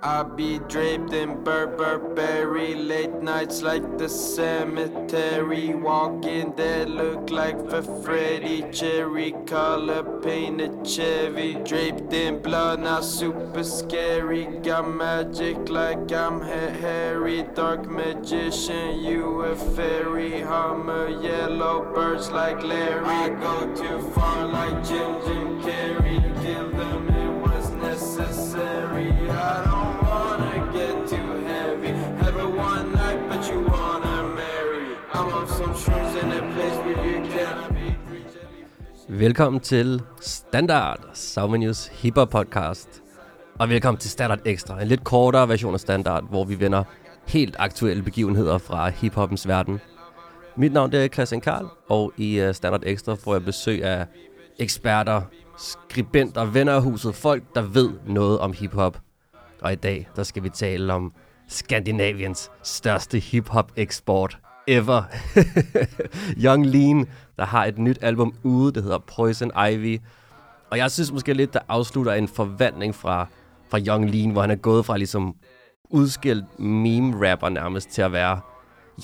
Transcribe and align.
I 0.00 0.22
be 0.22 0.60
draped 0.60 1.12
in 1.12 1.42
Burberry, 1.42 2.76
late 2.76 3.20
nights 3.20 3.62
like 3.62 3.98
the 3.98 4.08
cemetery. 4.08 5.74
Walking 5.74 6.52
dead 6.52 6.88
look 6.88 7.30
like 7.30 7.68
for 7.68 7.82
Freddy. 7.82 8.64
Cherry 8.70 9.34
color 9.44 10.04
painted 10.20 10.86
Chevy. 10.86 11.54
Draped 11.64 12.12
in 12.12 12.40
blood, 12.40 12.78
not 12.78 13.04
super 13.04 13.64
scary. 13.64 14.44
Got 14.62 14.88
magic 14.88 15.68
like 15.68 16.12
I'm 16.12 16.42
ha 16.42 16.68
Harry. 16.80 17.42
Dark 17.56 17.90
magician, 17.90 19.00
you 19.00 19.40
a 19.40 19.56
fairy. 19.74 20.42
Hummer, 20.42 21.08
yellow 21.08 21.92
birds 21.92 22.30
like 22.30 22.62
Larry. 22.62 23.04
I 23.04 23.30
go 23.30 23.74
too 23.74 24.00
far 24.12 24.46
like 24.46 24.76
Jim 24.86 25.20
Jim 25.24 25.60
Carrey. 25.60 26.22
Kill 26.44 26.70
them, 26.70 27.07
Velkommen 39.18 39.60
til 39.60 40.02
Standard, 40.20 41.00
Saumenius 41.12 41.86
Hipper 41.86 42.24
podcast. 42.24 43.02
Og 43.58 43.68
velkommen 43.68 44.00
til 44.00 44.10
Standard 44.10 44.40
Extra, 44.44 44.82
en 44.82 44.88
lidt 44.88 45.04
kortere 45.04 45.48
version 45.48 45.74
af 45.74 45.80
Standard, 45.80 46.28
hvor 46.28 46.44
vi 46.44 46.60
vender 46.60 46.84
helt 47.28 47.56
aktuelle 47.58 48.02
begivenheder 48.02 48.58
fra 48.58 48.88
hiphoppens 48.88 49.48
verden. 49.48 49.80
Mit 50.56 50.72
navn 50.72 50.92
det 50.92 51.04
er 51.04 51.08
Christian 51.08 51.40
Karl, 51.40 51.66
og 51.88 52.12
i 52.16 52.40
øh, 52.40 52.54
Standard 52.54 52.82
Extra 52.86 53.14
får 53.14 53.34
jeg 53.34 53.44
besøg 53.44 53.84
af 53.84 54.06
eksperter, 54.58 55.22
skribenter, 55.58 56.44
venner 56.44 56.72
af 56.72 56.82
huset, 56.82 57.14
folk, 57.14 57.42
der 57.54 57.62
ved 57.62 57.90
noget 58.06 58.38
om 58.38 58.52
hiphop. 58.52 58.98
Og 59.62 59.72
i 59.72 59.76
dag, 59.76 60.08
der 60.16 60.22
skal 60.22 60.42
vi 60.42 60.48
tale 60.48 60.92
om 60.92 61.12
Skandinaviens 61.48 62.50
største 62.62 63.18
hiphop-eksport 63.18 64.38
ever. 64.68 65.02
Young 66.44 66.66
Lean, 66.66 67.06
der 67.38 67.44
har 67.44 67.64
et 67.64 67.78
nyt 67.78 67.98
album 68.00 68.34
ude, 68.42 68.72
det 68.72 68.82
hedder 68.82 68.98
Poison 68.98 69.50
Ivy. 69.70 70.00
Og 70.70 70.78
jeg 70.78 70.90
synes 70.90 71.12
måske 71.12 71.34
lidt, 71.34 71.54
der 71.54 71.60
afslutter 71.68 72.12
en 72.12 72.28
forvandling 72.28 72.94
fra, 72.94 73.26
fra 73.68 73.78
Young 73.78 74.10
Lean, 74.10 74.30
hvor 74.30 74.40
han 74.40 74.50
er 74.50 74.56
gået 74.56 74.86
fra 74.86 74.96
ligesom 74.96 75.34
udskilt 75.90 76.44
meme-rapper 76.60 77.48
nærmest 77.48 77.90
til 77.90 78.02
at 78.02 78.12
være 78.12 78.40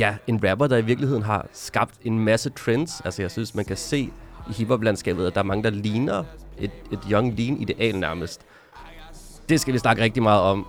ja, 0.01 0.17
en 0.27 0.51
rapper, 0.51 0.67
der 0.67 0.77
i 0.77 0.85
virkeligheden 0.85 1.23
har 1.23 1.47
skabt 1.53 1.95
en 2.03 2.19
masse 2.19 2.51
trends. 2.51 3.01
Altså 3.05 3.23
jeg 3.23 3.31
synes, 3.31 3.55
man 3.55 3.65
kan 3.65 3.77
se 3.77 4.11
i 4.51 4.53
hiphop-landskabet, 4.53 5.27
at 5.27 5.35
der 5.35 5.41
er 5.41 5.45
mange, 5.45 5.65
der 5.65 5.71
ligner 5.71 6.25
et, 6.59 6.71
et 6.93 7.01
Young 7.11 7.39
Lean 7.39 7.57
ideal 7.57 7.99
nærmest. 7.99 8.41
Det 9.49 9.61
skal 9.61 9.75
vi 9.75 9.79
snakke 9.79 10.03
rigtig 10.03 10.23
meget 10.23 10.41
om, 10.41 10.67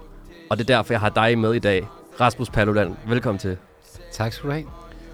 og 0.50 0.58
det 0.58 0.70
er 0.70 0.76
derfor, 0.76 0.94
jeg 0.94 1.00
har 1.00 1.10
dig 1.10 1.38
med 1.38 1.54
i 1.54 1.60
dag. 1.60 1.88
Rasmus 2.20 2.50
Paludan, 2.50 2.96
velkommen 3.08 3.40
til. 3.40 3.58
Tak 4.12 4.34
skal 4.34 4.50
du 4.50 4.54
have. 4.54 4.66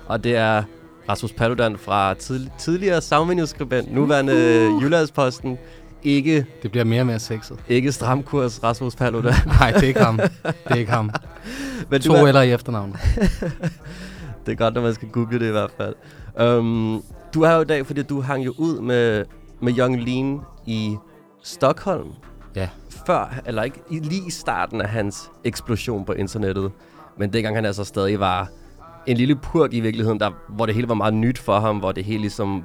Og 0.08 0.24
det 0.24 0.36
er 0.36 0.64
Rasmus 1.10 1.32
Paludan 1.34 1.78
fra 1.78 2.14
tidl- 2.14 2.50
tidligere 2.60 3.02
Soundvenue-skribent, 3.02 3.94
nuværende 3.94 4.34
Jyllandsposten. 4.82 5.58
Ikke, 6.04 6.46
Det 6.64 6.72
bliver 6.72 6.84
mere 6.84 7.02
og 7.02 7.06
mere 7.06 7.20
sexet. 7.20 7.60
ikke 7.70 7.92
stramkurs 7.92 8.64
Rasmus 8.64 8.96
Paludan. 8.96 9.34
Nej, 9.60 9.72
det 9.72 9.84
er 9.84 9.88
ikke 9.88 10.00
ham. 10.04 10.18
Det 10.18 10.54
er 10.66 10.76
ikke 10.76 10.92
ham. 10.92 11.12
Men 11.90 12.02
To 12.02 12.14
er, 12.14 12.28
eller 12.28 12.42
i 12.42 12.52
efternavn. 12.54 12.96
Det 14.46 14.52
er 14.52 14.56
godt, 14.56 14.74
når 14.74 14.82
man 14.82 14.94
skal 14.94 15.08
google 15.10 15.40
det 15.40 15.48
i 15.48 15.52
hvert 15.52 15.72
fald. 15.78 15.96
Um, 16.60 17.04
du 17.34 17.42
er 17.42 17.52
jo 17.56 17.62
i 17.62 17.66
dag, 17.66 17.86
fordi 17.86 18.04
du 18.04 18.22
hang 18.22 18.46
jo 18.46 18.54
ud 18.58 18.80
med, 18.82 19.26
med 19.62 19.78
Young 19.80 20.04
Lean 20.04 20.40
i 20.66 20.98
Stockholm. 21.44 22.08
Ja. 22.56 22.70
Før, 23.06 23.34
eller 23.46 23.64
ikke 23.64 23.80
lige 23.90 24.28
i 24.28 24.32
starten 24.32 24.82
af 24.82 24.90
hans 24.90 25.30
eksplosion 25.44 26.06
på 26.06 26.14
internettet. 26.14 26.72
Men 27.18 27.34
dengang 27.34 27.56
han 27.58 27.66
altså 27.66 27.84
stadig 27.84 28.20
var 28.20 28.50
en 29.08 29.18
lille 29.18 29.36
purk 29.36 29.74
i 29.74 29.80
virkeligheden, 29.80 30.20
der, 30.20 30.32
hvor 30.50 30.66
det 30.66 30.76
hele 30.76 30.90
var 30.90 30.96
meget 30.96 31.14
nyt 31.14 31.38
for 31.38 31.60
ham, 31.60 31.78
hvor 31.78 31.92
det 31.92 32.04
hele 32.04 32.22
ligesom, 32.22 32.64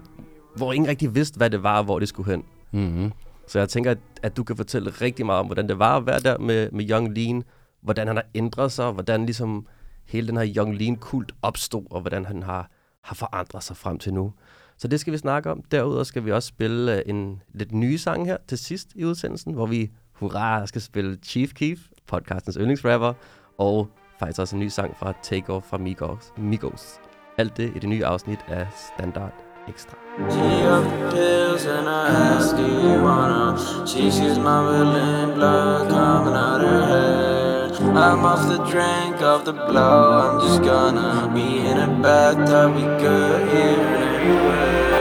hvor 0.56 0.72
ingen 0.72 0.88
rigtig 0.88 1.14
vidste, 1.14 1.36
hvad 1.36 1.50
det 1.50 1.62
var, 1.62 1.78
og 1.78 1.84
hvor 1.84 1.98
det 1.98 2.08
skulle 2.08 2.30
hen. 2.30 2.44
Mm-hmm. 2.72 3.12
Så 3.46 3.58
jeg 3.58 3.68
tænker, 3.68 3.90
at, 3.90 3.98
at 4.22 4.36
du 4.36 4.44
kan 4.44 4.56
fortælle 4.56 4.90
rigtig 4.90 5.26
meget 5.26 5.40
om, 5.40 5.46
hvordan 5.46 5.68
det 5.68 5.78
var 5.78 5.96
at 5.96 6.06
være 6.06 6.20
der 6.20 6.38
med, 6.38 6.70
med 6.72 6.90
Young 6.90 7.18
Lean, 7.18 7.42
hvordan 7.82 8.06
han 8.06 8.16
har 8.16 8.24
ændret 8.34 8.72
sig, 8.72 8.92
hvordan 8.92 9.26
ligesom 9.26 9.66
hele 10.06 10.28
den 10.28 10.36
her 10.36 10.52
Young 10.56 10.76
Lean-kult 10.76 11.32
opstod, 11.42 11.84
og 11.90 12.00
hvordan 12.00 12.24
han 12.24 12.42
har, 12.42 12.70
har 13.02 13.14
forandret 13.14 13.62
sig 13.62 13.76
frem 13.76 13.98
til 13.98 14.14
nu. 14.14 14.32
Så 14.78 14.88
det 14.88 15.00
skal 15.00 15.12
vi 15.12 15.18
snakke 15.18 15.50
om. 15.50 15.62
Derudover 15.70 16.04
skal 16.04 16.24
vi 16.24 16.32
også 16.32 16.48
spille 16.48 16.96
øh, 16.96 17.02
en 17.06 17.42
lidt 17.54 17.72
nye 17.72 17.98
sang 17.98 18.26
her 18.26 18.36
til 18.48 18.58
sidst 18.58 18.88
i 18.94 19.04
udsendelsen, 19.04 19.52
hvor 19.54 19.66
vi, 19.66 19.90
hurra, 20.12 20.66
skal 20.66 20.82
spille 20.82 21.18
Chief 21.22 21.52
Keef, 21.52 21.78
podcastens 22.06 22.56
yndlingsrapper, 22.60 23.12
og 23.58 23.88
faktisk 24.18 24.40
også 24.40 24.56
en 24.56 24.60
ny 24.60 24.68
sang 24.68 24.96
fra 24.96 25.12
Take 25.22 25.52
Off 25.52 25.66
fra 25.66 25.78
Migos. 25.78 26.32
Migos. 26.36 27.00
Alt 27.38 27.56
det 27.56 27.72
i 27.76 27.78
det 27.78 27.88
nye 27.88 28.06
afsnit 28.06 28.38
af 28.48 28.66
Standard 28.94 29.32
Extra. 29.68 29.96
I'm 37.98 38.24
off 38.24 38.46
the 38.48 38.58
drink, 38.72 39.22
off 39.22 39.44
the 39.44 39.52
blow. 39.52 40.20
I'm 40.20 40.40
just 40.46 40.62
gonna 40.62 41.30
be 41.34 41.66
in 41.70 41.78
a 41.78 41.88
bathtub, 42.02 42.74
we 42.74 42.82
could 43.00 43.48
hear 43.48 43.80
and 43.80 44.04
everywhere. 44.04 44.95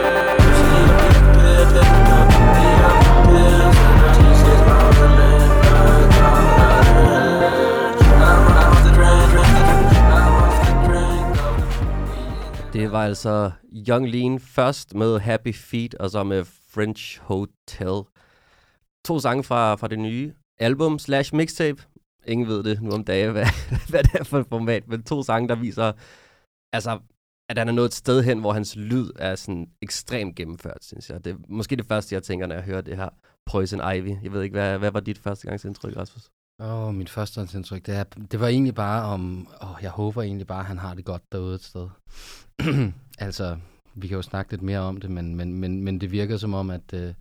Det 12.75 12.91
var 12.91 13.05
altså 13.05 13.51
Young 13.87 14.09
Lean 14.09 14.39
først 14.39 14.93
med 14.93 15.19
Happy 15.19 15.53
Feet, 15.53 15.95
og 15.95 16.09
så 16.09 16.23
med 16.23 16.45
French 16.45 17.21
Hotel. 17.21 18.11
To 19.05 19.19
sange 19.19 19.43
fra, 19.43 19.75
fra 19.75 19.87
det 19.87 19.99
nye 19.99 20.33
album 20.59 20.99
slash 20.99 21.35
mixtape. 21.35 21.83
Ingen 22.27 22.47
ved 22.47 22.63
det 22.63 22.81
nu 22.81 22.91
om 22.91 23.03
dagen, 23.03 23.31
hvad, 23.35 23.45
hvad 23.89 24.03
det 24.03 24.13
er 24.13 24.23
for 24.23 24.39
et 24.39 24.47
format, 24.49 24.87
men 24.87 25.03
to 25.03 25.23
sange, 25.23 25.49
der 25.49 25.55
viser, 25.55 25.91
altså, 26.73 26.99
at 27.49 27.57
han 27.57 27.67
er 27.67 27.71
nået 27.71 27.85
et 27.85 27.93
sted 27.93 28.23
hen, 28.23 28.39
hvor 28.39 28.53
hans 28.53 28.75
lyd 28.75 29.09
er 29.15 29.35
sådan 29.35 29.67
ekstremt 29.81 30.35
gennemført, 30.35 30.83
synes 30.85 31.09
jeg. 31.09 31.25
Det 31.25 31.33
er 31.33 31.37
måske 31.49 31.75
det 31.75 31.85
første, 31.85 32.15
jeg 32.15 32.23
tænker, 32.23 32.47
når 32.47 32.55
jeg 32.55 32.63
hører 32.63 32.81
det 32.81 32.97
her 32.97 33.09
Poison 33.45 33.95
Ivy. 33.95 34.23
Jeg 34.23 34.31
ved 34.31 34.41
ikke, 34.41 34.53
hvad, 34.53 34.77
hvad 34.77 34.91
var 34.91 34.99
dit 34.99 35.17
første 35.17 35.47
gangs 35.47 35.65
indtryk, 35.65 35.97
Rasmus? 35.97 36.29
Åh, 36.59 36.87
oh, 36.87 36.93
mit 36.93 37.09
første 37.09 37.47
indtryk, 37.55 37.85
det, 37.85 37.95
er, 37.95 38.03
det 38.31 38.39
var 38.39 38.47
egentlig 38.47 38.75
bare 38.75 39.03
om, 39.03 39.47
åh, 39.61 39.71
oh, 39.71 39.77
jeg 39.81 39.91
håber 39.91 40.21
egentlig 40.21 40.47
bare, 40.47 40.59
at 40.59 40.65
han 40.65 40.77
har 40.77 40.93
det 40.93 41.05
godt 41.05 41.31
derude 41.31 41.55
et 41.55 41.63
sted. 41.63 41.89
altså, 43.19 43.57
vi 43.95 44.07
kan 44.07 44.15
jo 44.15 44.21
snakke 44.21 44.51
lidt 44.51 44.61
mere 44.61 44.79
om 44.79 44.97
det, 44.97 45.11
men, 45.11 45.35
men, 45.35 45.53
men, 45.53 45.83
men 45.83 46.01
det 46.01 46.11
virker 46.11 46.37
som 46.37 46.53
om, 46.53 46.69
at 46.69 46.93
øh, 46.93 47.13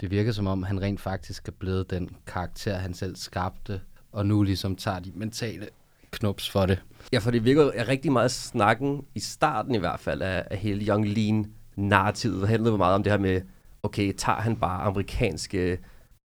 det 0.00 0.10
virker 0.10 0.32
som 0.32 0.46
om, 0.46 0.62
han 0.62 0.82
rent 0.82 1.00
faktisk 1.00 1.48
er 1.48 1.52
blevet 1.52 1.90
den 1.90 2.16
karakter, 2.26 2.74
han 2.74 2.94
selv 2.94 3.16
skabte, 3.16 3.80
og 4.12 4.26
nu 4.26 4.42
ligesom 4.42 4.76
tager 4.76 4.98
de 4.98 5.12
mentale 5.14 5.68
knups 6.10 6.50
for 6.50 6.66
det. 6.66 6.82
Ja, 7.12 7.18
for 7.18 7.30
det 7.30 7.44
virker 7.44 7.62
jo 7.62 7.72
rigtig 7.88 8.12
meget 8.12 8.30
snakken, 8.30 9.04
i 9.14 9.20
starten 9.20 9.74
i 9.74 9.78
hvert 9.78 10.00
fald, 10.00 10.22
af, 10.22 10.44
af 10.50 10.58
hele 10.58 10.86
Young 10.86 11.08
Lean-narrativet. 11.08 12.40
Det 12.40 12.48
handlede 12.48 12.70
jo 12.70 12.76
meget 12.76 12.94
om 12.94 13.02
det 13.02 13.12
her 13.12 13.18
med, 13.18 13.40
okay, 13.82 14.12
tager 14.12 14.40
han 14.40 14.56
bare 14.56 14.82
amerikanske 14.82 15.78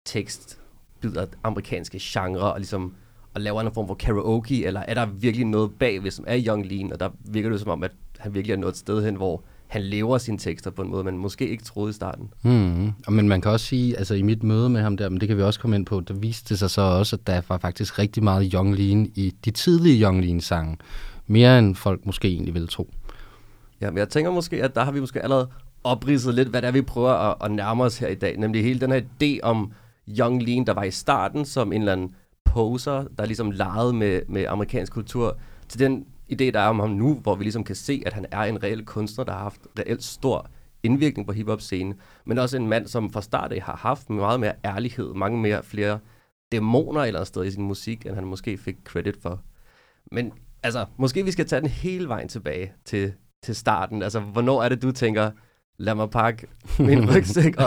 tekst, 0.06 0.61
byder 1.02 1.26
amerikanske 1.44 2.00
genre, 2.02 2.54
og 2.54 2.60
ligesom 2.60 2.94
og 3.34 3.42
laver 3.42 3.62
en 3.62 3.74
form 3.74 3.88
for 3.88 3.94
karaoke, 3.94 4.66
eller 4.66 4.80
er 4.80 4.94
der 4.94 5.06
virkelig 5.06 5.46
noget 5.46 5.72
bagved, 5.80 6.12
som 6.12 6.26
er 6.28 6.44
Young 6.48 6.66
Lean, 6.66 6.94
og 6.94 7.00
der 7.00 7.10
virker 7.26 7.50
det 7.50 7.60
som 7.60 7.70
om, 7.70 7.84
at 7.84 7.92
han 8.18 8.34
virkelig 8.34 8.54
er 8.54 8.58
nået 8.58 8.72
et 8.72 8.78
sted 8.78 9.06
hen, 9.06 9.16
hvor 9.16 9.44
han 9.68 9.82
lever 9.82 10.18
sine 10.18 10.38
tekster 10.38 10.72
på 10.72 10.82
en 10.82 10.90
måde, 10.90 11.04
man 11.04 11.18
måske 11.18 11.50
ikke 11.50 11.64
troede 11.64 11.90
i 11.90 11.94
starten. 11.94 12.30
Mm. 12.44 12.88
Og 13.08 13.14
Men 13.14 13.28
man 13.28 13.42
kan 13.42 13.52
også 13.52 13.66
sige, 13.66 13.98
altså 13.98 14.16
i 14.16 14.22
mit 14.22 14.44
møde 14.44 14.70
med 14.70 14.82
ham 14.82 14.98
der, 14.98 15.10
men 15.10 15.20
det 15.20 15.28
kan 15.28 15.38
vi 15.38 15.44
også 15.44 15.60
komme 15.60 15.76
ind 15.76 15.86
på, 15.86 16.00
der 16.00 16.14
viste 16.14 16.50
det 16.50 16.60
sig 16.60 16.70
så 16.70 16.82
også, 16.82 17.16
at 17.16 17.28
der 17.28 17.42
var 17.50 17.58
faktisk 17.58 18.00
rigtig 18.00 18.24
meget 18.24 18.52
Young 18.54 18.76
Lean 18.76 19.12
i 19.16 19.36
de 19.46 19.52
tidlige 19.52 20.04
Young 20.04 20.22
Lean-sange. 20.22 20.78
Mere 21.28 21.60
end 21.60 21.76
folk 21.76 22.06
måske 22.06 22.28
egentlig 22.28 22.54
ville 22.54 22.68
tro. 22.68 22.90
Ja, 23.82 23.90
men 23.90 23.98
jeg 23.98 24.10
tænker 24.10 24.32
måske, 24.32 24.64
at 24.64 24.76
der 24.76 24.84
har 24.84 24.92
vi 24.92 25.00
måske 25.00 25.22
allerede 25.22 25.50
opridset 25.84 26.36
lidt, 26.36 26.48
hvad 26.48 26.62
det 26.62 26.68
er, 26.68 26.72
vi 26.72 26.82
prøver 26.82 27.12
at, 27.12 27.36
at 27.44 27.52
nærme 27.52 27.84
os 27.84 27.98
her 27.98 28.08
i 28.08 28.16
dag. 28.16 28.38
Nemlig 28.38 28.64
hele 28.64 28.80
den 28.80 28.92
her 28.92 29.02
idé 29.02 29.40
om 29.44 29.72
Young 30.20 30.44
Lean, 30.44 30.66
der 30.66 30.74
var 30.74 30.84
i 30.84 30.92
starten 30.92 31.46
som 31.46 31.74
en 31.74 31.82
eller 31.82 31.92
anden 31.92 32.16
poser, 32.46 33.06
der 33.18 33.26
ligesom 33.26 33.52
legede 33.52 33.94
med, 33.94 34.22
med 34.28 34.46
amerikansk 34.46 34.94
kultur, 34.94 35.38
til 35.70 35.80
den 35.80 36.06
idé, 36.32 36.44
der 36.44 36.60
er 36.60 36.68
om 36.68 36.80
ham 36.80 36.90
nu, 36.90 37.14
hvor 37.14 37.36
vi 37.36 37.44
ligesom 37.44 37.64
kan 37.64 37.76
se, 37.76 38.04
at 38.06 38.14
han 38.14 38.26
er 38.32 38.44
en 38.44 38.64
reel 38.64 38.86
kunstner, 38.86 39.26
der 39.26 39.32
har 39.32 39.40
haft 39.40 39.62
reelt 39.80 40.04
stor 40.04 40.50
indvirkning 40.84 41.28
på 41.28 41.34
hiphop-scenen, 41.34 42.00
men 42.26 42.38
også 42.38 42.58
en 42.58 42.68
mand, 42.68 42.88
som 42.88 43.10
fra 43.10 43.22
start 43.22 43.52
af 43.52 43.62
har 43.62 43.76
haft 43.76 44.10
meget 44.10 44.40
mere 44.40 44.54
ærlighed, 44.66 45.14
mange 45.14 45.42
mere 45.42 45.64
flere 45.64 46.00
dæmoner 46.52 47.02
eller 47.02 47.24
sted 47.24 47.46
i 47.46 47.52
sin 47.52 47.64
musik, 47.64 48.06
end 48.06 48.16
han 48.16 48.26
måske 48.26 48.58
fik 48.58 48.76
credit 48.86 49.18
for. 49.22 49.42
Men 50.12 50.32
altså, 50.64 50.86
måske 50.98 51.26
vi 51.26 51.32
skal 51.32 51.46
tage 51.46 51.62
den 51.62 51.70
hele 51.70 52.08
vejen 52.08 52.28
tilbage 52.28 52.74
til, 52.86 53.14
til 53.44 53.56
starten. 53.56 54.04
Altså, 54.04 54.20
hvornår 54.20 54.64
er 54.64 54.70
det, 54.70 54.82
du 54.82 54.92
tænker, 54.92 55.32
lad 55.78 55.96
mig 55.96 56.10
pakke 56.10 56.48
min 56.80 57.16
rygsæk, 57.16 57.56
og, 57.58 57.66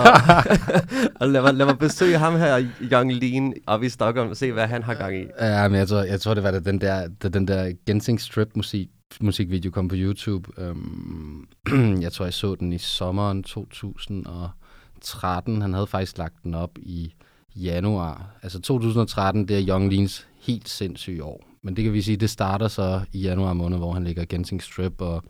og 1.20 1.28
lad, 1.28 1.42
mig, 1.42 1.54
lad 1.54 1.66
mig 1.66 1.78
besøge 1.78 2.18
ham 2.18 2.36
her, 2.36 2.66
Young 2.92 3.12
Lean, 3.12 3.54
op 3.66 3.82
i 3.82 3.88
Stockholm, 3.88 4.30
og 4.30 4.36
se, 4.36 4.52
hvad 4.52 4.66
han 4.66 4.82
har 4.82 4.94
gang 4.94 5.16
i. 5.16 5.24
Ja, 5.40 5.68
men 5.68 5.78
jeg 5.78 5.88
tror, 5.88 6.02
jeg 6.02 6.20
tror 6.20 6.34
det 6.34 6.42
var 6.42 6.50
da 6.50 6.58
den 6.58 6.80
der, 6.80 7.08
da 7.08 7.28
den 7.28 7.48
der 7.48 7.72
Gensing 7.86 8.20
Strip 8.20 8.48
musik, 8.54 8.88
musikvideo 9.20 9.70
kom 9.70 9.88
på 9.88 9.94
YouTube. 9.98 10.50
Øhm, 10.58 11.46
jeg 12.04 12.12
tror, 12.12 12.24
jeg 12.24 12.34
så 12.34 12.54
den 12.54 12.72
i 12.72 12.78
sommeren 12.78 13.42
2013. 13.42 15.62
Han 15.62 15.72
havde 15.72 15.86
faktisk 15.86 16.18
lagt 16.18 16.34
den 16.42 16.54
op 16.54 16.78
i 16.78 17.14
januar. 17.56 18.36
Altså 18.42 18.60
2013, 18.60 19.48
det 19.48 19.58
er 19.58 19.68
Young 19.68 19.92
Leans 19.92 20.26
helt 20.40 20.68
sindssyge 20.68 21.24
år. 21.24 21.44
Men 21.62 21.76
det 21.76 21.84
kan 21.84 21.92
vi 21.92 22.02
sige, 22.02 22.16
det 22.16 22.30
starter 22.30 22.68
så 22.68 23.00
i 23.12 23.20
januar 23.20 23.52
måned, 23.52 23.78
hvor 23.78 23.92
han 23.92 24.04
lægger 24.04 24.24
Gensing 24.28 24.62
Strip 24.62 25.00
og 25.00 25.24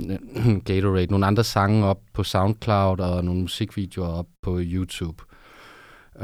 Gatorade, 0.64 1.06
nogle 1.06 1.26
andre 1.26 1.44
sange 1.44 1.84
op 1.84 2.00
på 2.12 2.22
SoundCloud 2.22 3.00
og 3.00 3.24
nogle 3.24 3.40
musikvideoer 3.40 4.08
op 4.08 4.26
på 4.42 4.58
YouTube. 4.62 5.22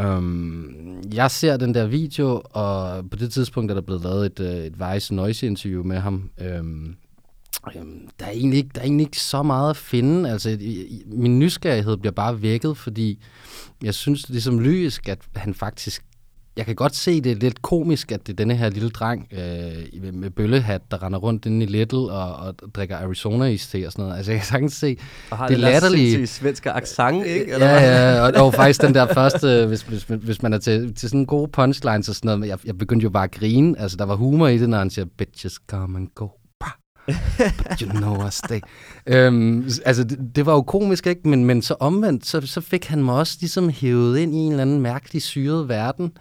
Um, 0.04 1.02
jeg 1.14 1.30
ser 1.30 1.56
den 1.56 1.74
der 1.74 1.86
video, 1.86 2.42
og 2.50 3.04
på 3.10 3.16
det 3.16 3.32
tidspunkt 3.32 3.70
er 3.70 3.74
der 3.74 3.82
blevet 3.82 4.02
lavet 4.02 4.26
et, 4.26 4.40
øh, 4.40 4.64
et 4.64 4.74
Vice 4.80 5.14
Noise 5.14 5.46
interview 5.46 5.82
med 5.82 5.98
ham. 5.98 6.30
Um, 6.60 6.96
um, 7.76 8.08
der, 8.20 8.26
er 8.26 8.30
egentlig 8.30 8.56
ikke, 8.56 8.70
der 8.74 8.80
er 8.80 8.84
egentlig 8.84 9.04
ikke 9.04 9.20
så 9.20 9.42
meget 9.42 9.70
at 9.70 9.76
finde. 9.76 10.30
Altså, 10.30 10.58
min 11.06 11.38
nysgerrighed 11.38 11.96
bliver 11.96 12.12
bare 12.12 12.42
vækket, 12.42 12.76
fordi 12.76 13.22
jeg 13.82 13.94
synes, 13.94 14.22
det 14.22 14.36
er 14.36 14.40
som 14.40 14.60
lyrisk, 14.60 15.08
at 15.08 15.18
han 15.36 15.54
faktisk 15.54 16.04
jeg 16.56 16.66
kan 16.66 16.74
godt 16.74 16.96
se, 16.96 17.20
det 17.20 17.32
er 17.32 17.36
lidt 17.36 17.62
komisk, 17.62 18.12
at 18.12 18.26
det 18.26 18.32
er 18.32 18.36
denne 18.36 18.56
her 18.56 18.70
lille 18.70 18.90
dreng 18.90 19.28
øh, 19.32 20.14
med 20.14 20.30
bøllehat, 20.30 20.82
der 20.90 21.02
render 21.02 21.18
rundt 21.18 21.46
inde 21.46 21.66
i 21.66 21.68
Little 21.68 21.98
og, 21.98 22.36
og 22.36 22.54
drikker 22.74 22.96
Arizona 22.96 23.44
is 23.44 23.66
te 23.66 23.86
og 23.86 23.92
sådan 23.92 24.02
noget. 24.02 24.16
Altså, 24.16 24.32
jeg 24.32 24.40
kan 24.40 24.46
sagtens 24.46 24.72
se 24.72 24.96
og 25.30 25.36
har 25.36 25.48
det 25.48 25.58
latterlige... 25.58 26.22
Og 26.22 26.28
svenske 26.28 26.70
accent, 26.70 27.26
ikke? 27.26 27.52
Eller 27.52 27.66
ja, 27.66 28.14
ja, 28.14 28.20
og, 28.20 28.46
og 28.46 28.54
faktisk 28.54 28.82
den 28.82 28.94
der 28.94 29.14
første, 29.14 29.66
hvis, 29.66 29.82
hvis, 29.82 30.02
hvis 30.02 30.42
man 30.42 30.52
er 30.52 30.58
til, 30.58 30.94
til 30.94 31.08
sådan 31.08 31.26
gode 31.26 31.48
punchlines 31.48 32.08
og 32.08 32.14
sådan 32.14 32.38
noget, 32.38 32.50
jeg, 32.50 32.58
jeg 32.64 32.78
begyndte 32.78 33.04
jo 33.04 33.10
bare 33.10 33.24
at 33.24 33.30
grine. 33.30 33.80
Altså, 33.80 33.96
der 33.96 34.04
var 34.04 34.14
humor 34.14 34.48
i 34.48 34.58
det, 34.58 34.68
når 34.68 34.78
han 34.78 34.90
siger, 34.90 35.04
bitches 35.18 35.58
come 35.70 35.98
and 35.98 36.08
go. 36.14 36.28
But 37.06 37.80
you 37.80 37.90
know 37.92 38.26
us, 38.26 38.36
they. 38.36 38.60
Øhm, 39.06 39.70
altså, 39.84 40.04
det, 40.04 40.18
det 40.36 40.46
var 40.46 40.52
jo 40.52 40.62
komisk, 40.62 41.06
ikke? 41.06 41.28
Men, 41.28 41.44
men 41.44 41.62
så 41.62 41.74
omvendt, 41.80 42.26
så, 42.26 42.40
så 42.40 42.60
fik 42.60 42.84
han 42.84 43.04
mig 43.04 43.14
også 43.14 43.36
ligesom 43.40 43.68
hævet 43.68 44.18
ind 44.18 44.34
i 44.34 44.38
en 44.38 44.50
eller 44.50 44.62
anden 44.62 44.80
mærkelig 44.80 45.22
syret 45.22 45.68
verden. 45.68 46.12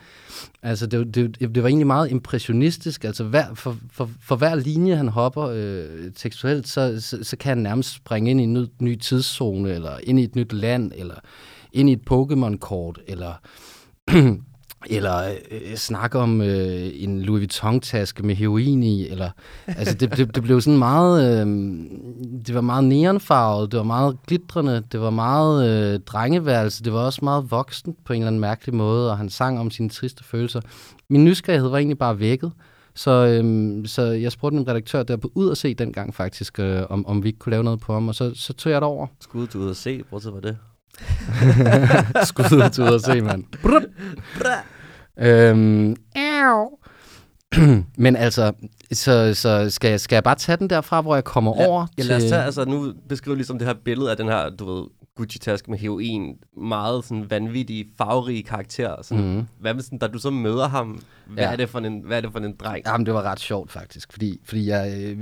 Altså, 0.64 0.88
det, 0.88 1.16
det, 1.16 1.40
det 1.40 1.64
var 1.64 1.70
egentlig 1.70 1.88
meget 1.88 2.12
impressionistisk. 2.12 3.04
Altså, 3.04 3.24
hver, 3.24 3.54
for, 3.54 3.78
for, 3.92 4.10
for 4.22 4.36
hver 4.36 4.56
linje, 4.56 4.96
han 4.96 5.08
hopper 5.08 5.44
øh, 5.44 6.12
tekstuelt, 6.16 6.68
så, 6.68 7.02
så, 7.02 7.24
så 7.24 7.38
kan 7.38 7.50
han 7.50 7.58
nærmest 7.58 7.96
springe 7.96 8.32
ind 8.32 8.42
i 8.42 8.44
en 8.44 8.54
ny, 8.54 8.66
ny 8.80 8.96
tidszone, 8.96 9.74
eller 9.74 9.98
ind 10.04 10.20
i 10.20 10.24
et 10.24 10.36
nyt 10.36 10.54
land, 10.54 10.92
eller 10.96 11.16
ind 11.74 11.90
i 11.90 11.94
et 11.94 12.02
Pokémon-kort, 12.12 13.00
eller 13.08 13.34
eller 14.90 15.36
øh, 15.52 15.76
snakke 15.76 16.20
om 16.20 16.42
øh, 16.42 16.90
en 16.94 17.22
Louis 17.22 17.40
Vuitton-taske 17.40 18.24
med 18.24 18.36
heroin 18.36 18.84
i, 18.84 19.08
eller, 19.08 19.30
altså 19.68 19.94
det, 19.94 20.18
det, 20.18 20.36
det 20.36 20.44
blev 20.44 20.62
sådan 20.62 20.80
meget, 20.80 21.42
øh, 21.42 21.48
det 22.48 22.56
var 22.56 22.62
meget 22.62 22.84
neonfarvet, 22.84 23.72
det 23.72 23.78
var 23.78 23.84
meget 23.84 24.18
glitrende, 24.28 24.84
det 24.92 25.02
var 25.02 25.10
meget 25.10 25.70
øh, 25.70 26.00
drengeværelse, 26.00 26.84
det 26.84 26.94
var 26.94 27.00
også 27.00 27.20
meget 27.24 27.52
voksen 27.52 27.96
på 28.06 28.14
en 28.14 28.22
eller 28.22 28.28
anden 28.28 28.42
mærkelig 28.42 28.76
måde, 28.76 29.12
og 29.12 29.18
han 29.18 29.30
sang 29.30 29.60
om 29.60 29.72
sine 29.72 29.90
triste 29.90 30.24
følelser. 30.24 30.62
Min 31.10 31.26
nysgerrighed 31.26 31.70
var 31.70 31.78
egentlig 31.78 31.98
bare 31.98 32.20
vækket, 32.20 32.52
så, 32.96 33.12
øh, 33.12 33.88
så 33.88 34.02
jeg 34.02 34.32
spurgte 34.32 34.56
min 34.56 34.68
redaktør 34.68 35.04
der 35.04 35.18
på 35.18 35.32
ud 35.36 35.52
at 35.52 35.58
se 35.58 35.74
dengang 35.74 36.16
faktisk, 36.16 36.60
øh, 36.60 36.82
om, 36.90 37.06
om 37.06 37.24
vi 37.24 37.28
ikke 37.28 37.40
kunne 37.40 37.52
lave 37.52 37.64
noget 37.64 37.80
på 37.80 37.94
ham, 37.94 38.08
og 38.08 38.16
så, 38.16 38.32
så 38.36 38.54
tog 38.54 38.72
jeg 38.72 38.82
det 38.82 38.88
over. 38.88 39.08
Skud 39.20 39.48
til 39.48 39.60
ud 39.60 39.70
at 39.70 39.78
se, 39.78 40.04
hvor 40.10 40.32
var 40.32 40.40
det? 40.40 40.58
Skud 42.28 42.70
til 42.70 42.84
ud 42.84 42.94
at 42.94 43.02
se, 43.02 43.22
mand. 43.22 43.44
Øhm, 45.18 45.96
men 47.98 48.16
altså, 48.16 48.54
så, 48.92 49.34
så 49.34 49.70
skal, 49.70 49.90
jeg, 49.90 50.00
skal 50.00 50.16
jeg 50.16 50.24
bare 50.24 50.36
tage 50.36 50.58
den 50.58 50.70
derfra, 50.70 51.02
hvor 51.02 51.16
jeg 51.16 51.24
kommer 51.24 51.54
ja, 51.58 51.68
over 51.68 51.88
ja, 51.98 52.02
til... 52.02 52.10
lad 52.10 52.18
os 52.18 52.24
tage, 52.24 52.44
altså 52.44 52.66
nu 52.66 52.94
beskriver 53.10 53.36
ligesom 53.36 53.58
det 53.58 53.68
her 53.68 53.76
billede 53.86 54.12
af 54.12 54.18
den 54.18 54.28
her, 54.28 54.50
du 54.50 54.74
ved, 54.74 54.84
Gucci-taske 55.20 55.72
med 55.72 55.80
heroin. 55.80 56.36
Meget 56.58 57.06
sådan 57.06 57.30
vanvittig, 57.30 57.86
farverige 57.98 58.44
karakter. 58.44 58.96
Sådan, 59.02 59.36
mm. 59.36 59.46
Hvad 59.60 59.74
med 59.74 59.84
sådan, 59.84 60.00
da 60.00 60.08
du 60.08 60.20
så 60.20 60.30
møder 60.30 60.68
ham, 60.68 61.00
hvad, 61.26 61.44
ja. 61.44 61.52
er 61.52 61.56
det 61.56 61.70
for 61.70 61.80
en, 61.80 62.02
hvad 62.06 62.18
er 62.18 62.22
det 62.22 62.32
for 62.32 62.40
en 62.40 62.56
dreng? 62.56 62.86
Jamen, 62.86 63.06
det 63.06 63.14
var 63.14 63.22
ret 63.22 63.40
sjovt 63.40 63.72
faktisk, 63.72 64.12
fordi, 64.12 64.40
fordi 64.44 64.68
jeg, 64.68 65.16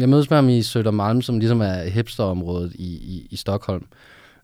jeg 0.00 0.08
mødes 0.08 0.30
med 0.30 0.38
ham 0.38 0.48
i 0.48 0.60
Södermalm, 0.60 1.20
som 1.20 1.38
ligesom 1.38 1.60
er 1.60 1.82
hipsterområdet 1.82 2.72
i, 2.74 2.86
i, 2.86 3.28
i 3.30 3.36
Stockholm. 3.36 3.84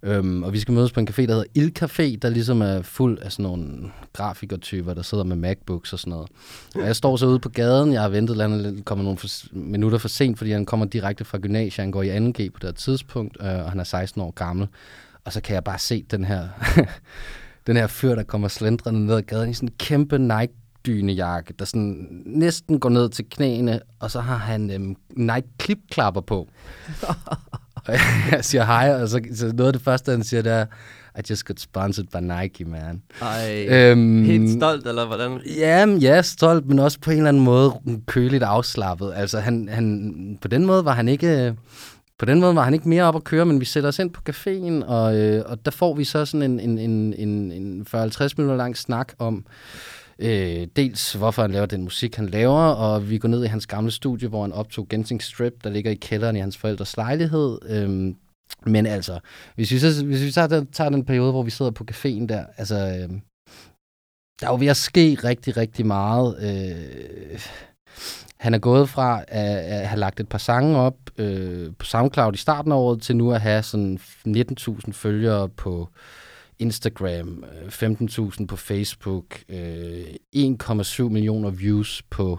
Øhm, 0.05 0.43
og 0.43 0.53
vi 0.53 0.61
skal 0.61 0.75
mødes 0.75 0.93
på 0.93 1.01
en 1.01 1.09
café, 1.09 1.23
der 1.23 1.33
hedder 1.33 1.45
Il 1.55 1.73
Café, 1.79 2.17
der 2.23 2.29
ligesom 2.29 2.63
er 2.63 2.83
fuld 2.83 3.19
af 3.19 3.33
sådan 3.33 3.43
nogle 3.43 3.91
grafikertyper, 4.13 4.95
der 4.95 5.03
sidder 5.03 5.25
med 5.25 5.37
MacBooks 5.37 5.93
og 5.93 5.99
sådan 5.99 6.11
noget. 6.11 6.29
Og 6.75 6.81
jeg 6.81 6.97
står 6.97 7.17
så 7.17 7.27
ude 7.27 7.39
på 7.39 7.49
gaden, 7.49 7.93
jeg 7.93 8.03
har 8.03 8.09
ventet, 8.09 8.41
at 8.41 8.51
han 8.51 8.83
kommer 8.85 9.05
nogle 9.05 9.19
for, 9.19 9.29
minutter 9.53 9.99
for 9.99 10.09
sent, 10.09 10.39
fordi 10.39 10.51
han 10.51 10.67
kommer 10.67 10.87
direkte 10.87 11.25
fra 11.25 11.39
gymnasiet, 11.39 11.83
han 11.83 11.91
går 11.91 12.03
i 12.03 12.19
2G 12.19 12.51
på 12.51 12.59
det 12.63 12.75
tidspunkt, 12.77 13.37
øh, 13.41 13.47
og 13.47 13.71
han 13.71 13.81
er 13.81 13.85
16 13.85 14.23
år 14.23 14.31
gammel. 14.31 14.69
Og 15.25 15.33
så 15.33 15.41
kan 15.41 15.55
jeg 15.55 15.65
bare 15.65 15.79
se 15.79 16.05
den 16.11 16.25
her, 16.25 16.49
den 17.67 17.77
her 17.77 17.87
fyr, 17.87 18.15
der 18.15 18.23
kommer 18.23 18.49
slendrende 18.49 19.07
ned 19.07 19.15
ad 19.15 19.23
gaden 19.23 19.51
i 19.51 19.55
sådan 19.55 19.69
en 19.69 19.75
kæmpe 19.79 20.19
Nike 20.19 20.55
dynejakke, 20.87 21.55
der 21.59 21.65
sådan 21.65 22.23
næsten 22.27 22.81
går 22.81 22.89
ned 22.89 23.09
til 23.09 23.25
knæene, 23.31 23.81
og 24.01 24.11
så 24.11 24.21
har 24.21 24.37
han 24.37 24.71
øhm, 24.71 24.97
Nike 25.17 25.49
klipklapper 25.59 26.21
på. 26.21 26.49
Og 27.87 27.95
jeg 28.33 28.45
siger 28.45 28.65
hej, 28.65 29.03
og 29.03 29.09
så, 29.09 29.21
så 29.35 29.47
noget 29.55 29.67
af 29.67 29.73
det 29.73 29.83
første, 29.83 30.11
han 30.11 30.25
siger, 30.25 30.43
det 30.43 30.53
er, 30.53 30.67
I 31.19 31.23
just 31.31 31.45
got 31.45 31.61
sponsored 31.61 32.07
by 32.07 32.19
Nike, 32.21 32.65
man. 32.65 33.03
Ej, 33.23 33.67
øhm, 33.69 34.25
helt 34.25 34.51
stolt, 34.51 34.87
eller 34.87 35.07
hvordan? 35.07 35.41
Ja, 35.59 35.87
ja, 35.87 36.23
stolt, 36.23 36.67
men 36.67 36.79
også 36.79 37.01
på 37.01 37.11
en 37.11 37.17
eller 37.17 37.29
anden 37.29 37.45
måde 37.45 37.73
køligt 38.07 38.43
afslappet. 38.43 39.13
Altså, 39.17 39.41
han, 39.41 39.69
han, 39.73 40.39
på 40.43 40.49
den 40.49 40.67
måde 40.67 40.85
var 40.85 40.93
han 40.93 41.09
ikke... 41.09 41.55
På 42.19 42.25
den 42.25 42.41
måde 42.41 42.55
var 42.55 42.63
han 42.63 42.75
ikke 42.75 42.89
mere 42.89 43.05
op 43.05 43.17
at 43.17 43.25
køre, 43.25 43.47
men 43.47 43.61
vi 43.61 43.65
sætter 43.65 43.89
os 43.89 43.99
ind 43.99 44.11
på 44.11 44.21
caféen, 44.31 44.85
og, 44.87 45.17
øh, 45.17 45.43
og 45.47 45.65
der 45.65 45.71
får 45.71 45.95
vi 45.95 46.05
så 46.05 46.25
sådan 46.25 46.43
en, 46.43 46.61
en, 46.61 46.79
en, 46.79 47.15
en, 47.19 47.53
en 47.53 47.87
40-50 47.95 48.29
minutter 48.37 48.57
lang 48.57 48.77
snak 48.77 49.13
om, 49.19 49.37
Øh, 49.37 49.94
Øh, 50.19 50.67
dels 50.77 51.13
hvorfor 51.13 51.43
han 51.43 51.51
laver 51.51 51.67
den 51.67 51.83
musik, 51.83 52.17
han 52.17 52.29
laver, 52.29 52.61
og 52.61 53.11
vi 53.11 53.19
går 53.19 53.29
ned 53.29 53.45
i 53.45 53.49
hans 53.49 53.67
gamle 53.67 53.91
studie, 53.91 54.29
hvor 54.29 54.43
han 54.43 54.53
optog 54.53 54.89
Gensing 54.89 55.23
Strip, 55.23 55.65
der 55.65 55.71
ligger 55.71 55.91
i 55.91 55.95
kælderen 55.95 56.37
i 56.37 56.41
hans 56.41 56.57
forældres 56.57 56.97
lejlighed. 56.97 57.59
Øh, 57.69 58.15
men 58.67 58.87
altså, 58.87 59.19
hvis 59.55 59.71
vi, 59.71 59.79
så, 59.79 60.05
hvis 60.05 60.23
vi 60.23 60.31
tager, 60.31 60.47
den, 60.47 60.67
tager 60.67 60.91
den 60.91 61.05
periode, 61.05 61.31
hvor 61.31 61.43
vi 61.43 61.51
sidder 61.51 61.71
på 61.71 61.87
caféen 61.91 62.27
der, 62.27 62.45
altså, 62.57 62.77
øh, 62.77 63.21
der 64.41 64.47
er 64.47 64.51
jo 64.51 64.57
ved 64.61 64.67
at 64.67 64.77
ske 64.77 65.19
rigtig, 65.25 65.57
rigtig 65.57 65.87
meget. 65.87 66.37
Øh, 66.43 67.41
han 68.37 68.55
er 68.55 68.59
gået 68.59 68.89
fra 68.89 69.25
at, 69.29 69.57
at 69.57 69.89
have 69.89 70.01
lagt 70.01 70.21
et 70.21 70.29
par 70.29 70.39
sange 70.39 70.79
op 70.79 70.97
øh, 71.19 71.73
på 71.79 71.87
SoundCloud 71.87 72.35
i 72.35 72.37
starten 72.37 72.73
af 72.73 72.77
året, 72.77 73.03
til 73.03 73.17
nu 73.17 73.33
at 73.33 73.41
have 73.41 73.63
sådan 73.63 73.99
19.000 74.29 74.93
følgere 74.93 75.49
på 75.49 75.89
Instagram, 76.59 77.45
15.000 77.69 78.41
øh, 78.41 78.47
på 78.49 78.57
Facebook, 78.57 79.35
1,7 79.35 79.53
øh, 79.53 81.11
millioner 81.11 81.51
views 81.51 82.03
på 82.11 82.39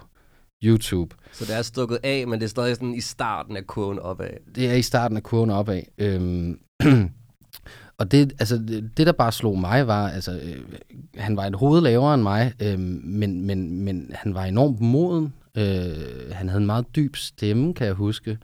YouTube. 0.64 1.16
Så 1.32 1.46
det 1.46 1.56
er 1.56 1.62
stukket 1.62 2.00
af, 2.04 2.28
men 2.28 2.40
det 2.40 2.46
er 2.46 2.50
stadig 2.50 2.76
sådan 2.76 2.96
i 2.96 3.02
starten 3.02 3.58
af 3.58 3.68
kurven 3.68 4.00
opad. 4.00 4.30
Det 4.56 4.70
er 4.70 4.74
i 4.74 4.82
starten 4.82 5.18
af 5.18 5.24
kurven 5.24 5.50
opad. 5.50 5.82
Øhm, 5.98 6.60
og 8.00 8.12
det, 8.12 8.34
altså, 8.40 8.58
det, 8.98 9.08
der 9.08 9.12
bare 9.12 9.32
slog 9.32 9.60
mig, 9.60 9.88
var, 9.88 10.10
altså, 10.10 10.32
øh, 10.32 10.62
han 11.18 11.38
var 11.38 11.46
et 11.46 11.56
hoved 11.56 11.82
lavere 11.82 12.14
end 12.14 12.24
mig, 12.24 12.54
øh, 12.62 12.80
men, 12.80 13.42
men, 13.42 13.82
men 13.82 14.12
han 14.14 14.34
var 14.34 14.44
enormt 14.44 14.82
moden. 14.82 15.34
Øh, 15.58 16.32
han 16.32 16.50
havde 16.50 16.62
en 16.62 16.66
meget 16.66 16.86
dyb 16.96 17.16
stemme, 17.16 17.74
kan 17.74 17.88
jeg 17.88 17.94
huske. 17.94 18.38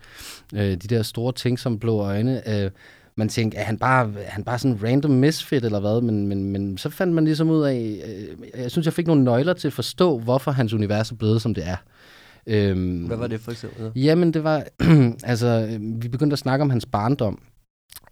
Øh, 0.54 0.62
de 0.62 0.76
der 0.76 1.04
store 1.04 1.34
ting 1.34 1.60
som 1.60 1.80
blå 1.80 2.00
øjne. 2.00 2.64
Øh, 2.64 2.72
man 3.22 3.30
tænkte, 3.30 3.58
er 3.58 3.64
han 3.64 3.78
bare, 3.78 4.14
er 4.18 4.32
han 4.32 4.44
bare 4.44 4.60
sådan 4.60 4.84
random 4.84 5.12
misfit 5.12 5.66
eller 5.66 5.80
hvad? 5.80 6.02
Men, 6.02 6.28
men, 6.28 6.52
men 6.52 6.78
så 6.78 6.90
fandt 6.90 7.14
man 7.14 7.26
ligesom 7.26 7.50
ud 7.50 7.64
af, 7.64 8.02
øh, 8.08 8.62
jeg 8.62 8.72
synes, 8.72 8.86
jeg 8.86 8.94
fik 8.94 9.08
nogle 9.08 9.24
nøgler 9.24 9.54
til 9.54 9.68
at 9.68 9.74
forstå, 9.74 10.20
hvorfor 10.20 10.52
hans 10.52 10.74
univers 10.74 11.12
er 11.12 11.16
blevet, 11.16 11.42
som 11.42 11.54
det 11.54 11.68
er. 11.68 11.76
Øhm, 12.48 13.06
hvad 13.06 13.18
var 13.18 13.28
det 13.28 13.40
for 13.40 13.52
eksempel? 13.52 13.92
Jamen, 13.96 14.34
det 14.34 14.44
var, 14.44 14.64
altså, 15.24 15.80
vi 15.80 16.08
begyndte 16.08 16.34
at 16.34 16.40
snakke 16.40 16.64
om 16.64 16.70
hans 16.70 16.86
barndom. 16.86 17.40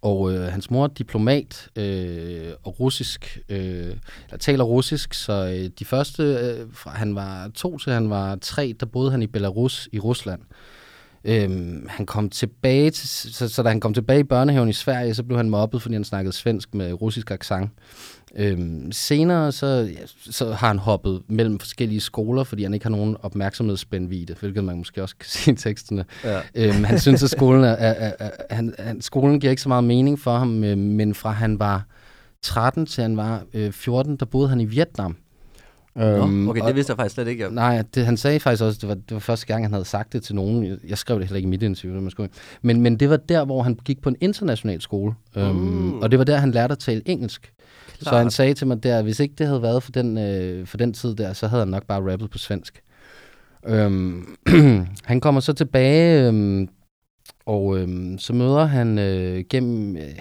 Og 0.02 0.32
øh, 0.32 0.40
hans 0.40 0.70
mor 0.70 0.84
er 0.84 0.88
diplomat 0.88 1.68
øh, 1.76 2.52
og 2.62 2.80
russisk, 2.80 3.38
øh, 3.48 3.58
eller 3.58 4.38
taler 4.40 4.64
russisk, 4.64 5.14
så 5.14 5.32
øh, 5.32 5.70
de 5.78 5.84
første, 5.84 6.22
øh, 6.22 6.66
fra 6.72 6.90
han 6.90 7.14
var 7.14 7.50
to 7.54 7.78
til 7.78 7.92
han 7.92 8.10
var 8.10 8.36
tre, 8.36 8.74
der 8.80 8.86
boede 8.86 9.10
han 9.10 9.22
i 9.22 9.26
Belarus 9.26 9.88
i 9.92 9.98
Rusland. 9.98 10.40
Øhm, 11.24 11.86
han 11.88 12.06
kom 12.06 12.30
tilbage, 12.30 12.90
til, 12.90 13.08
så, 13.08 13.48
så 13.48 13.62
da 13.62 13.68
han 13.68 13.80
kom 13.80 13.94
tilbage 13.94 14.20
i 14.20 14.24
børnehaven 14.24 14.68
i 14.68 14.72
Sverige, 14.72 15.14
så 15.14 15.22
blev 15.22 15.36
han 15.36 15.50
mobbet, 15.50 15.82
fordi 15.82 15.94
han 15.94 16.04
snakkede 16.04 16.36
svensk 16.36 16.74
med 16.74 16.92
russisk 16.92 17.30
accent. 17.30 17.70
Øhm, 18.36 18.92
senere 18.92 19.52
så, 19.52 19.66
ja, 19.66 20.06
så 20.30 20.52
har 20.52 20.68
han 20.68 20.78
hoppet 20.78 21.22
mellem 21.28 21.58
forskellige 21.58 22.00
skoler, 22.00 22.44
fordi 22.44 22.62
han 22.62 22.74
ikke 22.74 22.84
har 22.84 22.90
nogen 22.90 23.16
opmærksomhedsspændvide, 23.22 24.34
hvilket 24.40 24.64
man 24.64 24.76
måske 24.76 25.02
også 25.02 25.16
kan 25.16 25.28
se 25.38 25.50
i 25.50 25.54
teksterne. 25.54 26.04
Ja. 26.24 26.40
Øhm, 26.54 26.84
han 26.84 26.98
synes, 26.98 27.22
at 27.22 27.30
skolen, 27.30 27.64
er, 27.64 27.68
er, 27.68 27.92
er, 27.92 28.12
er, 28.18 28.54
han, 28.54 28.74
han, 28.78 29.00
skolen 29.00 29.40
giver 29.40 29.50
ikke 29.50 29.62
så 29.62 29.68
meget 29.68 29.84
mening 29.84 30.18
for 30.18 30.38
ham, 30.38 30.64
øh, 30.64 30.78
men 30.78 31.14
fra 31.14 31.30
han 31.30 31.58
var 31.58 31.86
13 32.42 32.86
til 32.86 33.02
han 33.02 33.16
var 33.16 33.42
øh, 33.54 33.72
14, 33.72 34.16
der 34.16 34.26
boede 34.26 34.48
han 34.48 34.60
i 34.60 34.64
Vietnam. 34.64 35.16
Øhm, 35.98 36.48
okay, 36.48 36.66
det 36.66 36.74
vidste 36.74 36.90
jeg 36.90 36.96
faktisk 36.96 37.14
slet 37.14 37.28
ikke. 37.28 37.44
Ja. 37.44 37.50
Nej, 37.50 37.82
det, 37.94 38.04
han 38.04 38.16
sagde 38.16 38.40
faktisk 38.40 38.62
også, 38.62 38.78
det 38.80 38.88
var, 38.88 38.94
det 38.94 39.10
var 39.10 39.18
første 39.18 39.46
gang, 39.46 39.64
han 39.64 39.72
havde 39.72 39.84
sagt 39.84 40.12
det 40.12 40.22
til 40.22 40.34
nogen. 40.34 40.78
Jeg 40.88 40.98
skrev 40.98 41.18
det 41.18 41.26
heller 41.26 41.36
ikke 41.36 41.46
i 41.46 41.50
mit 41.50 41.62
interview. 41.62 42.00
Man 42.00 42.10
skulle. 42.10 42.30
Men, 42.62 42.80
men 42.80 42.96
det 42.96 43.10
var 43.10 43.16
der, 43.16 43.44
hvor 43.44 43.62
han 43.62 43.74
gik 43.84 44.02
på 44.02 44.08
en 44.08 44.16
international 44.20 44.80
skole. 44.80 45.14
Øhm, 45.36 45.54
mm. 45.54 45.98
Og 45.98 46.10
det 46.10 46.18
var 46.18 46.24
der, 46.24 46.36
han 46.36 46.50
lærte 46.50 46.72
at 46.72 46.78
tale 46.78 47.02
engelsk. 47.06 47.52
Klart. 47.98 48.12
Så 48.12 48.18
han 48.18 48.30
sagde 48.30 48.54
til 48.54 48.66
mig 48.66 48.82
der, 48.82 49.02
hvis 49.02 49.20
ikke 49.20 49.34
det 49.38 49.46
havde 49.46 49.62
været 49.62 49.82
for 49.82 49.92
den, 49.92 50.18
øh, 50.18 50.66
for 50.66 50.76
den 50.76 50.92
tid 50.92 51.14
der, 51.14 51.32
så 51.32 51.46
havde 51.46 51.60
han 51.60 51.68
nok 51.68 51.86
bare 51.86 52.12
rappet 52.12 52.30
på 52.30 52.38
svensk. 52.38 52.82
Øhm, 53.66 54.36
han 55.04 55.20
kommer 55.20 55.40
så 55.40 55.52
tilbage, 55.52 56.28
øhm, 56.28 56.68
og 57.46 57.78
øhm, 57.78 58.18
så 58.18 58.32
møder 58.32 58.64
han 58.64 58.98
øh, 58.98 59.44
gennem... 59.50 59.96
Øh, 59.96 60.18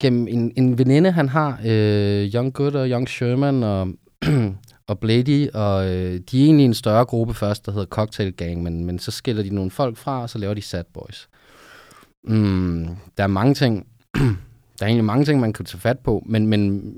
gennem 0.00 0.28
en, 0.28 0.52
en 0.56 0.78
veninde, 0.78 1.10
han 1.10 1.28
har, 1.28 1.60
øh, 1.66 2.26
Young 2.34 2.52
Good 2.52 2.72
og 2.72 2.88
Young 2.88 3.08
Sherman 3.08 3.62
og, 3.62 3.88
og 4.88 4.98
Blady, 4.98 5.48
og 5.54 5.86
øh, 5.86 6.20
de 6.30 6.40
er 6.40 6.44
egentlig 6.44 6.64
en 6.64 6.74
større 6.74 7.04
gruppe 7.04 7.34
først, 7.34 7.66
der 7.66 7.72
hedder 7.72 7.86
Cocktail 7.86 8.32
Gang, 8.32 8.62
men, 8.62 8.84
men 8.84 8.98
så 8.98 9.10
skiller 9.10 9.42
de 9.42 9.54
nogle 9.54 9.70
folk 9.70 9.96
fra, 9.96 10.22
og 10.22 10.30
så 10.30 10.38
laver 10.38 10.54
de 10.54 10.62
Sad 10.62 10.84
Boys. 10.94 11.28
Mm, 12.24 12.88
der 13.16 13.22
er 13.22 13.26
mange 13.26 13.54
ting, 13.54 13.86
der 14.78 14.80
er 14.80 14.86
egentlig 14.86 15.04
mange 15.04 15.24
ting, 15.24 15.40
man 15.40 15.52
kan 15.52 15.64
tage 15.64 15.80
fat 15.80 15.98
på, 15.98 16.22
men, 16.26 16.46
men 16.46 16.92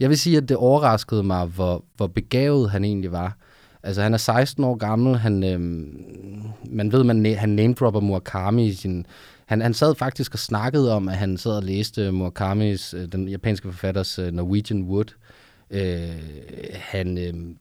jeg 0.00 0.08
vil 0.08 0.18
sige, 0.18 0.36
at 0.36 0.48
det 0.48 0.56
overraskede 0.56 1.22
mig, 1.22 1.46
hvor, 1.46 1.84
hvor 1.96 2.06
begavet 2.06 2.70
han 2.70 2.84
egentlig 2.84 3.12
var. 3.12 3.36
Altså, 3.82 4.02
han 4.02 4.14
er 4.14 4.18
16 4.18 4.64
år 4.64 4.74
gammel, 4.74 5.16
han, 5.16 5.44
øh, 5.44 5.60
man 6.72 6.92
ved, 6.92 7.04
man, 7.04 7.34
han 7.34 7.48
name-dropper 7.48 8.00
Murakami 8.00 8.66
i 8.66 8.72
sin 8.72 9.06
han, 9.50 9.60
han 9.60 9.74
sad 9.74 9.94
faktisk 9.94 10.32
og 10.32 10.38
snakkede 10.38 10.94
om, 10.94 11.08
at 11.08 11.16
han 11.16 11.36
sad 11.36 11.52
og 11.52 11.62
læste 11.62 12.12
Murakamis, 12.12 12.94
øh, 12.94 13.12
den 13.12 13.28
japanske 13.28 13.68
forfatters 13.68 14.18
øh, 14.18 14.32
Norwegian 14.32 14.82
Wood. 14.82 15.04
Uh, 15.74 15.80
han, 16.74 17.18
uh, 17.18 17.56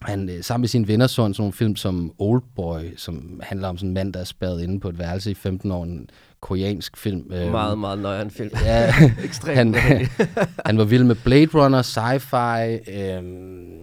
han 0.00 0.42
sammen 0.42 0.62
med 0.62 0.68
sine 0.68 0.88
venner 0.88 1.06
så 1.06 1.14
sådan 1.14 1.34
nogle 1.38 1.52
film 1.52 1.76
som 1.76 2.12
Old 2.18 2.42
Boy, 2.56 2.80
som 2.96 3.40
handler 3.42 3.68
om 3.68 3.76
sådan 3.76 3.88
en 3.88 3.94
mand, 3.94 4.12
der 4.12 4.20
er 4.20 4.24
spadet 4.24 4.62
inde 4.62 4.80
på 4.80 4.88
et 4.88 4.98
værelse 4.98 5.30
i 5.30 5.34
15 5.34 5.70
år. 5.70 5.84
En 5.84 6.10
koreansk 6.40 6.96
film. 6.96 7.24
Meget, 7.28 7.78
meget 7.78 7.98
nøjeren 7.98 8.30
film. 8.30 8.50
Ja, 8.64 8.94
Ekstremt 9.24 9.76
han, 9.76 10.08
han 10.66 10.78
var 10.78 10.84
vild 10.84 11.04
med 11.04 11.16
Blade 11.24 11.48
Runner, 11.54 11.82
sci-fi, 11.82 12.90
øhm, 12.98 13.82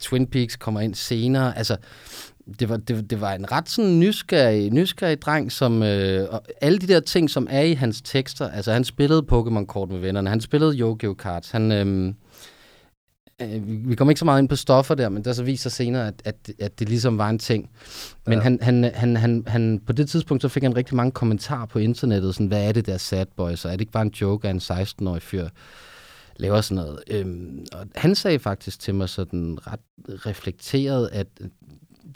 Twin 0.00 0.26
Peaks 0.26 0.56
kommer 0.56 0.80
ind 0.80 0.94
senere. 0.94 1.58
Altså, 1.58 1.76
det 2.60 2.68
var, 2.68 2.76
det, 2.76 3.10
det 3.10 3.20
var 3.20 3.32
en 3.32 3.52
ret 3.52 3.68
sådan 3.68 4.00
nysgerrig, 4.00 4.70
nysgerrig 4.70 5.22
dreng, 5.22 5.52
som 5.52 5.82
øh, 5.82 6.28
og 6.30 6.42
alle 6.60 6.78
de 6.78 6.86
der 6.86 7.00
ting, 7.00 7.30
som 7.30 7.46
er 7.50 7.62
i 7.62 7.72
hans 7.72 8.02
tekster, 8.02 8.50
altså 8.50 8.72
han 8.72 8.84
spillede 8.84 9.26
Pokémon-kort 9.32 9.90
med 9.90 9.98
vennerne, 9.98 10.30
han 10.30 10.40
spillede 10.40 10.78
Yu-Gi-Oh! 10.78 11.16
Cards, 11.16 11.50
han, 11.50 11.72
øh, 11.72 12.14
øh, 13.42 13.88
vi 13.88 13.94
kommer 13.94 14.10
ikke 14.10 14.18
så 14.18 14.24
meget 14.24 14.42
ind 14.42 14.48
på 14.48 14.56
stoffer 14.56 14.94
der, 14.94 15.08
men 15.08 15.24
der 15.24 15.32
så 15.32 15.42
viser 15.42 15.70
senere, 15.70 16.06
at, 16.06 16.22
at, 16.24 16.36
at 16.58 16.78
det 16.78 16.88
ligesom 16.88 17.18
var 17.18 17.30
en 17.30 17.38
ting. 17.38 17.70
Men 18.26 18.34
ja. 18.34 18.40
han, 18.40 18.58
han, 18.62 18.84
han, 18.94 19.16
han, 19.16 19.44
han, 19.46 19.80
på 19.86 19.92
det 19.92 20.08
tidspunkt, 20.08 20.42
så 20.42 20.48
fik 20.48 20.62
han 20.62 20.76
rigtig 20.76 20.96
mange 20.96 21.12
kommentarer 21.12 21.66
på 21.66 21.78
internettet, 21.78 22.34
sådan, 22.34 22.46
hvad 22.46 22.68
er 22.68 22.72
det 22.72 22.86
der 22.86 22.96
sad 22.96 23.26
boy, 23.36 23.54
så 23.54 23.68
er 23.68 23.72
det 23.72 23.80
ikke 23.80 23.92
bare 23.92 24.02
en 24.02 24.14
joke 24.20 24.48
af 24.48 24.50
en 24.50 24.58
16-årig 24.58 25.22
fyr? 25.22 25.48
laver 26.36 26.60
sådan 26.60 26.84
noget. 26.84 26.98
Øhm, 27.10 27.66
og 27.72 27.86
han 27.94 28.14
sagde 28.14 28.38
faktisk 28.38 28.80
til 28.80 28.94
mig 28.94 29.08
sådan 29.08 29.58
ret 29.66 29.80
reflekteret, 30.06 31.08
at 31.12 31.26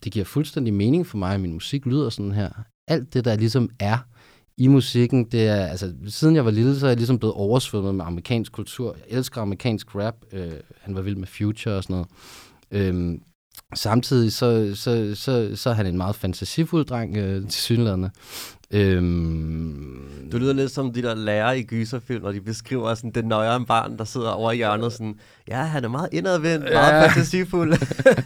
det 0.05 0.13
giver 0.13 0.25
fuldstændig 0.25 0.75
mening 0.75 1.07
for 1.07 1.19
mig, 1.19 1.35
at 1.35 1.41
min 1.41 1.53
musik 1.53 1.87
lyder 1.87 2.11
sådan 2.11 2.33
her. 2.33 2.51
Alt 2.89 3.15
det, 3.15 3.25
der 3.25 3.37
ligesom 3.37 3.71
er 3.81 3.99
i 4.59 4.67
musikken, 4.67 5.25
det 5.25 5.47
er, 5.47 5.67
altså, 5.67 5.95
siden 6.09 6.37
jeg 6.37 6.45
var 6.45 6.51
lille, 6.51 6.79
så 6.79 6.87
er 6.87 6.91
jeg 6.91 6.97
ligesom 6.97 7.19
blevet 7.19 7.35
oversvømmet 7.35 7.95
med 7.95 8.05
amerikansk 8.05 8.53
kultur. 8.53 8.97
Jeg 9.09 9.19
elsker 9.19 9.41
amerikansk 9.41 9.95
rap. 9.95 10.15
Øh, 10.33 10.53
han 10.81 10.95
var 10.95 11.01
vild 11.01 11.17
med 11.17 11.27
Future 11.27 11.75
og 11.77 11.83
sådan 11.83 11.95
noget. 11.95 12.09
Øhm, 12.71 13.21
samtidig 13.75 14.33
så, 14.33 14.75
så, 14.75 15.15
så, 15.15 15.57
så 15.57 15.71
er 15.71 15.75
han 15.75 15.87
en 15.87 15.97
meget 15.97 16.17
fantasifuld 16.17 16.85
dreng 16.85 17.17
øh, 17.17 17.43
til 17.43 17.63
synlædende. 17.63 18.11
Øhm... 18.71 20.03
Du 20.33 20.39
lyder 20.39 20.53
lidt 20.53 20.71
som 20.71 20.93
de 20.93 21.03
der 21.03 21.15
lærere 21.15 21.59
i 21.59 21.63
gyserfilm, 21.63 22.23
når 22.23 22.33
de 22.33 22.41
beskriver 22.41 22.95
sådan 22.95 23.11
den 23.11 23.25
nøjere 23.25 23.65
barn, 23.65 23.99
der 23.99 24.05
sidder 24.05 24.31
over 24.31 24.53
i 24.53 24.57
hjørnet 24.57 24.93
sådan, 24.93 25.15
ja, 25.49 25.57
han 25.57 25.85
er 25.85 25.89
meget 25.89 26.09
indadvendt, 26.13 26.65
meget 26.73 26.93
ja. 26.93 27.07
fantasifuld. 27.07 27.73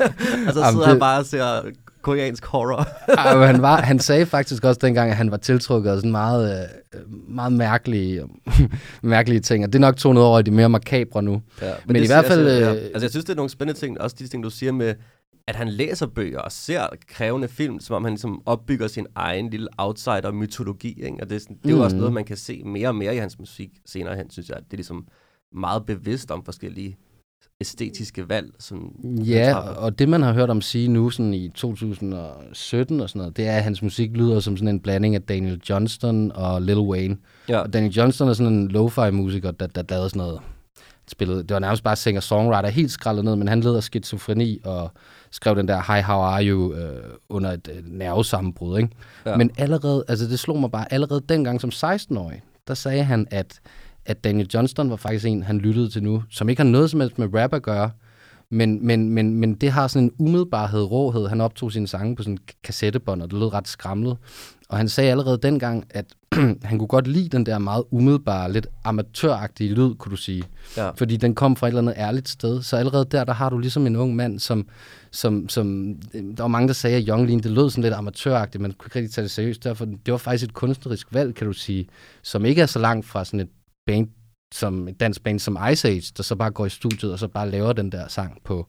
og 0.46 0.52
så 0.54 0.66
sidder 0.70 0.78
det... 0.78 0.86
han 0.86 0.98
bare 0.98 1.18
og 1.18 1.26
ser 1.26 1.62
koreansk 2.02 2.44
horror. 2.44 2.88
ja, 3.28 3.36
men 3.36 3.46
han, 3.46 3.62
var, 3.62 3.80
han 3.80 3.98
sagde 4.08 4.26
faktisk 4.26 4.64
også 4.64 4.78
dengang, 4.82 5.10
at 5.10 5.16
han 5.16 5.30
var 5.30 5.36
tiltrukket 5.36 5.90
af 5.90 5.96
sådan 5.96 6.10
meget, 6.10 6.68
øh, 6.94 7.00
meget 7.28 7.52
mærkelige, 7.52 8.22
mærkelige 9.02 9.40
ting, 9.40 9.64
og 9.64 9.72
det 9.72 9.78
er 9.78 9.80
nok 9.80 9.96
tonet 9.96 10.22
over 10.22 10.38
i 10.38 10.42
de 10.42 10.50
mere 10.50 10.68
makabre 10.68 11.22
nu. 11.22 11.42
Ja, 11.62 11.66
men, 11.66 11.74
men 11.86 11.96
det, 11.96 12.02
i 12.02 12.06
hvert 12.06 12.24
fald... 12.24 12.46
Altså, 12.48 12.70
ja. 12.70 12.74
altså, 12.74 13.00
jeg 13.00 13.10
synes, 13.10 13.24
det 13.24 13.32
er 13.32 13.36
nogle 13.36 13.50
spændende 13.50 13.80
ting, 13.80 14.00
også 14.00 14.16
de 14.18 14.28
ting, 14.28 14.44
du 14.44 14.50
siger 14.50 14.72
med, 14.72 14.94
at 15.50 15.56
han 15.56 15.68
læser 15.68 16.06
bøger 16.06 16.38
og 16.38 16.52
ser 16.52 16.86
krævende 17.08 17.48
film, 17.48 17.80
som 17.80 17.96
om 17.96 18.04
han 18.04 18.12
ligesom 18.12 18.42
opbygger 18.46 18.88
sin 18.88 19.06
egen 19.14 19.50
lille 19.50 19.68
outsider-mytologi. 19.78 21.02
Ikke? 21.02 21.16
Og 21.20 21.30
det 21.30 21.36
er, 21.36 21.40
sådan, 21.40 21.56
det 21.56 21.70
er 21.70 21.74
mm. 21.74 21.78
jo 21.78 21.84
også 21.84 21.96
mm. 21.96 22.00
noget, 22.00 22.14
man 22.14 22.24
kan 22.24 22.36
se 22.36 22.62
mere 22.64 22.88
og 22.88 22.94
mere 22.94 23.14
i 23.14 23.18
hans 23.18 23.38
musik 23.38 23.70
senere 23.86 24.16
hen, 24.16 24.30
synes 24.30 24.48
jeg. 24.48 24.56
At 24.56 24.64
det 24.64 24.72
er 24.72 24.76
ligesom 24.76 25.06
meget 25.52 25.86
bevidst 25.86 26.30
om 26.30 26.44
forskellige 26.44 26.96
æstetiske 27.60 28.28
valg. 28.28 28.52
Som 28.58 28.92
ja, 29.24 29.56
og 29.56 29.98
det 29.98 30.08
man 30.08 30.22
har 30.22 30.32
hørt 30.32 30.50
om 30.50 30.60
sige 30.60 30.88
nu 30.88 31.10
sådan 31.10 31.34
i 31.34 31.48
2017 31.48 33.00
og 33.00 33.08
sådan 33.08 33.18
noget, 33.18 33.36
det 33.36 33.46
er, 33.46 33.56
at 33.56 33.62
hans 33.62 33.82
musik 33.82 34.10
lyder 34.10 34.40
som 34.40 34.56
sådan 34.56 34.68
en 34.68 34.80
blanding 34.80 35.14
af 35.14 35.22
Daniel 35.22 35.60
Johnston 35.68 36.32
og 36.32 36.62
Lil 36.62 36.78
Wayne. 36.78 37.16
Ja. 37.48 37.58
Og 37.58 37.72
Daniel 37.72 37.92
Johnston 37.92 38.28
er 38.28 38.32
sådan 38.32 38.52
en 38.52 38.70
lo-fi 38.70 39.10
musiker, 39.10 39.50
der, 39.50 39.66
der 39.66 39.82
lavede 39.88 40.08
sådan 40.08 40.18
noget 40.18 40.40
spillede, 41.10 41.38
det 41.38 41.50
var 41.50 41.58
nærmest 41.58 41.84
bare 41.84 41.96
singer-songwriter, 41.96 42.68
helt 42.68 42.90
skrællet 42.90 43.24
ned, 43.24 43.36
men 43.36 43.48
han 43.48 43.60
led 43.60 43.76
af 43.76 43.82
skizofreni 43.82 44.60
og 44.64 44.90
skrev 45.30 45.56
den 45.56 45.68
der 45.68 45.94
Hi, 45.94 46.00
how 46.00 46.20
are 46.20 46.44
you 46.44 46.74
øh, 46.74 47.02
under 47.28 47.50
et 47.50 47.68
øh, 47.72 47.84
nervesammenbrud. 47.84 48.78
Ikke? 48.78 48.90
Ja. 49.26 49.36
Men 49.36 49.50
allerede, 49.58 50.04
altså 50.08 50.26
det 50.26 50.38
slog 50.38 50.60
mig 50.60 50.70
bare, 50.70 50.92
allerede 50.92 51.22
dengang 51.28 51.60
som 51.60 51.70
16-årig, 51.74 52.42
der 52.68 52.74
sagde 52.74 53.04
han, 53.04 53.26
at, 53.30 53.60
at 54.06 54.24
Daniel 54.24 54.50
Johnston 54.54 54.90
var 54.90 54.96
faktisk 54.96 55.26
en, 55.26 55.42
han 55.42 55.58
lyttede 55.58 55.90
til 55.90 56.02
nu, 56.02 56.22
som 56.30 56.48
ikke 56.48 56.62
har 56.62 56.68
noget 56.68 56.90
som 56.90 57.00
helst 57.00 57.18
med 57.18 57.34
rap 57.34 57.54
at 57.54 57.62
gøre, 57.62 57.90
men, 58.50 58.86
men, 58.86 59.10
men, 59.10 59.34
men 59.34 59.54
det 59.54 59.70
har 59.70 59.86
sådan 59.88 60.04
en 60.04 60.12
umiddelbarhed, 60.18 60.82
råhed. 60.82 61.28
Han 61.28 61.40
optog 61.40 61.72
sine 61.72 61.88
sange 61.88 62.16
på 62.16 62.22
sådan 62.22 62.34
en 62.34 62.38
kassettebånd, 62.64 63.22
og 63.22 63.30
det 63.30 63.38
lød 63.38 63.52
ret 63.52 63.68
skramlet. 63.68 64.16
Og 64.68 64.76
han 64.76 64.88
sagde 64.88 65.10
allerede 65.10 65.38
dengang, 65.38 65.86
at 65.90 66.06
han 66.68 66.78
kunne 66.78 66.88
godt 66.88 67.06
lide 67.06 67.28
den 67.28 67.46
der 67.46 67.58
meget 67.58 67.84
umiddelbare, 67.90 68.52
lidt 68.52 68.66
amatøragtige 68.84 69.74
lyd, 69.74 69.94
kunne 69.94 70.10
du 70.10 70.16
sige. 70.16 70.44
Ja. 70.76 70.90
Fordi 70.90 71.16
den 71.16 71.34
kom 71.34 71.56
fra 71.56 71.66
et 71.66 71.70
eller 71.70 71.82
andet 71.82 71.94
ærligt 71.96 72.28
sted. 72.28 72.62
Så 72.62 72.76
allerede 72.76 73.04
der, 73.10 73.24
der 73.24 73.32
har 73.32 73.50
du 73.50 73.58
ligesom 73.58 73.86
en 73.86 73.96
ung 73.96 74.16
mand, 74.16 74.38
som, 74.38 74.68
som, 75.10 75.48
som 75.48 75.94
der 76.12 76.42
var 76.42 76.48
mange, 76.48 76.68
der 76.68 76.74
sagde, 76.74 76.96
at 76.96 77.04
Young 77.08 77.26
Lean, 77.26 77.38
det 77.38 77.50
lød 77.50 77.70
sådan 77.70 77.82
lidt 77.82 77.94
amatøragtigt, 77.94 78.62
men 78.62 78.72
kunne 78.72 78.86
ikke 78.86 78.98
rigtig 78.98 79.14
tage 79.14 79.22
det 79.22 79.30
seriøst. 79.30 79.64
Derfor, 79.64 79.84
det 79.84 80.12
var 80.12 80.18
faktisk 80.18 80.44
et 80.44 80.54
kunstnerisk 80.54 81.14
valg, 81.14 81.34
kan 81.34 81.46
du 81.46 81.52
sige, 81.52 81.88
som 82.22 82.44
ikke 82.44 82.62
er 82.62 82.66
så 82.66 82.78
langt 82.78 83.06
fra 83.06 83.24
sådan 83.24 83.40
et 83.40 83.48
band, 83.86 84.08
som 84.54 84.88
et 84.88 85.00
dansk 85.00 85.22
band 85.22 85.38
som 85.38 85.58
Ice 85.72 85.88
Age, 85.88 86.12
der 86.16 86.22
så 86.22 86.36
bare 86.36 86.50
går 86.50 86.66
i 86.66 86.70
studiet 86.70 87.12
og 87.12 87.18
så 87.18 87.28
bare 87.28 87.50
laver 87.50 87.72
den 87.72 87.92
der 87.92 88.08
sang 88.08 88.38
på, 88.44 88.66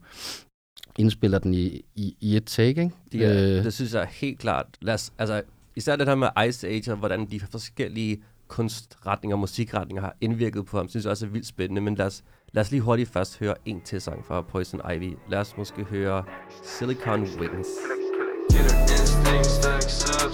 indspiller 0.98 1.40
den 1.40 1.54
i, 1.54 1.82
i, 1.96 2.16
i 2.20 2.36
et 2.36 2.46
take, 2.46 2.84
ikke? 2.84 2.92
Det, 3.12 3.26
er, 3.26 3.58
øh, 3.58 3.64
det 3.64 3.74
synes 3.74 3.94
jeg 3.94 4.08
helt 4.12 4.40
klart. 4.40 4.66
Lad 4.82 4.94
os, 4.94 5.14
altså, 5.18 5.42
især 5.76 5.96
det 5.96 6.08
her 6.08 6.16
med 6.16 6.28
Ice 6.48 6.68
Age, 6.68 6.92
og 6.92 6.98
hvordan 6.98 7.26
de 7.32 7.40
forskellige 7.40 8.24
kunstretninger 8.48 9.36
og 9.36 9.40
musikretninger 9.40 10.02
har 10.02 10.16
indvirket 10.22 10.66
på 10.66 10.78
ham, 10.78 10.90
synes 10.90 11.06
jeg 11.06 11.12
også 11.12 11.26
er 11.26 11.30
vildt 11.30 11.48
spændende. 11.48 11.82
Men 11.82 11.96
lad 11.96 12.06
os, 12.06 12.24
lad 12.54 12.62
os 12.62 12.72
lige 12.72 12.82
hurtigt 12.82 13.10
først 13.10 13.40
høre 13.40 13.56
en 13.66 13.82
til 13.82 14.02
sang 14.02 14.26
fra 14.26 14.42
Poison 14.42 14.82
Ivy. 14.96 15.14
Lad 15.30 15.40
os 15.40 15.58
måske 15.58 15.84
høre 15.84 16.24
Silicon 16.64 17.22
Wings. 17.22 17.68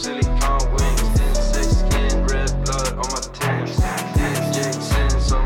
Silicon 0.06 0.62
wings. 0.76 1.08
Skin, 1.78 2.16
red 2.34 2.52
blood 2.66 2.92
on 3.02 3.08
my 3.14 3.22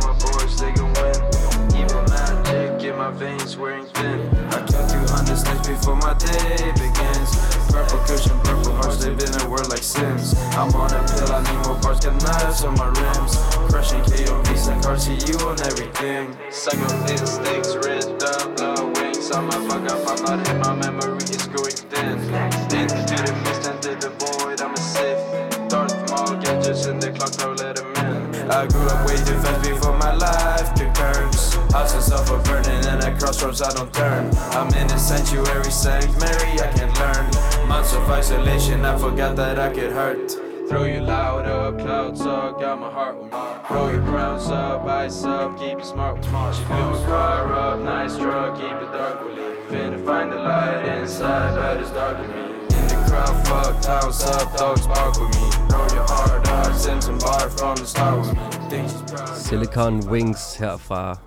my 0.08 0.14
boys, 0.20 0.60
they 0.60 0.74
win. 0.82 1.42
My 3.02 3.10
veins, 3.10 3.58
wearing 3.58 3.88
thin. 3.88 4.20
I 4.52 4.60
killed 4.68 4.90
200 4.90 5.36
snakes 5.36 5.68
before 5.68 5.96
my 5.96 6.14
day 6.14 6.72
begins. 6.74 7.31
Purple 7.72 8.00
cushion, 8.06 8.38
purple 8.44 8.74
hearts, 8.74 8.98
they've 8.98 9.18
been 9.18 9.34
a 9.42 9.50
word 9.50 9.70
like 9.70 9.82
Sims. 9.84 10.36
I'm 10.60 10.74
on 10.76 10.92
a 10.92 11.00
pill, 11.08 11.32
I 11.32 11.42
need 11.42 11.66
more 11.66 11.80
bars, 11.80 12.00
get 12.02 12.14
knives 12.22 12.64
on 12.64 12.76
my 12.76 12.88
rims. 12.88 13.38
Crushing 13.72 14.02
KOVs 14.02 14.68
and 14.72 14.84
cars 14.84 15.06
to 15.06 15.14
you 15.14 15.38
on 15.48 15.60
everything. 15.62 16.36
Psycho 16.52 16.88
instincts, 17.08 17.76
red 17.78 18.22
up, 18.24 18.58
blood 18.58 18.98
wings. 18.98 19.32
I 19.32 19.40
might 19.40 19.64
fuck 19.70 19.90
up, 19.90 20.04
I'm 20.06 20.24
not 20.26 20.50
in 20.50 20.60
my 20.60 20.76
memory, 20.76 21.24
is 21.24 21.48
going 21.48 21.72
thin. 21.72 22.20
Into 22.76 23.02
the 23.08 23.34
mist, 23.44 23.70
into 23.70 23.96
the 23.96 24.10
void, 24.20 24.60
I'm 24.62 24.74
a 24.74 24.78
safe. 24.78 25.70
Darth 25.70 25.96
Maul, 26.10 26.36
gadgets 26.38 26.86
in 26.88 27.00
the 27.00 27.12
clock, 27.12 27.38
no 27.40 27.54
let 27.54 27.80
him 27.80 27.88
in. 27.96 28.52
I 28.52 28.68
grew 28.68 28.86
up 28.88 29.08
way 29.08 29.16
too 29.16 29.40
fast 29.40 29.64
before 29.64 29.98
my 29.98 30.14
life 30.14 30.74
took 30.74 30.94
turns. 30.94 31.56
House 31.72 31.94
and 31.94 32.04
suffer 32.04 32.38
burning, 32.44 32.86
and 32.86 33.02
at 33.02 33.18
crossroads 33.18 33.62
I 33.62 33.72
don't 33.72 33.94
turn. 33.94 34.30
I'm 34.52 34.68
in 34.74 34.92
a 34.92 35.00
sanctuary, 35.00 35.72
Saint 35.72 36.12
Mary, 36.20 36.60
I 36.60 36.68
can 36.76 36.94
learn. 37.00 37.61
Months 37.72 37.94
of 37.94 38.10
isolation, 38.10 38.84
I 38.86 38.98
forgot 38.98 39.36
that 39.38 39.58
I 39.58 39.70
could 39.76 39.94
hurt. 40.00 40.32
Throw 40.68 40.84
you 40.84 41.00
loud 41.00 41.46
up, 41.46 41.80
clouds 41.80 42.22
up, 42.22 42.60
got 42.60 42.78
my 42.80 42.92
heart 42.98 43.16
with 43.20 43.32
me. 43.32 43.40
Roll 43.72 43.92
your 43.96 44.04
crowns 44.12 44.48
up, 44.48 44.86
ice 44.86 45.24
up, 45.24 45.58
keep 45.58 45.78
it 45.80 45.86
smart 45.86 46.18
with 46.18 46.28
smart. 46.30 46.56
She 46.56 46.64
blew 46.66 46.86
my 46.92 47.06
car 47.06 47.54
up, 47.54 47.80
nice 47.80 48.18
truck, 48.18 48.56
keep 48.56 48.78
it 48.86 48.92
dark 48.98 49.18
with 49.24 49.36
me. 49.38 49.48
Finna 49.72 50.06
find 50.06 50.28
the 50.34 50.40
light 50.50 50.82
inside, 50.96 51.56
but 51.56 51.78
it's 51.82 51.92
dark 51.92 52.20
with 52.22 52.30
me. 52.36 52.44
In 52.78 52.86
the 52.92 52.98
crowd, 53.08 53.36
fuck, 53.48 53.76
house 53.86 54.22
up, 54.36 54.48
dogs 54.58 54.86
bark 54.88 55.14
with 55.22 55.34
me. 55.38 55.46
Throw 55.70 55.88
your 55.98 56.08
heart 56.14 56.48
up, 56.50 56.74
send 56.76 57.02
some 57.08 57.20
bar 57.20 57.50
from 57.58 57.76
the 57.78 57.86
start 57.86 58.20
with 58.20 58.34
me. 58.34 58.46
Proud. 59.08 59.38
Silicon 59.38 59.94
Wings 60.10 60.56
her 60.56 60.78
fra 60.78 61.18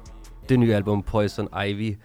det 0.48 0.58
nye 0.58 0.74
album 0.74 1.02
Poison 1.02 1.48
Ivy. 1.66 1.98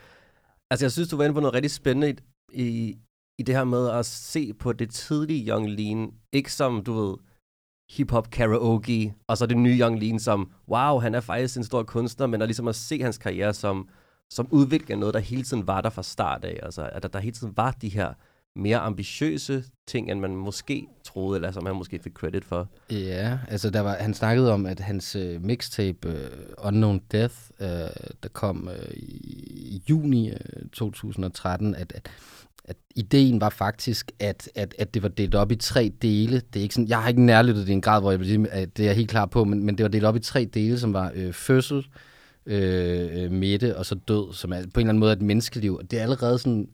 Altså, 0.72 0.86
jeg 0.86 0.92
synes, 0.92 1.10
du 1.10 1.18
var 1.18 1.24
inde 1.24 1.34
på 1.34 1.40
noget 1.40 1.54
rigtig 1.54 1.72
spændende 1.72 2.10
i, 2.10 2.16
i, 2.64 2.96
i 3.40 3.44
det 3.44 3.56
her 3.56 3.64
med 3.64 3.90
at 3.90 4.06
se 4.06 4.54
på 4.54 4.74
det 4.74 4.90
tidlige 4.90 5.50
Young 5.50 5.70
Lean, 5.70 6.12
ikke 6.32 6.54
som, 6.54 6.84
du 6.84 6.94
ved, 6.94 7.18
hip-hop 7.92 8.30
karaoke, 8.30 9.14
og 9.28 9.38
så 9.38 9.46
det 9.46 9.58
nye 9.58 9.80
Young 9.80 10.00
Lean 10.00 10.20
som, 10.20 10.52
wow, 10.70 11.00
han 11.00 11.16
er 11.16 11.20
faktisk 11.20 11.58
en 11.58 11.64
stor 11.64 11.84
kunstner, 11.84 12.28
men 12.28 12.42
at 12.42 12.48
ligesom 12.48 12.68
at 12.68 12.76
se 12.76 13.02
hans 13.02 13.18
karriere 13.18 13.54
som, 13.54 13.90
som 14.30 14.48
udvikling 14.52 14.92
af 14.92 15.00
noget, 15.00 15.14
der 15.14 15.20
hele 15.20 15.44
tiden 15.44 15.68
var 15.68 15.82
der 15.82 15.90
fra 15.90 16.04
start 16.04 16.46
af. 16.46 16.60
Altså, 16.64 16.90
at 16.94 17.04
der, 17.04 17.10
der 17.10 17.20
hele 17.20 17.36
tiden 17.36 17.54
var 17.58 17.72
de 17.72 17.90
her 17.90 18.14
mere 18.56 18.78
ambitiøse 18.78 19.64
ting, 19.88 20.12
end 20.12 20.20
man 20.20 20.36
måske 20.36 20.88
troede, 21.04 21.38
eller 21.38 21.52
som 21.52 21.66
han 21.66 21.76
måske 21.76 22.00
fik 22.00 22.14
credit 22.14 22.46
for. 22.46 22.68
Ja, 22.92 23.40
altså 23.48 23.70
der 23.70 23.80
var, 23.80 23.96
han 23.96 24.14
snakkede 24.14 24.54
om, 24.54 24.66
at 24.66 24.80
hans 24.80 25.16
øh, 25.16 25.46
mixtape 25.46 26.10
øh, 26.10 26.30
Unknown 26.58 27.02
Death, 27.12 27.36
øh, 27.60 27.68
der 28.24 28.30
kom 28.34 28.70
øh, 28.70 28.94
i 28.98 29.84
juni 29.90 30.30
øh, 30.30 30.70
2013, 30.74 31.76
at, 31.76 31.94
at, 31.96 32.10
at 32.70 32.76
ideen 32.96 33.42
var 33.42 33.50
faktisk, 33.50 34.12
at, 34.20 34.50
at, 34.56 34.76
at 34.80 34.94
det 34.94 35.04
var 35.04 35.10
delt 35.10 35.36
op 35.36 35.52
i 35.52 35.56
tre 35.56 35.92
dele. 36.02 36.42
Det 36.54 36.60
er 36.60 36.64
ikke 36.64 36.76
sådan, 36.76 36.88
jeg 36.88 37.02
har 37.02 37.10
ikke 37.10 37.26
nærlyttet 37.26 37.68
det 37.68 37.70
i 37.70 37.74
en 37.74 37.82
grad, 37.82 38.02
hvor 38.02 38.12
jeg 38.12 38.20
vil 38.20 38.28
sige, 38.28 38.50
at 38.52 38.78
det 38.78 38.84
er 38.84 38.88
jeg 38.88 38.96
helt 38.96 39.10
klar 39.10 39.26
på, 39.26 39.44
men, 39.44 39.64
men 39.64 39.78
det 39.78 39.84
var 39.84 39.90
delt 39.90 40.06
op 40.06 40.16
i 40.16 40.20
tre 40.20 40.46
dele, 40.46 40.80
som 40.80 40.94
var 40.94 41.12
øh, 41.16 41.34
fødsel, 41.34 41.88
øh, 42.46 43.24
øh 43.24 43.32
midte 43.32 43.78
og 43.78 43.86
så 43.86 43.96
død, 43.96 44.34
som 44.34 44.54
er 44.54 44.56
på 44.56 44.80
en 44.80 44.86
eller 44.86 44.90
anden 44.90 45.00
måde 45.00 45.12
er 45.12 45.16
et 45.16 45.22
menneskeliv. 45.22 45.76
Og 45.76 45.92
det 45.92 46.00
er 46.00 46.04
allerede 46.04 46.38
sådan, 46.38 46.70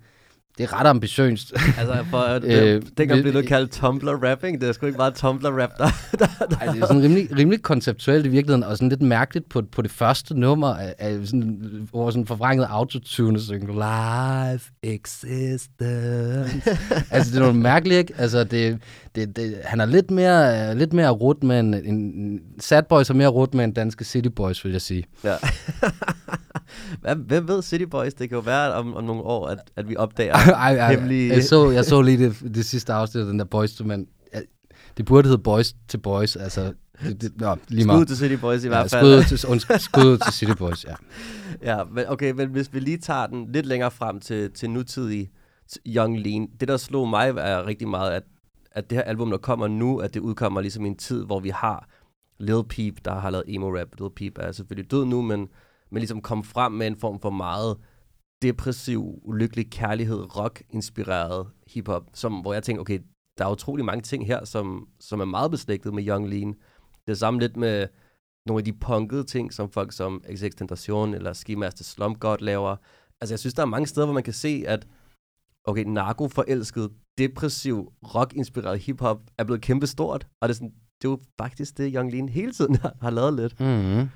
det 0.58 0.64
er 0.64 0.80
ret 0.80 0.88
ambitiøst. 0.88 1.54
Altså, 1.78 2.06
for, 2.10 2.18
Øh, 2.44 2.76
øh, 2.76 2.82
dengang 2.98 3.22
blev 3.22 3.34
vil- 3.34 3.42
det 3.42 3.48
kaldt 3.50 3.72
Tumblr-rapping. 3.72 4.62
Det 4.62 4.70
er 4.70 4.74
sgu 4.74 4.86
ikke 4.86 4.98
bare 4.98 5.12
Tumblr-rap, 5.12 5.70
der, 5.78 5.88
der, 6.20 6.26
der. 6.50 6.58
Ej, 6.58 6.74
det 6.74 6.82
er 6.84 6.88
sådan 6.88 7.02
rimelig, 7.04 7.38
rimelig 7.38 7.62
konceptuelt 7.62 8.26
i 8.26 8.30
virkeligheden, 8.30 8.64
og 8.64 8.78
sådan 8.78 8.90
lidt 8.90 9.02
mærkeligt 9.02 9.50
på, 9.50 9.62
på 9.72 9.82
det 9.82 9.92
første 9.92 10.40
nummer, 10.40 10.68
af, 10.76 10.96
af 11.00 11.18
sådan, 11.26 11.88
hvor 11.92 12.10
sådan 12.10 12.26
forvrænget 12.28 12.68
autotune 12.70 13.40
synger 13.42 14.54
life 14.54 14.72
existence. 14.84 15.70
altså, 17.12 17.32
det 17.32 17.36
er 17.36 17.40
noget 17.40 17.56
mærkeligt, 17.56 17.98
ikke? 17.98 18.14
Altså, 18.18 18.44
det, 18.44 18.80
det, 19.16 19.36
det, 19.36 19.58
han 19.64 19.80
er 19.82 19.86
lidt 19.86 20.12
mere, 20.12 20.70
øh, 20.72 20.78
lidt 20.78 20.94
mere 20.94 21.10
rut 21.10 21.44
med 21.44 21.60
en, 21.60 21.74
en 21.74 22.40
Sad 22.60 22.84
Boys 22.90 23.10
er 23.10 23.14
mere 23.14 23.28
rut 23.28 23.54
med 23.54 23.64
en 23.64 23.72
danske 23.74 24.04
City 24.06 24.30
Boys, 24.36 24.66
vil 24.66 24.72
jeg 24.72 24.82
sige. 24.82 25.04
Ja. 25.24 25.36
Hvad, 27.02 27.16
hvem 27.16 27.48
ved 27.48 27.62
City 27.62 27.84
Boys? 27.84 28.14
Det 28.14 28.30
kan 28.30 28.36
jo 28.36 28.42
være 28.42 28.74
om, 28.74 28.96
om 28.96 29.04
nogle 29.04 29.22
år, 29.22 29.48
at, 29.48 29.58
at 29.76 29.90
vi 29.90 29.96
opdager 29.96 30.34
Ej, 30.56 30.78
ej, 30.78 30.92
hemmelige... 30.94 31.34
jeg, 31.34 31.44
så, 31.44 31.70
jeg 31.70 31.86
så 31.86 32.02
lige 32.02 32.18
det, 32.18 32.56
det 32.56 32.66
sidste 32.66 32.94
afsnit 32.94 33.22
af 33.22 33.28
den 33.28 33.40
der 33.40 33.46
Boys 33.46 33.74
to 33.76 33.84
Men. 33.84 34.08
Ja, 34.34 34.40
Det 34.98 35.06
burde 35.06 35.28
hedde 35.30 35.44
Boys 35.44 35.76
til 35.88 35.98
Boys, 35.98 36.36
altså... 36.36 36.74
Det, 37.04 37.22
det, 37.22 37.32
nå, 37.42 37.56
lige 37.68 37.86
meget. 37.86 37.98
Skud 38.00 38.06
til 38.06 38.18
City 38.18 38.42
Boys 38.42 38.64
i 38.64 38.68
hvert 38.68 38.94
Ja, 38.94 39.02
fald. 39.02 39.24
skud, 39.24 39.60
til, 39.60 39.80
skud 39.80 40.18
til 40.18 40.34
City 40.34 40.52
Boys, 40.58 40.86
ja. 40.86 40.94
Ja, 41.78 41.84
men 41.92 42.04
okay, 42.08 42.32
men 42.32 42.50
hvis 42.50 42.74
vi 42.74 42.80
lige 42.80 42.98
tager 42.98 43.28
den 43.28 43.52
lidt 43.52 43.66
længere 43.66 43.92
frem 43.92 44.20
til, 44.20 44.52
til 44.52 44.70
nutidig 44.70 45.30
Young 45.88 46.20
Lean. 46.20 46.48
Det, 46.60 46.68
der 46.68 46.78
slog 46.78 47.10
mig, 47.10 47.30
er 47.30 47.68
rigtig 47.68 47.88
meget, 47.88 48.12
at, 48.12 48.24
at 48.76 48.90
det 48.90 48.98
her 48.98 49.04
album, 49.04 49.30
der 49.30 49.38
kommer 49.38 49.68
nu, 49.68 49.98
at 49.98 50.14
det 50.14 50.20
udkommer 50.20 50.62
ligesom 50.62 50.86
i 50.86 50.88
en 50.88 50.98
tid, 50.98 51.26
hvor 51.26 51.40
vi 51.40 51.50
har 51.50 51.90
Lil 52.40 52.64
Peep, 52.70 53.06
der 53.06 53.14
har 53.14 53.30
lavet 53.30 53.46
emo-rap. 53.48 53.88
Lil 54.00 54.10
Peep 54.16 54.38
er 54.38 54.52
selvfølgelig 54.52 54.92
død 54.92 55.06
nu, 55.06 55.22
men, 55.22 55.40
men 55.92 56.00
ligesom 56.00 56.22
kom 56.22 56.44
frem 56.44 56.72
med 56.72 56.88
en 56.88 56.96
form 56.96 57.20
for 57.20 57.30
meget 57.30 57.78
depressiv, 58.42 59.20
ulykkelig 59.24 59.72
kærlighed, 59.72 60.38
rock-inspireret 60.38 61.48
hiphop, 61.68 62.04
som, 62.14 62.34
hvor 62.34 62.54
jeg 62.54 62.64
tænker, 62.64 62.82
okay, 62.82 63.00
der 63.38 63.46
er 63.46 63.52
utrolig 63.52 63.86
mange 63.86 64.02
ting 64.02 64.28
her, 64.28 64.46
som, 64.46 64.88
som 65.00 65.20
er 65.20 65.26
meget 65.26 65.52
beslægtet 65.52 65.94
med 65.94 66.08
Young 66.08 66.30
Lean. 66.30 66.56
Det 67.08 67.12
er 67.12 67.16
samme 67.16 67.40
lidt 67.40 67.58
med 67.58 67.88
nogle 68.46 68.60
af 68.60 68.66
de 68.66 68.74
punkede 68.74 69.24
ting, 69.24 69.54
som 69.54 69.70
folk 69.70 69.92
som 69.92 70.24
XX 70.34 70.56
Tentation 70.56 71.14
eller 71.14 71.34
Ski 71.34 71.56
Master 71.56 71.84
Slump 71.84 72.20
God 72.20 72.38
laver. 72.40 72.76
Altså, 73.22 73.34
jeg 73.34 73.40
synes, 73.40 73.54
der 73.54 73.62
er 73.62 73.68
mange 73.68 73.88
steder, 73.88 74.06
hvor 74.06 74.14
man 74.14 74.24
kan 74.24 74.34
se, 74.34 74.64
at 74.68 74.88
okay, 75.66 75.84
narko-forelsket, 75.84 76.90
depressiv, 77.18 77.92
rock-inspireret 78.16 78.80
hiphop 78.80 79.22
er 79.38 79.44
blevet 79.44 79.62
kæmpe 79.62 79.88
stort. 79.88 80.28
Og 80.42 80.50
det 80.50 80.54
er, 80.54 80.56
sådan, 80.56 80.74
det 81.02 81.08
er 81.08 81.12
jo 81.12 81.20
faktisk 81.38 81.78
det, 81.78 81.94
Young 81.96 82.12
Lean 82.12 82.30
hele 82.30 82.52
tiden 82.52 82.76
har, 82.82 82.94
har 83.02 83.10
lavet 83.10 83.34
lidt. 83.34 83.60
Mm-hmm. 83.60 84.10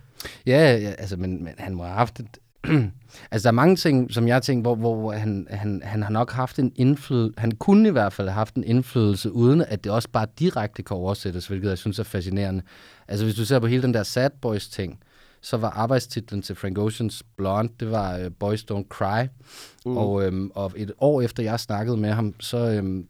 Ja, 0.45 0.77
ja, 0.77 0.89
altså, 0.97 1.17
men, 1.17 1.43
men 1.43 1.53
han 1.57 1.75
må 1.75 1.83
have 1.83 1.95
haft 1.95 2.19
et... 2.19 2.37
altså, 3.31 3.43
der 3.43 3.47
er 3.47 3.51
mange 3.51 3.75
ting, 3.75 4.13
som 4.13 4.27
jeg 4.27 4.41
tænker, 4.41 4.61
hvor, 4.61 4.75
hvor, 4.75 4.95
hvor 4.95 5.11
han, 5.11 5.47
han, 5.49 5.81
han 5.85 6.03
har 6.03 6.09
nok 6.09 6.31
haft 6.31 6.59
en 6.59 6.71
indflydelse... 6.75 7.33
Han 7.37 7.51
kunne 7.51 7.87
i 7.87 7.91
hvert 7.91 8.13
fald 8.13 8.27
have 8.27 8.35
haft 8.35 8.55
en 8.55 8.63
indflydelse, 8.63 9.31
uden 9.31 9.61
at 9.61 9.83
det 9.83 9.91
også 9.91 10.09
bare 10.09 10.27
direkte 10.39 10.83
kan 10.83 10.97
oversættes, 10.97 11.47
hvilket 11.47 11.69
jeg 11.69 11.77
synes 11.77 11.99
er 11.99 12.03
fascinerende. 12.03 12.61
Altså, 13.07 13.25
hvis 13.25 13.35
du 13.35 13.45
ser 13.45 13.59
på 13.59 13.67
hele 13.67 13.83
den 13.83 13.93
der 13.93 14.03
Sad 14.03 14.29
Boys 14.41 14.67
ting, 14.67 14.99
så 15.41 15.57
var 15.57 15.69
arbejdstitlen 15.69 16.41
til 16.41 16.55
Frank 16.55 16.77
Oceans 16.77 17.23
Blonde, 17.37 17.73
det 17.79 17.91
var 17.91 18.19
uh, 18.19 18.31
Boys 18.39 18.65
Don't 18.71 18.87
Cry. 18.89 19.27
Mm. 19.85 19.97
Og, 19.97 20.25
øhm, 20.25 20.51
og 20.55 20.71
et 20.75 20.91
år 20.97 21.21
efter 21.21 21.43
jeg 21.43 21.59
snakkede 21.59 21.97
med 21.97 22.09
ham, 22.09 22.33
så, 22.39 22.57
øhm, 22.57 23.07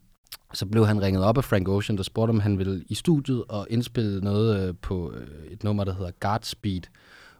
så 0.54 0.66
blev 0.66 0.86
han 0.86 1.02
ringet 1.02 1.24
op 1.24 1.38
af 1.38 1.44
Frank 1.44 1.68
Ocean, 1.68 1.96
der 1.96 2.02
spurgte, 2.02 2.30
om 2.30 2.40
han 2.40 2.58
ville 2.58 2.84
i 2.88 2.94
studiet 2.94 3.44
og 3.48 3.66
indspille 3.70 4.20
noget 4.20 4.68
øh, 4.68 4.74
på 4.82 5.12
øh, 5.12 5.52
et 5.52 5.64
nummer, 5.64 5.84
der 5.84 5.94
hedder 5.94 6.10
Guardspeed, 6.20 6.82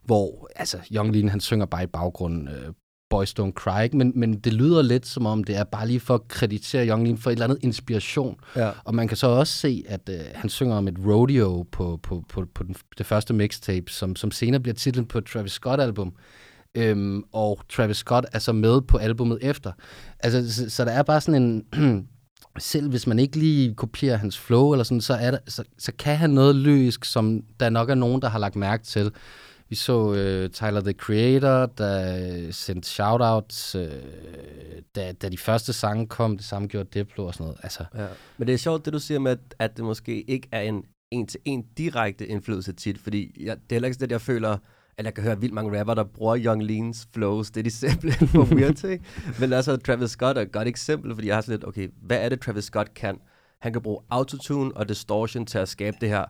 hvor 0.04 0.48
altså, 0.56 0.78
Young 0.92 1.12
Lean, 1.12 1.28
han 1.28 1.40
synger 1.40 1.66
bare 1.66 1.82
i 1.82 1.86
baggrunden 1.86 2.48
øh, 2.48 2.72
Boys 3.10 3.34
Don't 3.40 3.52
Cry, 3.52 3.82
ikke? 3.82 3.96
men, 3.96 4.12
men 4.14 4.34
det 4.34 4.52
lyder 4.52 4.82
lidt 4.82 5.06
som 5.06 5.26
om, 5.26 5.44
det 5.44 5.56
er 5.56 5.64
bare 5.64 5.86
lige 5.86 6.00
for 6.00 6.14
at 6.14 6.28
kreditere 6.28 6.88
Young 6.88 7.04
Lean 7.04 7.18
for 7.18 7.30
et 7.30 7.32
eller 7.32 7.44
andet 7.44 7.58
inspiration. 7.62 8.36
Ja. 8.56 8.70
Og 8.84 8.94
man 8.94 9.08
kan 9.08 9.16
så 9.16 9.26
også 9.26 9.52
se, 9.52 9.84
at 9.88 10.08
øh, 10.08 10.20
han 10.34 10.50
synger 10.50 10.76
om 10.76 10.88
et 10.88 10.96
rodeo 11.06 11.66
på, 11.72 12.00
på, 12.02 12.24
på, 12.28 12.44
på 12.54 12.62
den, 12.62 12.74
det 12.98 13.06
første 13.06 13.34
mixtape, 13.34 13.90
som, 13.90 14.16
som 14.16 14.30
senere 14.30 14.60
bliver 14.60 14.74
titlen 14.74 15.06
på 15.06 15.18
et 15.18 15.24
Travis 15.24 15.52
Scott-album. 15.52 16.12
Øhm, 16.74 17.24
og 17.32 17.60
Travis 17.68 17.96
Scott 17.96 18.26
er 18.32 18.38
så 18.38 18.52
med 18.52 18.80
på 18.80 18.96
albummet 18.96 19.38
efter. 19.42 19.72
Altså, 20.20 20.52
så, 20.54 20.70
så 20.70 20.84
der 20.84 20.92
er 20.92 21.02
bare 21.02 21.20
sådan 21.20 21.42
en... 21.42 22.08
selv 22.58 22.90
hvis 22.90 23.06
man 23.06 23.18
ikke 23.18 23.36
lige 23.36 23.74
kopierer 23.74 24.16
hans 24.16 24.38
flow 24.38 24.72
eller 24.72 24.84
sådan, 24.84 25.00
så, 25.00 25.14
er 25.14 25.30
der, 25.30 25.38
så, 25.48 25.64
så 25.78 25.92
kan 25.98 26.16
han 26.16 26.30
noget 26.30 26.56
lyrisk, 26.56 27.04
som 27.04 27.42
der 27.60 27.70
nok 27.70 27.90
er 27.90 27.94
nogen, 27.94 28.22
der 28.22 28.28
har 28.28 28.38
lagt 28.38 28.56
mærke 28.56 28.84
til. 28.84 29.12
Vi 29.70 29.74
så 29.74 30.14
øh, 30.14 30.50
Tyler, 30.50 30.80
the 30.80 30.92
Creator, 30.92 31.66
der 31.66 32.52
sendte 32.52 32.88
shoutouts, 32.88 33.74
øh, 33.74 33.90
da, 34.96 35.12
da 35.12 35.28
de 35.28 35.38
første 35.38 35.72
sange 35.72 36.06
kom. 36.06 36.36
Det 36.36 36.46
samme 36.46 36.68
gjorde 36.68 36.88
Diplo 36.94 37.26
og 37.26 37.34
sådan 37.34 37.44
noget. 37.44 37.58
Altså, 37.62 37.84
Ja. 37.94 38.06
Men 38.38 38.46
det 38.46 38.54
er 38.54 38.58
sjovt, 38.58 38.84
det 38.84 38.92
du 38.92 38.98
siger 38.98 39.18
med, 39.18 39.30
at, 39.30 39.38
at 39.58 39.76
det 39.76 39.84
måske 39.84 40.22
ikke 40.22 40.48
er 40.52 40.60
en 40.60 40.84
en-til-en 41.10 41.62
direkte 41.78 42.26
indflydelse 42.26 42.72
tit, 42.72 42.98
fordi 42.98 43.44
jeg, 43.44 43.56
det 43.56 43.72
er 43.72 43.74
heller 43.74 43.86
ikke 43.86 43.94
sådan, 43.94 44.04
at 44.04 44.12
jeg 44.12 44.20
føler, 44.20 44.58
at 44.96 45.04
jeg 45.04 45.14
kan 45.14 45.24
høre 45.24 45.40
vildt 45.40 45.54
mange 45.54 45.80
rapper, 45.80 45.94
der 45.94 46.04
bruger 46.04 46.38
Young 46.44 46.62
Leans 46.62 47.08
flows. 47.14 47.50
Det 47.50 47.60
er 47.60 47.64
de 47.64 47.70
simpelthen 47.70 48.28
for 48.28 48.54
weird 48.54 48.74
til. 48.82 49.00
Men 49.40 49.52
altså, 49.52 49.76
Travis 49.76 50.10
Scott 50.10 50.38
er 50.38 50.42
et 50.42 50.52
godt 50.52 50.68
eksempel, 50.68 51.14
fordi 51.14 51.28
jeg 51.28 51.36
har 51.36 51.40
sådan 51.40 51.52
lidt, 51.52 51.68
okay, 51.68 51.88
hvad 52.02 52.18
er 52.24 52.28
det, 52.28 52.40
Travis 52.40 52.64
Scott 52.64 52.94
kan? 52.94 53.18
Han 53.60 53.72
kan 53.72 53.82
bruge 53.82 54.00
autotune 54.10 54.76
og 54.76 54.88
distortion 54.88 55.46
til 55.46 55.58
at 55.58 55.68
skabe 55.68 55.96
det 56.00 56.08
her 56.08 56.24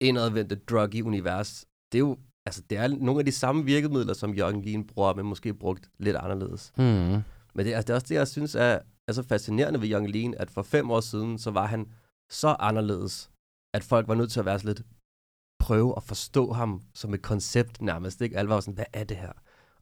indadvendte 0.00 0.56
druggy 0.70 1.02
univers. 1.02 1.64
Det 1.92 1.98
er 1.98 2.00
jo, 2.00 2.16
altså, 2.46 2.62
det 2.70 2.78
er 2.78 2.88
nogle 2.88 3.18
af 3.20 3.24
de 3.24 3.32
samme 3.32 3.64
virkemidler, 3.64 4.14
som 4.14 4.34
Young 4.34 4.64
Lean 4.64 4.84
bruger, 4.86 5.14
men 5.14 5.26
måske 5.26 5.54
brugt 5.54 5.90
lidt 5.98 6.16
anderledes. 6.16 6.72
hmm. 6.76 7.22
Men 7.54 7.66
det, 7.66 7.72
altså, 7.74 7.86
det 7.86 7.90
er 7.90 7.94
også 7.94 8.06
det, 8.08 8.14
jeg 8.14 8.28
synes 8.28 8.54
er, 8.54 8.78
er 9.08 9.12
så 9.12 9.22
fascinerende 9.22 9.80
ved 9.80 9.90
Young 9.90 10.10
Lean, 10.10 10.34
at 10.38 10.50
for 10.50 10.62
fem 10.62 10.90
år 10.90 11.00
siden, 11.00 11.38
så 11.38 11.50
var 11.50 11.66
han 11.66 11.86
så 12.30 12.56
anderledes, 12.58 13.30
at 13.74 13.84
folk 13.84 14.08
var 14.08 14.14
nødt 14.14 14.32
til 14.32 14.40
at 14.40 14.46
være 14.46 14.58
lidt, 14.64 14.82
prøve 15.60 15.94
at 15.96 16.02
forstå 16.02 16.52
ham 16.52 16.82
som 16.94 17.14
et 17.14 17.22
koncept 17.22 17.82
nærmest. 17.82 18.20
Ikke? 18.20 18.38
Alle 18.38 18.48
var 18.48 18.60
sådan, 18.60 18.74
hvad 18.74 18.84
er 18.92 19.04
det 19.04 19.16
her? 19.16 19.32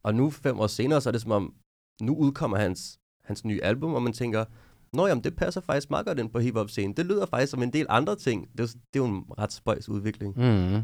Og 0.03 0.15
nu, 0.15 0.29
fem 0.29 0.59
år 0.59 0.67
senere, 0.67 1.01
så 1.01 1.09
er 1.09 1.11
det 1.11 1.21
som 1.21 1.31
om, 1.31 1.53
nu 2.01 2.15
udkommer 2.15 2.57
hans, 2.57 2.99
hans 3.23 3.45
nye 3.45 3.61
album, 3.63 3.93
og 3.93 4.01
man 4.01 4.13
tænker, 4.13 4.45
Nå 4.93 5.07
jamen, 5.07 5.23
det 5.23 5.35
passer 5.35 5.61
faktisk 5.61 5.89
meget 5.89 6.05
godt 6.05 6.19
ind 6.19 6.29
på 6.29 6.39
hiphop-scenen. 6.39 6.93
Det 6.97 7.05
lyder 7.05 7.25
faktisk 7.25 7.51
som 7.51 7.63
en 7.63 7.73
del 7.73 7.85
andre 7.89 8.15
ting. 8.15 8.51
Det 8.51 8.59
er, 8.59 8.63
jo- 8.63 8.79
det 8.93 8.99
er 8.99 9.03
jo 9.03 9.05
en 9.05 9.23
ret 9.39 9.51
spøjs 9.53 9.89
udvikling. 9.89 10.33
Mm. 10.37 10.81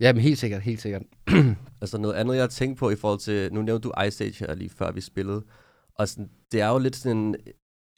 Ja, 0.00 0.12
men 0.12 0.22
helt 0.22 0.38
sikkert, 0.38 0.62
helt 0.62 0.80
sikkert. 0.80 1.02
Altså 1.82 1.98
noget 1.98 2.14
andet, 2.14 2.34
jeg 2.34 2.42
har 2.42 2.48
tænkt 2.48 2.78
på 2.78 2.90
i 2.90 2.96
forhold 2.96 3.20
til, 3.20 3.52
nu 3.52 3.62
nævnte 3.62 3.88
du 3.88 3.92
Ice 4.06 4.24
Age 4.24 4.46
her 4.46 4.54
lige 4.54 4.70
før 4.70 4.92
vi 4.92 5.00
spillede, 5.00 5.44
og 5.94 6.08
sådan, 6.08 6.30
det 6.52 6.60
er 6.60 6.68
jo 6.68 6.78
lidt 6.78 6.96
sådan 6.96 7.16
en, 7.16 7.36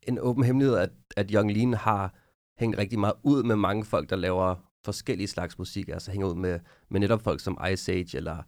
en 0.02 0.18
åben 0.18 0.44
hemmelighed, 0.44 0.76
at, 0.76 0.90
at 1.16 1.30
Young 1.30 1.52
Lean 1.52 1.74
har 1.74 2.14
hængt 2.58 2.78
rigtig 2.78 2.98
meget 2.98 3.14
ud 3.22 3.42
med 3.42 3.56
mange 3.56 3.84
folk, 3.84 4.10
der 4.10 4.16
laver 4.16 4.54
forskellige 4.84 5.28
slags 5.28 5.58
musik, 5.58 5.88
altså 5.88 6.10
hænger 6.10 6.26
ud 6.26 6.34
med, 6.34 6.60
med 6.90 7.00
netop 7.00 7.22
folk 7.22 7.40
som 7.40 7.58
Ice 7.72 7.92
Age, 7.92 8.16
eller 8.16 8.42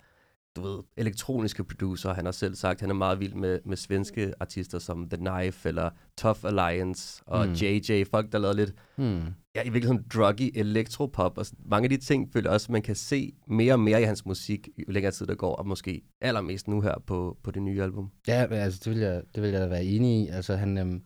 du 0.56 0.62
ved, 0.62 0.78
elektroniske 0.96 1.64
producer. 1.64 2.12
Han 2.14 2.24
har 2.24 2.32
selv 2.32 2.54
sagt, 2.54 2.80
han 2.80 2.90
er 2.90 2.94
meget 2.94 3.20
vild 3.20 3.34
med, 3.34 3.58
med 3.64 3.76
svenske 3.76 4.32
artister 4.40 4.78
som 4.78 5.08
The 5.08 5.16
Knife 5.16 5.68
eller 5.68 5.90
Tough 6.16 6.38
Alliance 6.44 7.22
og 7.26 7.46
Mm. 7.48 7.52
JJ. 7.52 8.04
Folk, 8.10 8.32
der 8.32 8.38
lavede 8.38 8.56
lidt, 8.56 8.72
Hmm. 8.96 9.22
ja, 9.54 9.62
i 9.62 9.68
virkeligheden 9.70 10.04
druggy 10.14 10.50
elektropop. 10.54 11.38
Og 11.38 11.46
mange 11.66 11.84
af 11.86 11.90
de 11.90 11.96
ting 11.96 12.32
føler 12.32 12.50
også, 12.50 12.72
man 12.72 12.82
kan 12.82 12.94
se 12.94 13.32
mere 13.46 13.72
og 13.72 13.80
mere 13.80 14.00
i 14.02 14.04
hans 14.04 14.26
musik, 14.26 14.68
jo 14.78 14.92
længere 14.92 15.12
tid 15.12 15.26
der 15.26 15.34
går, 15.34 15.54
og 15.56 15.66
måske 15.66 16.02
allermest 16.20 16.68
nu 16.68 16.80
her 16.80 16.94
på, 17.06 17.36
på 17.42 17.50
det 17.50 17.62
nye 17.62 17.82
album. 17.82 18.10
Ja, 18.28 18.46
altså, 18.50 18.80
det 18.84 18.92
vil 18.92 19.00
jeg, 19.00 19.22
det 19.34 19.42
vil 19.42 19.50
jeg 19.50 19.60
da 19.60 19.66
være 19.66 19.84
enig 19.84 20.22
i. 20.24 20.28
Altså, 20.28 20.56
han, 20.56 20.78
øhm, 20.78 21.02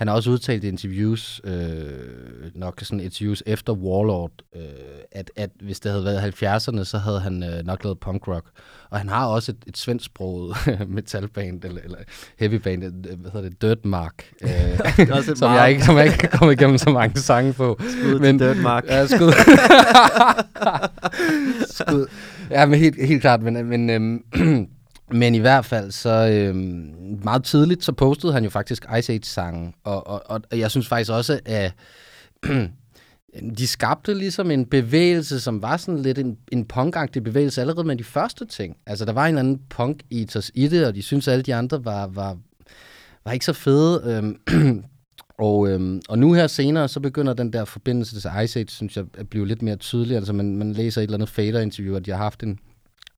han 0.00 0.08
har 0.08 0.14
også 0.14 0.30
udtalt 0.30 0.64
i 0.64 0.68
interviews, 0.68 1.40
øh, 1.44 1.60
nok 2.54 2.80
sådan 2.82 3.00
interviews 3.00 3.42
efter 3.46 3.72
Warlord, 3.72 4.30
øh, 4.56 4.62
at, 5.12 5.30
at 5.36 5.50
hvis 5.62 5.80
det 5.80 5.92
havde 5.92 6.04
været 6.04 6.42
70'erne, 6.42 6.84
så 6.84 6.98
havde 6.98 7.20
han 7.20 7.42
øh, 7.42 7.66
nok 7.66 7.84
lavet 7.84 8.00
punk 8.00 8.28
rock. 8.28 8.46
Og 8.90 8.98
han 8.98 9.08
har 9.08 9.26
også 9.26 9.52
et, 9.52 9.58
et 9.66 9.76
svensksproget 9.78 10.56
metalband, 10.88 11.64
eller, 11.64 11.80
eller 11.84 11.98
heavyband, 12.38 12.84
øh, 12.84 13.20
hvad 13.20 13.30
hedder 13.30 13.48
det, 13.48 13.62
Dirtmark, 13.62 14.24
øh, 14.42 14.50
er 14.50 15.14
også 15.14 15.32
som, 15.36 15.50
meget- 15.50 15.60
jeg 15.60 15.70
ikke, 15.70 15.84
som 15.84 15.96
jeg 15.96 16.04
ikke 16.06 16.18
kan 16.18 16.28
komme 16.28 16.52
igennem 16.52 16.78
så 16.78 16.90
mange 16.90 17.20
sange 17.20 17.52
på. 17.52 17.76
Skud 17.80 18.20
til 18.20 18.38
Dirtmark. 18.38 18.84
Ja, 18.86 19.06
skud. 19.06 19.32
skud. 21.70 22.06
Ja, 22.50 22.66
men 22.66 22.78
helt, 22.78 23.06
helt 23.06 23.20
klart. 23.20 23.42
Men, 23.42 23.66
men, 23.66 23.90
øhm, 23.90 24.22
men 25.12 25.34
i 25.34 25.38
hvert 25.38 25.64
fald, 25.64 25.90
så 25.90 26.28
øh, 26.32 26.56
meget 27.24 27.44
tidligt, 27.44 27.84
så 27.84 27.92
postede 27.92 28.32
han 28.32 28.44
jo 28.44 28.50
faktisk 28.50 28.86
Ice 28.98 29.12
Age-sangen. 29.12 29.74
Og, 29.84 30.06
og, 30.06 30.22
og, 30.26 30.58
jeg 30.58 30.70
synes 30.70 30.88
faktisk 30.88 31.10
også, 31.10 31.40
at 31.44 31.72
de 33.58 33.66
skabte 33.66 34.14
ligesom 34.14 34.50
en 34.50 34.66
bevægelse, 34.66 35.40
som 35.40 35.62
var 35.62 35.76
sådan 35.76 36.00
lidt 36.00 36.18
en, 36.18 36.36
en 36.52 36.64
punkagtig 36.64 37.24
bevægelse 37.24 37.60
allerede 37.60 37.86
med 37.86 37.96
de 37.96 38.04
første 38.04 38.46
ting. 38.46 38.76
Altså, 38.86 39.04
der 39.04 39.12
var 39.12 39.26
en 39.26 39.28
eller 39.28 39.40
anden 39.40 39.60
punk 39.70 40.00
i 40.10 40.24
det, 40.54 40.86
og 40.86 40.94
de 40.94 41.02
synes 41.02 41.28
alle 41.28 41.42
de 41.42 41.54
andre 41.54 41.84
var, 41.84 42.06
var, 42.06 42.36
var 43.24 43.32
ikke 43.32 43.44
så 43.44 43.52
fede. 43.52 44.02
Øhm, 44.04 44.40
og, 45.38 45.68
øhm, 45.68 46.00
og 46.08 46.18
nu 46.18 46.32
her 46.32 46.46
senere, 46.46 46.88
så 46.88 47.00
begynder 47.00 47.32
den 47.34 47.52
der 47.52 47.64
forbindelse 47.64 48.20
til 48.20 48.30
Ice 48.44 48.58
Age, 48.58 48.68
synes 48.68 48.96
jeg, 48.96 49.04
at 49.18 49.28
blive 49.28 49.46
lidt 49.46 49.62
mere 49.62 49.76
tydelig. 49.76 50.16
Altså, 50.16 50.32
man, 50.32 50.56
man 50.56 50.72
læser 50.72 51.00
et 51.00 51.04
eller 51.04 51.16
andet 51.16 51.28
Fader-interview, 51.28 51.96
at 51.96 52.06
de 52.06 52.10
har 52.10 52.18
haft 52.18 52.42
en 52.42 52.58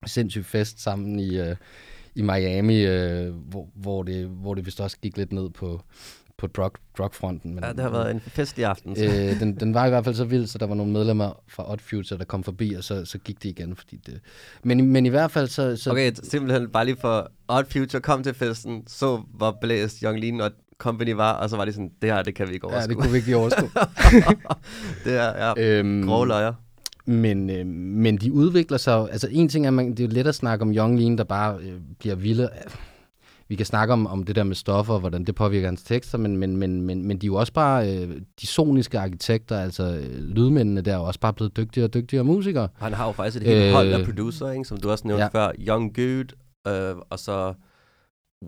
sindssyg 0.07 0.45
fest 0.45 0.83
sammen 0.83 1.19
i, 1.19 1.39
øh, 1.39 1.57
i 2.15 2.23
Miami, 2.23 2.81
øh, 2.87 3.35
hvor, 3.35 3.69
hvor, 3.75 4.03
det, 4.03 4.27
hvor 4.27 4.55
det 4.55 4.67
vist 4.67 4.81
også 4.81 4.97
gik 5.03 5.17
lidt 5.17 5.33
ned 5.33 5.51
på, 5.51 5.81
på 6.39 6.47
drug, 6.47 6.73
drugfronten. 6.99 7.55
Men, 7.55 7.65
Ja, 7.65 7.71
det 7.73 7.81
har 7.81 7.91
været 7.91 8.11
en 8.11 8.21
festlig 8.21 8.65
aften. 8.67 8.97
øh, 9.03 9.41
den, 9.41 9.57
den 9.61 9.75
var 9.75 9.87
i 9.87 9.89
hvert 9.89 10.05
fald 10.05 10.15
så 10.15 10.25
vild, 10.25 10.47
så 10.47 10.59
der 10.59 10.67
var 10.67 10.75
nogle 10.75 10.93
medlemmer 10.93 11.43
fra 11.49 11.73
Odd 11.73 11.79
Future, 11.81 12.19
der 12.19 12.25
kom 12.25 12.45
forbi, 12.45 12.75
og 12.75 12.85
så, 12.85 13.05
så 13.05 13.19
gik 13.19 13.43
det 13.43 13.49
igen. 13.49 13.77
Fordi 13.77 13.97
det, 14.07 14.21
men, 14.63 14.87
men 14.87 15.07
i 15.07 15.09
hvert 15.09 15.31
fald 15.31 15.49
så... 15.49 15.77
så 15.77 15.91
Okay, 15.91 16.13
simpelthen 16.23 16.69
bare 16.69 16.85
lige 16.85 16.97
for 17.01 17.31
Odd 17.49 17.65
Future 17.73 18.01
kom 18.01 18.23
til 18.23 18.35
festen, 18.35 18.83
så 18.87 19.23
hvor 19.35 19.59
blæst 19.61 20.01
Young 20.01 20.21
Lean 20.21 20.41
og 20.41 20.51
Company 20.79 21.13
var, 21.13 21.33
og 21.33 21.51
så 21.51 21.57
var 21.57 21.65
de 21.65 21.73
sådan, 21.73 21.91
det 22.03 22.13
her, 22.13 22.23
det 22.23 22.35
kan 22.35 22.49
vi 22.49 22.55
ikke 22.55 22.67
ja, 22.69 22.75
overskue. 22.75 22.95
det 22.95 23.03
kunne 23.03 23.13
vi 23.13 23.19
ikke 23.19 23.37
overskue. 23.37 23.71
det 25.05 25.17
er, 25.17 25.47
ja, 25.47 25.79
øhm, 25.79 26.07
grove 26.07 26.27
løjer. 26.27 26.53
Men, 27.05 27.51
øh, 27.51 27.67
men 27.67 28.17
de 28.17 28.33
udvikler 28.33 28.79
sig 28.79 29.11
Altså 29.11 29.29
en 29.31 29.49
ting 29.49 29.67
er, 29.67 29.71
man, 29.71 29.91
det 29.91 30.01
er 30.01 30.05
jo 30.05 30.11
let 30.13 30.27
at 30.27 30.35
snakke 30.35 30.63
om 30.63 30.73
Young 30.75 30.99
Lean, 30.99 31.19
der 31.19 31.25
bare 31.25 31.59
øh, 31.63 31.81
bliver 31.99 32.15
vilde. 32.15 32.49
Vi 33.49 33.57
kan 33.57 33.67
snakke 33.67 33.93
om, 33.93 34.07
om 34.07 34.25
det 34.25 34.37
der 34.37 34.45
med 34.45 34.55
stoffer, 34.55 34.95
og 34.95 35.01
hvordan 35.01 35.25
det 35.25 35.35
påvirker 35.35 35.69
hans 35.69 35.83
tekster, 35.83 36.19
men, 36.19 36.37
men, 36.37 36.57
men, 36.57 36.83
men, 36.83 37.07
men 37.07 37.19
de 37.19 37.27
er 37.27 37.29
jo 37.29 37.35
også 37.35 37.53
bare, 37.53 37.97
øh, 37.97 38.21
de 38.41 38.47
soniske 38.47 38.99
arkitekter, 38.99 39.59
altså 39.59 39.83
øh, 39.83 40.19
lydmændene 40.19 40.81
der, 40.81 40.93
er 40.93 40.99
også 40.99 41.21
bare 41.21 41.33
blevet 41.33 41.57
dygtigere 41.57 41.87
og 41.87 41.95
dygtigere 41.95 42.25
musikere. 42.25 42.69
Han 42.75 42.93
har 42.93 43.07
jo 43.07 43.13
faktisk 43.13 43.43
et 43.43 43.49
helt 43.49 43.67
øh, 43.67 43.73
hold 43.73 43.93
af 43.93 43.99
Øh, 43.99 44.05
producer, 44.05 44.51
ikke, 44.51 44.65
som 44.65 44.77
du 44.77 44.91
også 44.91 45.09
nævnte 45.09 45.25
ja. 45.25 45.29
før. 45.29 45.53
Young 45.59 45.95
Good, 45.95 46.33
øh, 46.69 46.97
og 47.11 47.19
så 47.19 47.55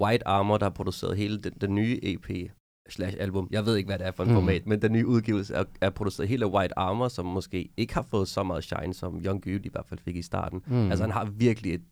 White 0.00 0.28
Armor, 0.28 0.58
der 0.58 0.64
har 0.64 0.70
produceret 0.70 1.16
hele 1.16 1.38
den, 1.38 1.52
den 1.60 1.74
nye 1.74 1.98
EP 2.02 2.50
slash 2.88 3.16
album. 3.20 3.48
Jeg 3.50 3.66
ved 3.66 3.76
ikke, 3.76 3.86
hvad 3.88 3.98
det 3.98 4.06
er 4.06 4.10
for 4.12 4.22
en 4.24 4.28
Mm. 4.28 4.34
format, 4.34 4.66
men 4.66 4.82
den 4.82 4.92
nye 4.92 5.06
udgivelse 5.06 5.54
er, 5.54 5.64
er 5.80 5.90
produceret 5.90 6.28
helt 6.28 6.42
af 6.42 6.46
White 6.46 6.78
Armor, 6.78 7.08
som 7.08 7.26
måske 7.26 7.68
ikke 7.76 7.94
har 7.94 8.06
fået 8.10 8.28
så 8.28 8.42
meget 8.42 8.64
shine, 8.64 8.94
som 8.94 9.20
Young 9.24 9.44
Good 9.44 9.60
i 9.66 9.68
hvert 9.72 9.86
fald 9.88 10.00
fik 10.04 10.16
i 10.16 10.22
starten. 10.22 10.62
Mm. 10.66 10.74
Mm. 10.76 10.88
Altså 10.90 11.04
han 11.04 11.10
har 11.12 11.24
virkelig 11.24 11.74
et, 11.74 11.82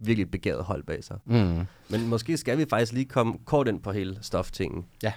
virkelig 0.00 0.22
et 0.24 0.30
begavet 0.30 0.64
hold 0.64 0.82
bag 0.84 1.04
sig. 1.04 1.18
Mm. 1.24 1.60
Men 1.90 2.08
måske 2.08 2.36
skal 2.36 2.58
vi 2.58 2.66
faktisk 2.70 2.92
lige 2.92 3.04
komme 3.04 3.34
kort 3.44 3.68
ind 3.68 3.80
på 3.82 3.92
hele 3.92 4.18
stoftingen. 4.20 4.84
Ja. 5.02 5.12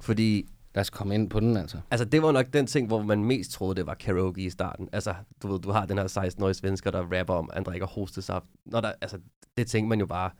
Fordi 0.00 0.48
Lad 0.74 0.80
os 0.80 0.90
komme 0.90 1.14
ind 1.14 1.30
på 1.30 1.40
den, 1.40 1.56
altså. 1.56 1.78
Altså, 1.90 2.04
det 2.04 2.22
var 2.22 2.32
nok 2.32 2.46
den 2.52 2.66
ting, 2.66 2.86
hvor 2.86 3.02
man 3.02 3.24
mest 3.24 3.50
troede, 3.52 3.74
det 3.74 3.86
var 3.86 3.94
karaoke 3.94 4.40
i 4.42 4.50
starten. 4.50 4.88
Altså, 4.92 5.14
du 5.42 5.48
ved, 5.52 5.60
du 5.60 5.70
har 5.70 5.86
den 5.86 5.98
her 5.98 6.06
16-årige 6.08 6.54
svensker, 6.54 6.90
der 6.90 7.18
rapper 7.18 7.34
om, 7.34 7.48
at 7.50 7.54
han 7.54 7.64
drikker 7.64 7.86
hostesaft. 7.86 8.44
Når 8.66 8.80
der, 8.80 8.92
altså, 9.00 9.18
det 9.56 9.66
tænkte 9.66 9.88
man 9.88 10.00
jo 10.00 10.06
bare, 10.06 10.30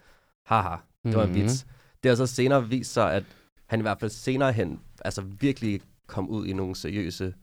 haha, 0.47 0.77
det 1.05 1.17
var 1.17 1.23
en 1.25 1.31
Mhm. 1.31 1.41
vits. 1.41 1.67
Det 2.03 2.09
har 2.09 2.17
så 2.17 2.27
senere 2.27 2.69
vist 2.69 2.93
sig, 2.93 3.13
at 3.13 3.25
han 3.73 3.81
i 3.81 3.83
hvert 3.83 4.01
fald 4.01 4.11
senere 4.11 4.53
hen, 4.53 4.81
altså 5.05 5.23
virkelig 5.41 5.81
kom 6.07 6.29
ud 6.29 6.47
i 6.47 6.53
nogle 6.53 6.77
seriøse 6.77 7.35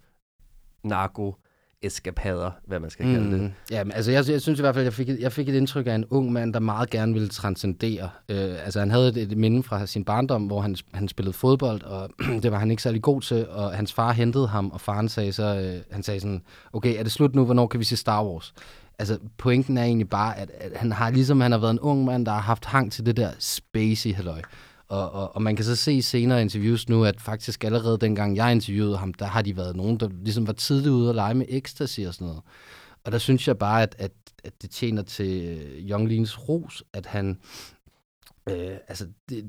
narko 0.83 1.35
eskapader, 1.81 2.51
hvad 2.67 2.79
man 2.79 2.89
skal 2.89 3.05
kalde 3.05 3.25
Mm. 3.25 3.31
det. 3.39 3.53
Ja, 3.71 3.83
men 3.83 3.91
altså 3.93 4.11
jeg, 4.11 4.29
jeg 4.29 4.41
synes 4.41 4.59
i 4.59 4.61
hvert 4.61 4.75
fald, 4.75 4.83
jeg 4.85 4.93
fik, 4.93 5.09
et, 5.09 5.19
jeg 5.19 5.31
fik 5.31 5.49
et 5.49 5.55
indtryk 5.55 5.87
af 5.87 5.95
en 5.95 6.05
ung 6.09 6.31
mand, 6.31 6.53
der 6.53 6.59
meget 6.59 6.89
gerne 6.89 7.13
ville 7.13 7.29
transcendere. 7.29 8.09
Øh, 8.29 8.65
altså 8.65 8.79
han 8.79 8.91
havde 8.91 9.09
et, 9.09 9.17
et 9.17 9.37
minde 9.37 9.63
fra 9.63 9.85
sin 9.85 10.05
barndom, 10.05 10.43
hvor 10.47 10.61
han, 10.61 10.75
han 10.93 11.07
spillede 11.07 11.33
fodbold, 11.33 11.81
og 11.83 12.09
det 12.43 12.51
var 12.51 12.59
han 12.59 12.71
ikke 12.71 12.83
særlig 12.83 13.01
god 13.01 13.21
til, 13.21 13.47
og 13.49 13.71
hans 13.71 13.93
far 13.93 14.11
hentede 14.13 14.47
ham, 14.47 14.69
og 14.71 14.81
faren 14.81 15.09
sagde 15.09 15.31
så, 15.31 15.43
øh, 15.43 15.81
han 15.93 16.03
sagde 16.03 16.19
sådan, 16.19 16.41
okay, 16.73 16.99
er 16.99 17.03
det 17.03 17.11
slut 17.11 17.35
nu, 17.35 17.45
hvornår 17.45 17.67
kan 17.67 17.79
vi 17.79 17.85
se 17.85 17.97
Star 17.97 18.25
Wars? 18.25 18.53
Altså 18.99 19.19
pointen 19.37 19.77
er 19.77 19.83
egentlig 19.83 20.09
bare, 20.09 20.37
at, 20.37 20.51
at 20.59 20.71
han 20.75 20.91
har 20.91 21.09
ligesom, 21.09 21.41
han 21.41 21.51
har 21.51 21.59
været 21.59 21.71
en 21.71 21.79
ung 21.79 22.05
mand, 22.05 22.25
der 22.25 22.31
har 22.31 22.39
haft 22.41 22.65
hang 22.65 22.91
til 22.91 23.05
det 23.05 23.17
der 23.17 23.31
spacey 23.39 24.13
halløj. 24.13 24.41
Og, 24.89 25.11
og, 25.11 25.35
og 25.35 25.41
man 25.41 25.55
kan 25.55 25.65
så 25.65 25.75
se 25.75 25.93
i 25.93 26.01
senere 26.01 26.41
interviews 26.41 26.89
nu, 26.89 27.05
at 27.05 27.21
faktisk 27.21 27.63
allerede 27.63 27.97
dengang 27.97 28.35
jeg 28.35 28.51
interviewede 28.51 28.97
ham, 28.97 29.13
der 29.13 29.25
har 29.25 29.41
de 29.41 29.57
været 29.57 29.75
nogen, 29.75 29.99
der 29.99 30.09
ligesom 30.23 30.47
var 30.47 30.53
tidligt 30.53 30.91
ude 30.91 31.09
og 31.09 31.15
lege 31.15 31.33
med 31.33 31.45
ecstasy 31.49 31.99
og 31.99 32.13
sådan 32.13 32.27
noget. 32.27 32.41
Og 33.03 33.11
der 33.11 33.17
synes 33.17 33.47
jeg 33.47 33.57
bare, 33.57 33.81
at, 33.81 33.95
at, 33.99 34.11
at 34.43 34.53
det 34.61 34.69
tjener 34.69 35.01
til 35.01 35.43
øh, 35.43 35.89
Young 35.89 36.27
ros, 36.49 36.83
at 36.93 37.05
han... 37.05 37.37
Øh, 38.49 38.77
altså, 38.87 39.07
det, 39.29 39.45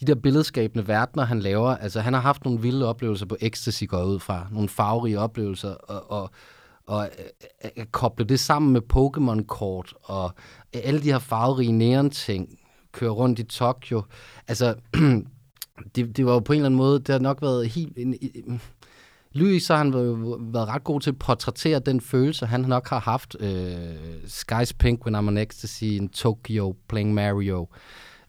de 0.00 0.06
der 0.06 0.14
billedskabende 0.14 0.88
verdener, 0.88 1.24
han 1.24 1.40
laver, 1.40 1.76
altså 1.76 2.00
han 2.00 2.12
har 2.12 2.20
haft 2.20 2.44
nogle 2.44 2.60
vilde 2.60 2.86
oplevelser 2.86 3.26
på 3.26 3.36
ecstasy, 3.40 3.84
går 3.84 4.04
ud 4.04 4.20
fra. 4.20 4.46
Nogle 4.50 4.68
farverige 4.68 5.18
oplevelser, 5.18 5.70
og, 5.70 6.10
og, 6.10 6.30
og 6.86 7.04
øh, 7.04 7.24
øh, 7.64 7.70
øh 7.76 7.82
at 7.82 7.92
koble 7.92 8.24
det 8.24 8.40
sammen 8.40 8.72
med 8.72 8.80
Pokémon-kort, 8.92 9.94
og 10.02 10.32
øh, 10.76 10.80
alle 10.84 11.02
de 11.02 11.12
her 11.12 11.18
farverige 11.18 11.72
neon-ting, 11.72 12.59
køre 12.92 13.10
rundt 13.10 13.38
i 13.38 13.42
Tokyo. 13.42 14.02
Altså, 14.48 14.74
det, 15.96 16.16
det 16.16 16.26
var 16.26 16.32
jo 16.32 16.38
på 16.38 16.52
en 16.52 16.56
eller 16.58 16.66
anden 16.66 16.78
måde, 16.78 16.98
det 16.98 17.08
har 17.08 17.18
nok 17.18 17.42
været 17.42 17.68
helt... 17.68 17.98
En, 17.98 18.14
en, 18.46 18.60
Louis, 19.32 19.62
så 19.62 19.74
har 19.74 19.78
han 19.78 19.92
været, 19.94 20.36
været 20.40 20.68
ret 20.68 20.84
god 20.84 21.00
til 21.00 21.10
at 21.10 21.18
portrættere 21.18 21.78
den 21.78 22.00
følelse, 22.00 22.46
han 22.46 22.60
nok 22.60 22.88
har 22.88 23.00
haft. 23.00 23.36
Øh, 23.40 23.94
Sky's 24.24 24.72
Pink, 24.78 25.06
When 25.06 25.14
I'm 25.14 25.28
on 25.28 25.38
Ecstasy, 25.38 25.84
in 25.84 26.08
Tokyo, 26.08 26.76
Playing 26.88 27.14
Mario. 27.14 27.68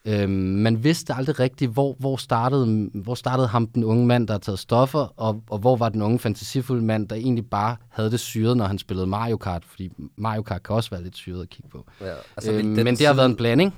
Øh, 0.04 0.28
man 0.28 0.84
vidste 0.84 1.14
aldrig 1.14 1.40
rigtigt, 1.40 1.70
hvor, 1.70 1.96
hvor, 1.98 2.16
startede, 2.16 2.90
hvor 2.94 3.14
startede 3.14 3.48
ham, 3.48 3.66
den 3.66 3.84
unge 3.84 4.06
mand, 4.06 4.26
der 4.28 4.34
har 4.34 4.38
taget 4.38 4.58
stoffer, 4.58 5.12
og, 5.16 5.42
og 5.50 5.58
hvor 5.58 5.76
var 5.76 5.88
den 5.88 6.02
unge, 6.02 6.18
fantasifulde 6.18 6.84
mand, 6.84 7.08
der 7.08 7.16
egentlig 7.16 7.46
bare 7.46 7.76
havde 7.88 8.10
det 8.10 8.20
syret, 8.20 8.56
når 8.56 8.64
han 8.64 8.78
spillede 8.78 9.06
Mario 9.06 9.36
Kart, 9.36 9.64
fordi 9.64 9.90
Mario 10.16 10.42
Kart 10.42 10.62
kan 10.62 10.76
også 10.76 10.90
være 10.90 11.02
lidt 11.02 11.16
syret 11.16 11.42
at 11.42 11.48
kigge 11.48 11.68
på. 11.68 11.86
Ja, 12.00 12.12
Altså, 12.36 12.52
øh, 12.52 12.64
men 12.64 12.86
det 12.86 13.06
har 13.06 13.14
været 13.14 13.28
en 13.28 13.36
blanding. 13.36 13.74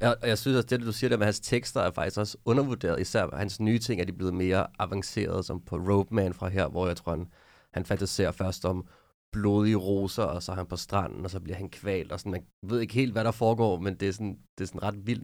Jeg, 0.00 0.16
og 0.22 0.28
jeg 0.28 0.38
synes 0.38 0.56
også, 0.56 0.66
det 0.66 0.80
du 0.80 0.92
siger 0.92 1.08
der 1.08 1.16
med 1.16 1.26
hans 1.26 1.40
tekster 1.40 1.80
er 1.80 1.90
faktisk 1.90 2.18
også 2.18 2.36
undervurderet. 2.44 3.00
Især 3.00 3.36
hans 3.36 3.60
nye 3.60 3.78
ting 3.78 4.00
er 4.00 4.04
de 4.04 4.12
blevet 4.12 4.34
mere 4.34 4.66
avancerede, 4.78 5.42
som 5.42 5.60
på 5.60 5.76
Rope 5.76 6.14
Man 6.14 6.34
fra 6.34 6.48
her, 6.48 6.68
hvor 6.68 6.86
jeg 6.86 6.96
tror, 6.96 7.12
han, 7.12 7.26
han 7.74 7.84
fantaserer 7.84 8.32
først 8.32 8.64
om 8.64 8.86
blodige 9.32 9.76
roser, 9.76 10.22
og 10.22 10.42
så 10.42 10.52
er 10.52 10.56
han 10.56 10.66
på 10.66 10.76
stranden, 10.76 11.24
og 11.24 11.30
så 11.30 11.40
bliver 11.40 11.56
han 11.56 11.68
kvalt, 11.68 12.12
og 12.12 12.20
sådan, 12.20 12.32
man 12.32 12.42
ved 12.62 12.80
ikke 12.80 12.94
helt, 12.94 13.12
hvad 13.12 13.24
der 13.24 13.30
foregår, 13.30 13.78
men 13.78 13.94
det 13.94 14.08
er 14.08 14.12
sådan, 14.12 14.38
det 14.58 14.64
er 14.64 14.66
sådan 14.66 14.82
ret 14.82 15.06
vild 15.06 15.22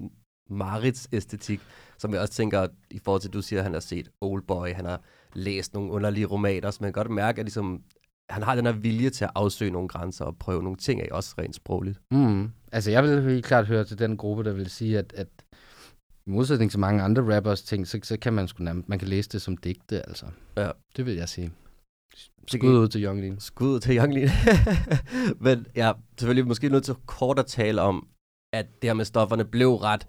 Marits 0.50 1.08
æstetik, 1.12 1.60
som 1.98 2.12
jeg 2.12 2.20
også 2.20 2.34
tænker, 2.34 2.66
i 2.90 2.98
forhold 2.98 3.20
til, 3.20 3.28
at 3.28 3.34
du 3.34 3.42
siger, 3.42 3.60
at 3.60 3.64
han 3.64 3.72
har 3.72 3.80
set 3.80 4.08
Oldboy, 4.20 4.72
han 4.72 4.84
har 4.84 5.00
læst 5.34 5.74
nogle 5.74 5.92
underlige 5.92 6.26
romaner, 6.26 6.70
så 6.70 6.78
man 6.80 6.92
kan 6.92 7.00
godt 7.02 7.10
mærke, 7.10 7.38
at 7.38 7.44
ligesom, 7.44 7.82
han 8.30 8.42
har 8.42 8.54
den 8.54 8.66
her 8.66 8.72
vilje 8.72 9.10
til 9.10 9.24
at 9.24 9.30
afsøge 9.34 9.70
nogle 9.70 9.88
grænser 9.88 10.24
og 10.24 10.38
prøve 10.38 10.62
nogle 10.62 10.76
ting 10.76 11.00
af, 11.00 11.08
også 11.10 11.34
rent 11.38 11.54
sprogligt. 11.54 12.00
Mm. 12.10 12.50
Altså, 12.76 12.90
jeg 12.90 13.02
vil 13.02 13.22
helt 13.22 13.44
klart 13.44 13.66
høre 13.66 13.84
til 13.84 13.98
den 13.98 14.16
gruppe, 14.16 14.44
der 14.44 14.52
vil 14.52 14.70
sige, 14.70 14.98
at, 14.98 15.12
at 15.16 15.28
i 16.26 16.30
modsætning 16.30 16.70
til 16.70 16.80
mange 16.80 17.02
andre 17.02 17.36
rappers 17.36 17.62
ting, 17.62 17.86
så, 17.86 18.00
så 18.02 18.18
kan 18.18 18.32
man 18.32 18.48
sgu 18.48 18.62
nærmest, 18.64 18.88
man 18.88 18.98
kan 18.98 19.08
læse 19.08 19.28
det 19.28 19.42
som 19.42 19.56
digte, 19.56 20.08
altså. 20.08 20.26
Ja. 20.56 20.70
Det 20.96 21.06
vil 21.06 21.14
jeg 21.14 21.28
sige. 21.28 21.50
Skud 22.46 22.78
ud 22.78 22.88
til 22.88 23.04
Young 23.04 23.20
Lean. 23.20 23.40
Skud 23.40 23.80
til 23.80 23.96
Young 23.96 24.14
Lean. 24.14 24.28
Men 25.46 25.66
ja, 25.76 25.92
selvfølgelig 26.18 26.46
måske 26.46 26.68
nødt 26.68 26.84
til 26.84 26.94
kort 27.06 27.38
at 27.38 27.46
tale 27.46 27.82
om, 27.82 28.08
at 28.52 28.66
det 28.82 28.88
her 28.88 28.94
med 28.94 29.04
stofferne 29.04 29.44
blev 29.44 29.74
ret, 29.74 30.06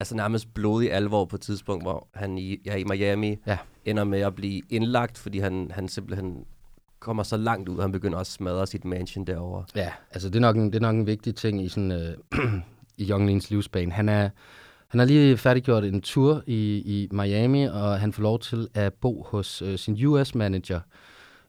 altså 0.00 0.16
nærmest 0.16 0.54
blodig 0.54 0.92
alvor 0.92 1.24
på 1.24 1.36
et 1.36 1.42
tidspunkt, 1.42 1.84
hvor 1.84 2.08
han 2.14 2.38
i, 2.38 2.56
ja, 2.66 2.76
i 2.76 2.84
Miami 2.84 3.36
Ja. 3.46 3.58
ender 3.84 4.04
med 4.04 4.20
at 4.20 4.34
blive 4.34 4.62
indlagt, 4.70 5.18
fordi 5.18 5.38
han, 5.38 5.70
han 5.70 5.88
simpelthen 5.88 6.44
kommer 7.00 7.22
så 7.22 7.36
langt 7.36 7.68
ud, 7.68 7.76
at 7.76 7.82
han 7.82 7.92
begynder 7.92 8.18
at 8.18 8.26
smadre 8.26 8.66
sit 8.66 8.84
mansion 8.84 9.24
derovre. 9.24 9.64
Ja, 9.76 9.90
altså 10.10 10.28
det 10.28 10.36
er 10.36 10.40
nok 10.40 10.56
en, 10.56 10.66
det 10.66 10.74
er 10.74 10.80
nok 10.80 10.94
en 10.94 11.06
vigtig 11.06 11.34
ting 11.34 11.64
i, 11.64 11.68
sådan, 11.68 11.92
øh, 11.92 12.14
i 12.98 13.10
Young 13.10 13.50
livsbane. 13.50 13.92
Han 13.92 14.08
er, 14.08 14.30
han 14.88 14.98
har 14.98 15.06
lige 15.06 15.36
færdiggjort 15.36 15.84
en 15.84 16.00
tur 16.00 16.42
i, 16.46 16.76
i 16.76 17.08
Miami, 17.12 17.64
og 17.64 18.00
han 18.00 18.12
får 18.12 18.22
lov 18.22 18.38
til 18.38 18.68
at 18.74 18.94
bo 18.94 19.26
hos 19.28 19.62
øh, 19.62 19.78
sin 19.78 20.06
US-manager. 20.06 20.80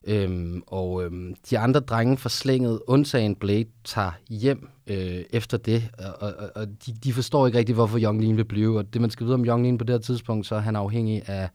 Øhm, 0.07 0.63
og 0.67 1.03
øhm, 1.03 1.35
de 1.49 1.59
andre 1.59 1.79
drenge 1.79 2.17
fra 2.17 2.29
slænget, 2.29 2.81
undtagen 2.87 3.35
Blade, 3.35 3.65
tager 3.83 4.11
hjem 4.29 4.69
øh, 4.87 5.23
efter 5.29 5.57
det, 5.57 5.89
og, 5.97 6.33
og, 6.39 6.51
og 6.55 6.67
de, 6.67 6.93
de 7.03 7.13
forstår 7.13 7.47
ikke 7.47 7.57
rigtig, 7.57 7.75
hvorfor 7.75 7.99
Young 7.99 8.37
vil 8.37 8.45
blive. 8.45 8.77
Og 8.77 8.93
det, 8.93 9.01
man 9.01 9.09
skal 9.09 9.25
vide 9.25 9.33
om 9.33 9.45
Young 9.45 9.79
på 9.79 9.85
det 9.85 9.93
her 9.93 9.99
tidspunkt, 9.99 10.47
så 10.47 10.55
er 10.55 10.59
han 10.59 10.75
afhængig 10.75 11.29
af 11.29 11.49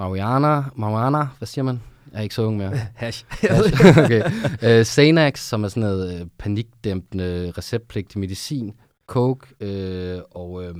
marijuana, 0.00 0.62
marijuana, 0.76 1.26
hvad 1.38 1.46
siger 1.46 1.62
man? 1.62 1.80
Jeg 2.12 2.18
er 2.18 2.22
ikke 2.22 2.34
så 2.34 2.42
ung 2.42 2.56
mere. 2.56 2.70
Hash. 2.94 3.24
Hash. 3.28 3.74
okay. 4.04 4.22
Uh, 4.62 4.84
Xanax, 4.84 5.40
som 5.40 5.64
er 5.64 5.68
sådan 5.68 5.80
noget 5.80 6.20
uh, 6.20 6.26
panikdæmpende 6.38 7.52
receptpligtig 7.58 8.18
medicin, 8.20 8.72
coke 9.06 9.46
øh, 9.60 10.20
og, 10.30 10.64
øh, 10.64 10.74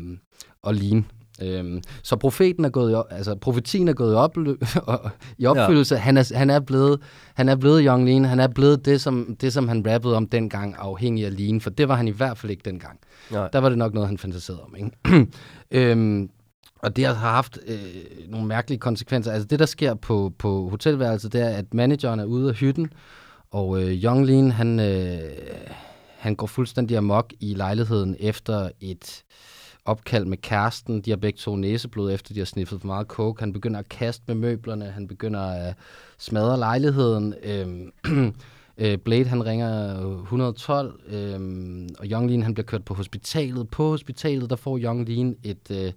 og 0.62 0.74
lean. 0.74 1.06
Øhm, 1.42 1.82
så 2.02 2.16
profeten 2.16 2.64
er 2.64 2.68
gået 2.68 2.92
i, 2.92 2.94
op, 2.94 3.04
altså 3.10 3.34
profetien 3.34 3.88
er 3.88 3.92
gået 3.92 4.12
i, 4.12 4.16
op, 4.16 4.36
i 5.38 5.46
opfyldelse. 5.46 5.94
Ja. 5.94 6.00
Han, 6.00 6.16
er, 6.16 6.32
han, 6.36 6.50
er 6.50 6.60
blevet, 6.60 7.00
han 7.34 7.48
er 7.48 7.56
blevet 7.56 7.82
Young 7.84 8.04
Lean. 8.04 8.24
Han 8.24 8.40
er 8.40 8.48
blevet 8.48 8.84
det 8.84 9.00
som, 9.00 9.36
det, 9.40 9.52
som 9.52 9.68
han 9.68 9.84
rappede 9.86 10.16
om 10.16 10.28
dengang, 10.28 10.74
afhængig 10.78 11.26
af 11.26 11.38
Lean. 11.38 11.60
For 11.60 11.70
det 11.70 11.88
var 11.88 11.94
han 11.94 12.08
i 12.08 12.10
hvert 12.10 12.38
fald 12.38 12.50
ikke 12.50 12.62
dengang. 12.64 12.98
Nej. 13.30 13.48
Der 13.52 13.58
var 13.58 13.68
det 13.68 13.78
nok 13.78 13.94
noget, 13.94 14.08
han 14.08 14.18
fantaserede 14.18 14.62
om. 14.62 14.76
Ikke? 14.76 15.26
øhm, 15.90 16.30
og 16.82 16.96
det 16.96 17.06
har 17.06 17.14
haft 17.14 17.58
øh, 17.66 18.28
nogle 18.28 18.46
mærkelige 18.46 18.78
konsekvenser. 18.78 19.32
Altså 19.32 19.46
det, 19.46 19.58
der 19.58 19.66
sker 19.66 19.94
på, 19.94 20.32
på 20.38 20.68
hotelværelset, 20.68 21.32
det 21.32 21.40
er, 21.40 21.48
at 21.48 21.74
manageren 21.74 22.20
er 22.20 22.24
ude 22.24 22.48
af 22.48 22.54
hytten, 22.54 22.92
og 23.50 23.82
øh, 23.82 24.04
Young 24.04 24.26
Lean, 24.26 24.50
han, 24.50 24.80
øh, 24.80 25.18
han 26.18 26.36
går 26.36 26.46
fuldstændig 26.46 26.96
amok 26.96 27.32
i 27.40 27.54
lejligheden 27.54 28.16
efter 28.20 28.70
et 28.80 29.24
opkald 29.84 30.24
med 30.24 30.38
kæresten. 30.38 31.00
De 31.00 31.10
har 31.10 31.16
begge 31.16 31.36
to 31.36 31.56
næseblod, 31.56 32.12
efter 32.12 32.34
de 32.34 32.40
har 32.40 32.44
sniffet 32.44 32.80
for 32.80 32.86
meget 32.86 33.06
coke. 33.06 33.40
Han 33.40 33.52
begynder 33.52 33.80
at 33.80 33.88
kaste 33.88 34.24
med 34.26 34.34
møblerne. 34.34 34.84
Han 34.84 35.08
begynder 35.08 35.40
at 35.40 35.74
smadre 36.18 36.58
lejligheden. 36.58 37.34
Øhm, 37.42 37.92
øh, 38.78 38.98
Blade, 38.98 39.24
han 39.24 39.46
ringer 39.46 39.98
112, 40.22 41.00
øh, 41.08 41.40
og 41.98 42.06
Young 42.06 42.28
Lean, 42.28 42.42
han 42.42 42.54
bliver 42.54 42.66
kørt 42.66 42.84
på 42.84 42.94
hospitalet. 42.94 43.68
På 43.68 43.88
hospitalet, 43.88 44.50
der 44.50 44.56
får 44.56 44.78
Young 44.78 45.08
Lean 45.08 45.36
et... 45.42 45.70
Øh, 45.70 45.92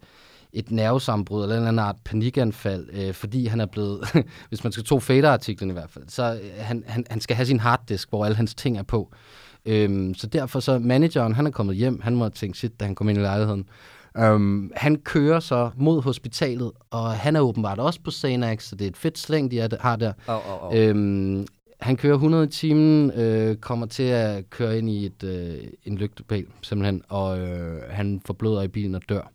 et 0.53 0.71
nervesambrud 0.71 1.43
eller 1.43 1.55
en 1.55 1.57
eller 1.57 1.67
anden 1.67 1.85
art 1.85 1.95
panikanfald, 2.05 2.87
øh, 2.93 3.13
fordi 3.13 3.45
han 3.45 3.59
er 3.59 3.65
blevet, 3.65 3.99
hvis 4.49 4.63
man 4.63 4.71
skal 4.71 4.85
tro 4.85 4.99
fader-artiklen 4.99 5.69
i 5.69 5.73
hvert 5.73 5.89
fald, 5.89 6.05
så 6.07 6.39
øh, 6.43 6.49
han, 6.57 6.83
han, 6.87 7.05
han 7.09 7.21
skal 7.21 7.35
have 7.35 7.45
sin 7.45 7.59
harddisk, 7.59 8.09
hvor 8.09 8.25
alle 8.25 8.35
hans 8.35 8.55
ting 8.55 8.77
er 8.77 8.83
på. 8.83 9.13
Øhm, 9.65 10.13
så 10.13 10.27
derfor 10.27 10.59
så 10.59 10.79
manageren, 10.79 11.33
han 11.33 11.47
er 11.47 11.51
kommet 11.51 11.75
hjem, 11.75 12.01
han 12.01 12.15
må 12.15 12.29
tænke 12.29 12.57
shit, 12.57 12.79
da 12.79 12.85
han 12.85 12.95
kom 12.95 13.09
ind 13.09 13.17
i 13.17 13.21
lejligheden. 13.21 13.65
Øhm, 14.17 14.71
han 14.75 14.95
kører 14.95 15.39
så 15.39 15.69
mod 15.75 16.01
hospitalet, 16.01 16.71
og 16.91 17.11
han 17.11 17.35
er 17.35 17.39
åbenbart 17.39 17.79
også 17.79 17.99
på 18.03 18.11
Xanax, 18.11 18.63
så 18.63 18.75
det 18.75 18.85
er 18.85 18.89
et 18.89 18.97
fedt 18.97 19.17
slæng, 19.17 19.51
de 19.51 19.69
har 19.79 19.95
der. 19.95 20.13
Oh, 20.27 20.63
oh, 20.63 20.63
oh. 20.63 20.77
Øhm, 20.77 21.47
han 21.81 21.97
kører 21.97 22.13
100 22.13 22.43
i 22.43 22.47
timen, 22.47 23.11
øh, 23.11 23.55
kommer 23.55 23.85
til 23.85 24.03
at 24.03 24.49
køre 24.49 24.77
ind 24.77 24.89
i 24.89 25.05
et, 25.05 25.23
øh, 25.23 25.57
en 25.83 25.97
lygtepæl, 25.97 26.45
simpelthen, 26.61 27.01
og 27.09 27.39
øh, 27.39 27.81
han 27.89 28.21
forbløder 28.25 28.61
i 28.61 28.67
bilen 28.67 28.95
og 28.95 29.01
dør. 29.09 29.31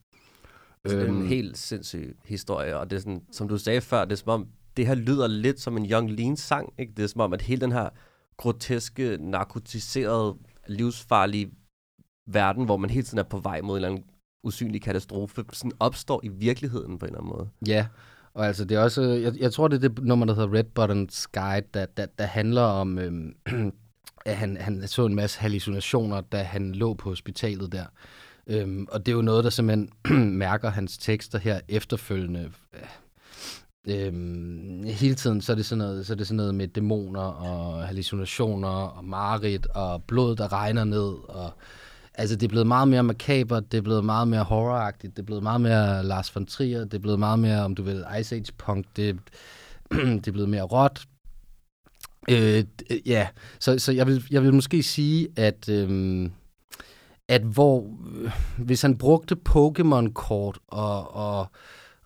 Så 0.87 0.97
det 0.97 1.03
er 1.03 1.09
en 1.09 1.17
øhm. 1.17 1.27
helt 1.27 1.59
sindssyg 1.59 2.17
historie, 2.25 2.79
og 2.79 2.91
det 2.91 2.97
er 2.97 3.01
sådan, 3.01 3.23
som 3.33 3.49
du 3.49 3.59
sagde 3.59 3.81
før, 3.81 4.05
det 4.05 4.13
er 4.13 4.17
som 4.17 4.29
om, 4.29 4.49
det 4.77 4.87
her 4.87 4.95
lyder 4.95 5.27
lidt 5.27 5.61
som 5.61 5.77
en 5.77 5.87
Young 5.91 6.11
Lean 6.11 6.37
sang, 6.37 6.73
ikke? 6.79 6.93
Det 6.97 7.03
er 7.03 7.07
som 7.07 7.21
om, 7.21 7.33
at 7.33 7.43
hele 7.43 7.61
den 7.61 7.73
her 7.73 7.89
groteske, 8.37 9.19
narkotiserede, 9.21 10.35
livsfarlige 10.67 11.51
verden, 12.27 12.65
hvor 12.65 12.77
man 12.77 12.91
hele 12.91 13.05
tiden 13.05 13.19
er 13.19 13.23
på 13.23 13.39
vej 13.39 13.61
mod 13.61 13.71
en 13.71 13.77
eller 13.77 13.89
anden 13.89 14.05
usynlig 14.43 14.83
katastrofe, 14.83 15.45
sådan 15.53 15.73
opstår 15.81 16.21
i 16.25 16.29
virkeligheden 16.29 16.99
på 16.99 17.07
en 17.07 17.11
eller 17.11 17.21
anden 17.21 17.37
måde. 17.37 17.49
Ja, 17.67 17.87
og 18.35 18.47
altså 18.47 18.65
det 18.65 18.77
er 18.77 18.81
også, 18.81 19.03
jeg, 19.03 19.39
jeg 19.39 19.53
tror 19.53 19.69
det 19.69 19.85
er 19.85 19.89
det 19.89 20.05
nummer, 20.05 20.27
der 20.27 20.35
hedder 20.35 20.53
Red 20.53 20.65
Buttons 20.65 21.27
Guide, 21.27 21.67
der, 21.75 21.87
der, 21.87 22.07
der 22.19 22.25
handler 22.25 22.63
om, 22.63 22.99
øhm, 22.99 23.35
at 24.27 24.37
han, 24.37 24.57
han 24.57 24.89
så 24.89 25.07
en 25.07 25.15
masse 25.15 25.41
hallucinationer, 25.41 26.21
da 26.21 26.43
han 26.43 26.73
lå 26.73 26.95
på 26.95 27.09
hospitalet 27.09 27.73
der. 27.73 27.85
Øhm, 28.49 28.87
og 28.91 29.07
det 29.07 29.13
er 29.13 29.17
jo 29.17 29.23
noget, 29.23 29.45
der 29.45 29.51
simpelthen 29.51 29.91
mærker 30.45 30.71
hans 30.71 30.99
tekster 30.99 31.39
her 31.39 31.61
efterfølgende. 31.69 32.51
Øhm, 33.89 34.85
hele 34.85 35.15
tiden 35.15 35.41
så 35.41 35.53
er, 35.53 35.57
det 35.57 35.67
sådan 35.67 35.79
noget, 35.79 36.07
så 36.07 36.13
er 36.13 36.17
det 36.17 36.27
sådan 36.27 36.37
noget 36.37 36.55
med 36.55 36.69
dæmoner 36.69 37.21
og 37.21 37.87
hallucinationer 37.87 38.69
og 38.69 39.05
mareridt 39.05 39.67
og 39.67 40.03
blod, 40.05 40.37
der 40.37 40.53
regner 40.53 40.85
ned. 40.85 41.15
Og, 41.29 41.53
altså 42.15 42.37
det 42.37 42.43
er 42.47 42.49
blevet 42.49 42.67
meget 42.67 42.89
mere 42.89 43.03
makabert, 43.03 43.73
det 43.73 43.79
er 43.79 43.83
blevet 43.83 44.05
meget 44.05 44.29
mere 44.29 44.45
horroragtigt, 44.45 45.17
det 45.17 45.23
er 45.23 45.27
blevet 45.27 45.43
meget 45.43 45.61
mere 45.61 46.05
Lars 46.05 46.35
von 46.35 46.47
Trier, 46.47 46.85
det 46.85 46.95
er 46.95 46.99
blevet 46.99 47.19
meget 47.19 47.39
mere, 47.39 47.65
om 47.65 47.75
du 47.75 47.83
vil, 47.83 48.05
Ice 48.21 48.37
Age 48.37 48.53
punk, 48.59 48.87
det, 48.97 49.19
det 49.91 50.29
er 50.29 50.33
blevet 50.33 50.49
mere 50.49 50.63
råt. 50.63 51.05
Øh, 52.31 52.65
ja, 53.07 53.29
så, 53.59 53.79
så 53.79 53.93
jeg, 53.93 54.07
vil, 54.07 54.25
jeg 54.31 54.43
vil 54.43 54.55
måske 54.55 54.83
sige, 54.83 55.29
at... 55.37 55.69
Øhm, 55.69 56.33
at 57.29 57.43
hvor, 57.43 57.97
øh, 58.15 58.31
hvis 58.57 58.83
han 58.83 58.99
brugte 58.99 59.37
Pokémon-kort 59.49 60.59
og, 60.69 61.15
og, 61.15 61.47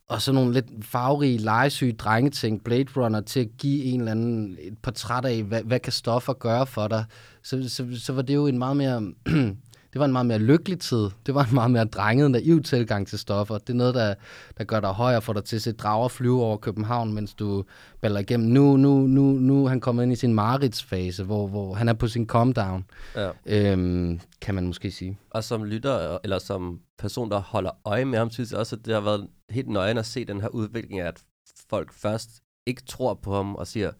og 0.08 0.22
sådan 0.22 0.34
nogle 0.34 0.52
lidt 0.52 0.66
farverige, 0.84 1.38
legesyge 1.38 1.92
drengeting, 1.92 2.64
Blade 2.64 2.88
Runner, 2.96 3.20
til 3.20 3.40
at 3.40 3.48
give 3.58 3.84
en 3.84 4.00
eller 4.00 4.12
anden 4.12 4.56
et 4.60 4.78
portræt 4.82 5.24
af, 5.24 5.42
hvad, 5.42 5.62
hvad 5.62 5.80
kan 5.80 5.92
stoffer 5.92 6.32
gøre 6.32 6.66
for 6.66 6.88
dig, 6.88 7.04
så, 7.42 7.68
så, 7.68 7.86
så 7.94 8.12
var 8.12 8.22
det 8.22 8.34
jo 8.34 8.46
en 8.46 8.58
meget 8.58 8.76
mere 8.76 9.12
det 9.92 9.98
var 9.98 10.04
en 10.04 10.12
meget 10.12 10.26
mere 10.26 10.38
lykkelig 10.38 10.80
tid. 10.80 11.10
Det 11.26 11.34
var 11.34 11.44
en 11.44 11.54
meget 11.54 11.70
mere 11.70 11.84
drenget, 11.84 12.30
naiv 12.30 12.62
tilgang 12.62 13.06
til 13.06 13.18
stoffer. 13.18 13.58
Det 13.58 13.70
er 13.70 13.74
noget, 13.74 13.94
der, 13.94 14.14
der 14.58 14.64
gør 14.64 14.80
dig 14.80 14.90
højere, 14.90 15.22
for 15.22 15.32
dig 15.32 15.44
til 15.44 15.56
at 15.56 15.62
se 15.62 15.72
drager 15.72 16.08
flyve 16.08 16.42
over 16.42 16.56
København, 16.56 17.12
mens 17.12 17.34
du 17.34 17.64
baller 18.00 18.20
igennem. 18.20 18.48
Nu, 18.48 18.76
nu, 18.76 19.00
nu, 19.00 19.22
nu 19.32 19.64
er 19.64 19.68
han 19.68 19.80
kommet 19.80 20.02
ind 20.02 20.12
i 20.12 20.16
sin 20.16 20.34
maritsfase, 20.34 21.24
hvor, 21.24 21.46
hvor 21.46 21.74
han 21.74 21.88
er 21.88 21.92
på 21.92 22.08
sin 22.08 22.26
calm 22.28 22.52
down, 22.52 22.84
ja. 23.16 23.30
øhm, 23.46 24.20
kan 24.40 24.54
man 24.54 24.66
måske 24.66 24.90
sige. 24.90 25.18
Og 25.30 25.44
som 25.44 25.64
lytter, 25.64 26.18
eller 26.24 26.38
som 26.38 26.80
person, 26.98 27.30
der 27.30 27.40
holder 27.40 27.70
øje 27.84 28.04
med 28.04 28.18
ham, 28.18 28.30
synes 28.30 28.50
jeg 28.50 28.58
også, 28.58 28.76
at 28.76 28.86
det 28.86 28.94
har 28.94 29.00
været 29.00 29.28
helt 29.50 29.68
nøjende 29.68 30.00
at 30.00 30.06
se 30.06 30.24
den 30.24 30.40
her 30.40 30.48
udvikling 30.48 31.00
af, 31.00 31.06
at 31.06 31.22
folk 31.70 31.92
først 31.92 32.30
ikke 32.66 32.82
tror 32.82 33.14
på 33.14 33.34
ham 33.34 33.54
og 33.54 33.66
siger, 33.66 33.90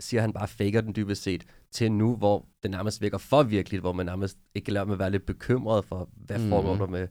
siger 0.00 0.20
han 0.20 0.32
bare 0.32 0.48
faker 0.48 0.80
den 0.80 0.96
dybest 0.96 1.22
set, 1.22 1.44
til 1.72 1.92
nu, 1.92 2.16
hvor 2.16 2.46
det 2.62 2.70
nærmest 2.70 3.02
virker 3.02 3.18
for 3.18 3.42
virkeligt, 3.42 3.80
hvor 3.80 3.92
man 3.92 4.06
nærmest 4.06 4.38
ikke 4.54 4.64
kan 4.64 4.74
lade 4.74 4.86
med 4.86 4.92
at 4.92 4.98
være 4.98 5.10
lidt 5.10 5.26
bekymret 5.26 5.84
for, 5.84 6.08
hvad 6.12 6.38
mm. 6.38 6.48
foregår 6.48 6.76
der 6.76 6.86
med, 6.86 7.08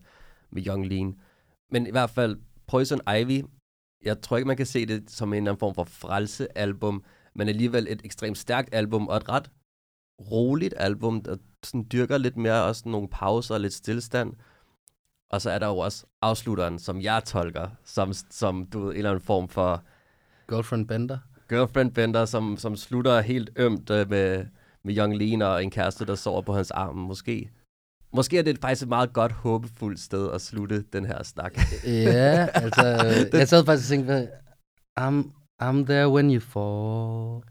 med 0.50 0.66
Young 0.66 0.86
Lean. 0.86 1.20
Men 1.70 1.86
i 1.86 1.90
hvert 1.90 2.10
fald, 2.10 2.36
Poison 2.66 3.00
Ivy, 3.18 3.42
jeg 4.04 4.20
tror 4.22 4.36
ikke, 4.36 4.46
man 4.46 4.56
kan 4.56 4.66
se 4.66 4.86
det 4.86 5.10
som 5.10 5.32
en 5.32 5.36
eller 5.36 5.50
anden 5.50 5.60
form 5.60 5.74
for 5.74 5.84
frelsealbum, 5.84 7.04
men 7.34 7.48
alligevel 7.48 7.86
et 7.90 8.00
ekstremt 8.04 8.38
stærkt 8.38 8.74
album, 8.74 9.08
og 9.08 9.16
et 9.16 9.28
ret 9.28 9.50
roligt 10.30 10.74
album, 10.76 11.22
der 11.22 11.36
sådan 11.64 11.86
dyrker 11.92 12.18
lidt 12.18 12.36
mere 12.36 12.64
også 12.64 12.88
nogle 12.88 13.08
pauser 13.08 13.54
og 13.54 13.60
lidt 13.60 13.72
stillestand. 13.72 14.32
Og 15.30 15.40
så 15.42 15.50
er 15.50 15.58
der 15.58 15.66
jo 15.66 15.78
også 15.78 16.06
afslutteren, 16.22 16.78
som 16.78 17.00
jeg 17.00 17.24
tolker, 17.24 17.68
som, 17.84 18.12
som 18.12 18.66
du 18.66 18.80
ved, 18.80 18.90
en 18.90 18.96
eller 18.96 19.10
anden 19.10 19.24
form 19.24 19.48
for... 19.48 19.84
Girlfriend 20.48 20.88
Bender? 20.88 21.18
Girlfriend 21.50 21.90
bender, 21.92 22.24
som, 22.24 22.56
som 22.56 22.76
slutter 22.76 23.20
helt 23.20 23.50
ømt 23.56 23.90
øh, 23.90 24.10
med, 24.10 24.44
med 24.84 24.96
Young 24.96 25.16
Lean 25.16 25.42
og 25.42 25.64
en 25.64 25.70
kæreste, 25.70 26.06
der 26.06 26.14
sover 26.14 26.42
på 26.42 26.52
hans 26.54 26.70
arm. 26.70 26.96
Måske, 26.96 27.50
måske 28.12 28.38
er 28.38 28.42
det 28.42 28.58
faktisk 28.58 28.82
et 28.82 28.88
meget 28.88 29.12
godt, 29.12 29.32
håbefuldt 29.32 30.00
sted 30.00 30.30
at 30.32 30.40
slutte 30.40 30.84
den 30.92 31.06
her 31.06 31.22
snak. 31.22 31.58
ja, 31.84 32.48
altså, 32.64 32.84
jeg 33.32 33.48
sad 33.48 33.64
faktisk 33.64 33.90
og 33.90 33.96
tænkte, 33.96 34.28
I'm, 35.00 35.16
I'm 35.62 35.84
there 35.84 36.08
when 36.08 36.34
you 36.34 36.40
fall. 36.40 37.42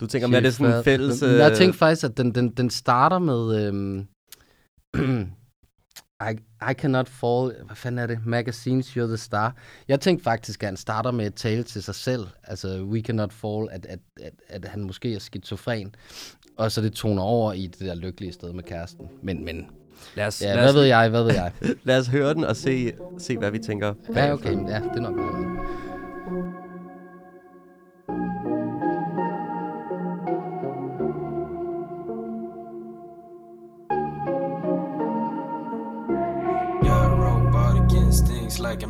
Du 0.00 0.06
tænker 0.06 0.28
med, 0.28 0.42
det 0.42 0.48
er 0.48 0.52
sådan 0.52 0.76
en 0.76 0.84
fælles... 0.84 1.22
Jeg 1.22 1.56
tænkte 1.56 1.78
faktisk, 1.78 2.04
at 2.04 2.16
den, 2.16 2.34
den, 2.34 2.48
den 2.48 2.70
starter 2.70 3.18
med... 3.18 3.66
Øhm, 3.66 4.06
I, 6.20 6.32
I 6.70 6.74
cannot 6.74 7.08
fall, 7.08 7.52
hvad 7.66 7.76
fanden 7.76 7.98
er 7.98 8.06
det? 8.06 8.18
Magazines, 8.26 8.88
you're 8.88 9.06
the 9.06 9.16
star. 9.16 9.54
Jeg 9.88 10.00
tænkte 10.00 10.24
faktisk, 10.24 10.62
at 10.62 10.66
han 10.66 10.76
starter 10.76 11.10
med 11.10 11.24
at 11.24 11.34
tale 11.34 11.62
til 11.62 11.82
sig 11.82 11.94
selv. 11.94 12.26
Altså, 12.44 12.82
we 12.82 13.00
cannot 13.00 13.32
fall, 13.32 13.68
at, 13.70 13.86
at, 13.86 13.98
at, 14.20 14.32
at 14.48 14.64
han 14.64 14.82
måske 14.84 15.14
er 15.14 15.18
skizofren. 15.18 15.94
Og 16.56 16.72
så 16.72 16.82
det 16.82 16.92
toner 16.92 17.22
over 17.22 17.52
i 17.52 17.66
det 17.66 17.80
der 17.80 17.94
lykkelige 17.94 18.32
sted 18.32 18.52
med 18.52 18.62
kæresten. 18.62 19.06
Men, 19.22 19.44
men 19.44 19.66
lad 20.14 20.26
os, 20.26 20.42
ja, 20.42 20.46
lad 20.46 20.56
hvad 20.56 20.68
os, 20.68 20.74
ved 20.74 20.84
jeg, 20.84 21.08
hvad 21.08 21.22
ved 21.22 21.34
jeg? 21.34 21.52
lad 21.84 21.98
os 21.98 22.06
høre 22.06 22.34
den 22.34 22.44
og 22.44 22.56
se, 22.56 22.92
se 23.18 23.38
hvad 23.38 23.50
vi 23.50 23.58
tænker. 23.58 23.94
Ja, 24.14 24.32
okay. 24.32 24.52
Ja, 24.52 24.80
det 24.80 24.96
er 24.96 25.00
nok 25.00 25.16
noget. 25.16 26.69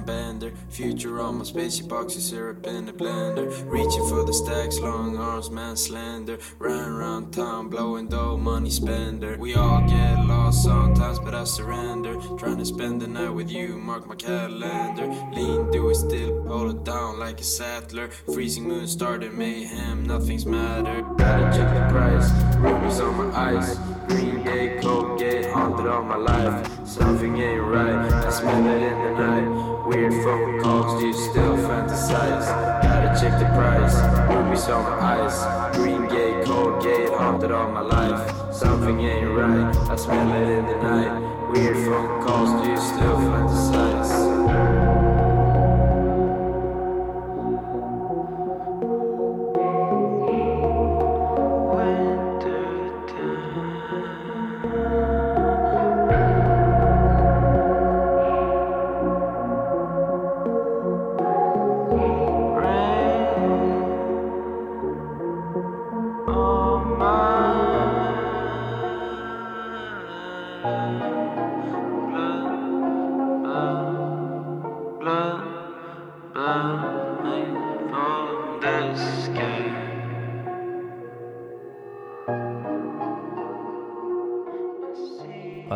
I'm 0.00 0.06
Bender. 0.06 0.52
Future 0.70 1.20
on 1.20 1.36
my 1.36 1.44
spacey 1.44 1.82
boxy 1.82 2.20
syrup 2.20 2.66
in 2.66 2.86
the 2.86 2.92
blender. 2.92 3.50
Reaching 3.70 4.08
for 4.08 4.24
the 4.24 4.32
stacks, 4.32 4.78
long 4.78 5.18
arms, 5.18 5.50
man 5.50 5.76
slender. 5.76 6.38
Run 6.58 6.90
around 6.90 7.32
town, 7.32 7.68
blowing 7.68 8.08
dough, 8.08 8.38
money 8.38 8.70
spender. 8.70 9.36
We 9.38 9.56
all 9.56 9.82
get 9.86 10.24
lost 10.24 10.62
sometimes, 10.62 11.18
but 11.18 11.34
I 11.34 11.44
surrender. 11.44 12.14
Trying 12.38 12.56
to 12.58 12.64
spend 12.64 13.02
the 13.02 13.08
night 13.08 13.28
with 13.28 13.50
you, 13.50 13.76
mark 13.76 14.06
my 14.06 14.14
calendar. 14.14 15.06
Lean, 15.34 15.70
do 15.70 15.90
it 15.90 15.96
still, 15.96 16.44
pull 16.44 16.70
it 16.70 16.82
down 16.82 17.18
like 17.18 17.38
a 17.38 17.44
saddler. 17.44 18.08
Freezing 18.08 18.68
moon 18.68 18.86
started 18.86 19.34
mayhem, 19.34 20.06
nothing's 20.06 20.46
matter. 20.46 21.02
Gotta 21.18 21.54
check 21.54 21.74
the 21.74 21.92
price, 21.92 22.30
rubies 22.56 23.00
on 23.00 23.16
my 23.18 23.38
eyes. 23.38 23.89
Green 24.10 24.42
gate, 24.42 24.82
cold 24.82 25.20
gate, 25.20 25.46
haunted 25.52 25.86
all 25.86 26.02
my 26.02 26.16
life. 26.16 26.68
Something 26.84 27.36
ain't 27.38 27.62
right, 27.62 28.12
I 28.12 28.30
smell 28.30 28.66
it 28.66 28.82
in 28.82 28.98
the 29.04 29.12
night. 29.24 29.86
Weird 29.86 30.12
phone 30.24 30.60
calls, 30.60 31.00
do 31.00 31.06
you 31.06 31.12
still 31.12 31.56
fantasize? 31.56 32.46
Gotta 32.82 33.20
check 33.20 33.38
the 33.38 33.46
price, 33.54 33.94
rubies 34.28 34.68
on 34.68 34.82
my 34.82 34.98
eyes. 35.14 35.76
Green 35.76 36.08
gate, 36.08 36.44
cold 36.44 36.82
gate, 36.82 37.08
haunted 37.10 37.52
all 37.52 37.70
my 37.70 37.82
life. 37.82 38.52
Something 38.52 38.98
ain't 38.98 39.30
right, 39.30 39.76
I 39.88 39.94
smell 39.94 40.32
it 40.32 40.58
in 40.58 40.66
the 40.66 40.76
night. 40.82 41.52
Weird 41.52 41.76
phone 41.86 42.26
calls, 42.26 42.50
do 42.64 42.68
you 42.68 42.76
still 42.78 43.29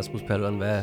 Rasmus 0.05 0.23
Paludan, 0.23 0.55
hvad, 0.55 0.83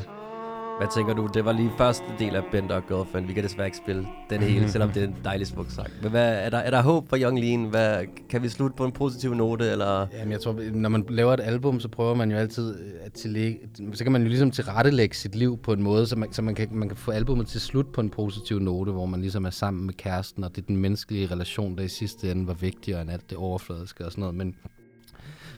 hvad 0.78 0.88
tænker 0.96 1.14
du? 1.14 1.30
Det 1.34 1.46
var 1.46 1.52
lige 1.52 1.72
første 1.78 2.04
del 2.20 2.36
af 2.36 2.44
Bender 2.52 2.76
og 2.76 2.88
Girlfriend. 2.88 3.28
Vi 3.28 3.34
kan 3.34 3.44
desværre 3.44 3.68
ikke 3.68 3.78
spille 3.78 4.08
den 4.30 4.42
hele, 4.42 4.70
selvom 4.72 4.90
det 4.90 5.04
er 5.04 5.08
en 5.08 5.16
dejlig 5.24 5.48
smuk 5.48 5.66
sang. 5.70 5.88
Men 6.02 6.12
hvad, 6.12 6.46
er, 6.46 6.50
der, 6.50 6.58
er 6.58 6.70
der 6.70 6.82
håb 6.82 7.10
for 7.10 7.18
Young 7.18 7.40
Lean? 7.40 7.64
Hvad, 7.64 8.06
kan 8.30 8.44
vi 8.44 8.50
slutte 8.50 8.76
på 8.76 8.86
en 8.86 8.92
positiv 8.92 9.34
note? 9.34 9.70
Eller? 9.72 10.08
Jamen, 10.14 10.32
jeg 10.32 10.42
tror, 10.42 10.72
når 10.74 10.90
man 10.90 11.06
laver 11.10 11.34
et 11.34 11.40
album, 11.40 11.80
så 11.80 11.88
prøver 11.88 12.16
man 12.16 12.32
jo 12.32 12.38
altid 12.38 12.76
at 13.02 13.14
tillægge, 13.14 13.60
så 13.94 14.04
kan 14.04 14.12
man 14.12 14.22
jo 14.22 14.28
ligesom 14.28 14.52
tilrettelægge 14.52 15.16
sit 15.16 15.36
liv 15.36 15.58
på 15.58 15.74
en 15.74 15.84
måde, 15.84 16.08
så 16.08 16.16
man, 16.16 16.34
så 16.34 16.42
man, 16.42 16.56
kan, 16.56 16.68
man 16.72 16.88
kan 16.88 16.98
få 16.98 17.12
albumet 17.12 17.48
til 17.48 17.62
slut 17.62 17.88
på 17.88 18.02
en 18.02 18.10
positiv 18.10 18.60
note, 18.60 18.92
hvor 18.92 19.06
man 19.06 19.22
ligesom 19.22 19.46
er 19.46 19.50
sammen 19.50 19.86
med 19.86 19.94
kæresten, 19.94 20.44
og 20.44 20.56
det 20.56 20.62
er 20.62 20.66
den 20.66 20.78
menneskelige 20.78 21.28
relation, 21.28 21.78
der 21.78 21.84
i 21.84 21.88
sidste 21.88 22.32
ende 22.32 22.48
var 22.48 22.54
vigtigere 22.54 23.02
end 23.02 23.12
alt 23.12 23.30
det 23.30 23.38
overfladiske 23.38 24.06
og 24.06 24.12
sådan 24.12 24.22
noget. 24.22 24.36
Men 24.36 24.56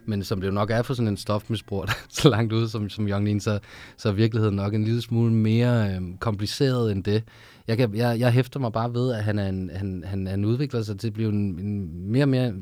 men 0.06 0.24
som 0.24 0.42
det 0.42 0.48
jo 0.48 0.52
nok 0.52 0.72
er 0.72 0.82
for 0.82 0.94
sådan 0.94 1.08
en 1.08 1.18
stofmisbrug, 1.18 1.86
der 1.88 1.94
så 2.10 2.30
langt 2.30 2.54
ude 2.54 2.70
som, 2.70 2.90
som 2.90 3.08
Young 3.08 3.26
Lean, 3.26 3.40
så, 3.40 3.60
så 3.98 4.10
er 4.10 4.14
virkeligheden 4.14 4.56
nok 4.56 4.74
en 4.74 4.84
lille 4.84 5.02
smule 5.02 5.34
mere 5.34 5.96
øh, 5.96 6.02
kompliceret 6.20 6.92
end 6.92 7.04
det. 7.04 7.24
Jeg, 7.68 7.78
kan, 7.78 7.96
jeg, 7.96 8.20
jeg 8.20 8.32
hæfter 8.32 8.60
mig 8.60 8.72
bare 8.72 8.94
ved, 8.94 9.14
at 9.14 9.24
han, 9.24 9.40
er 9.40 9.50
en, 9.50 9.70
han, 9.74 10.04
han, 10.08 10.28
han 10.28 10.46
udvikler 10.46 10.82
sig 10.82 11.00
til 11.00 11.08
at 11.08 11.14
blive 11.14 11.30
en, 11.30 11.60
en 11.60 12.12
mere 12.12 12.24
og 12.24 12.30
mere... 12.30 12.54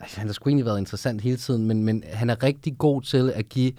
Han 0.00 0.26
har 0.26 0.32
sgu 0.32 0.48
egentlig 0.48 0.66
været 0.66 0.78
interessant 0.78 1.20
hele 1.20 1.36
tiden, 1.36 1.66
men, 1.66 1.84
men 1.84 2.04
han 2.12 2.30
er 2.30 2.42
rigtig 2.42 2.78
god 2.78 3.02
til 3.02 3.32
at 3.34 3.48
give 3.48 3.72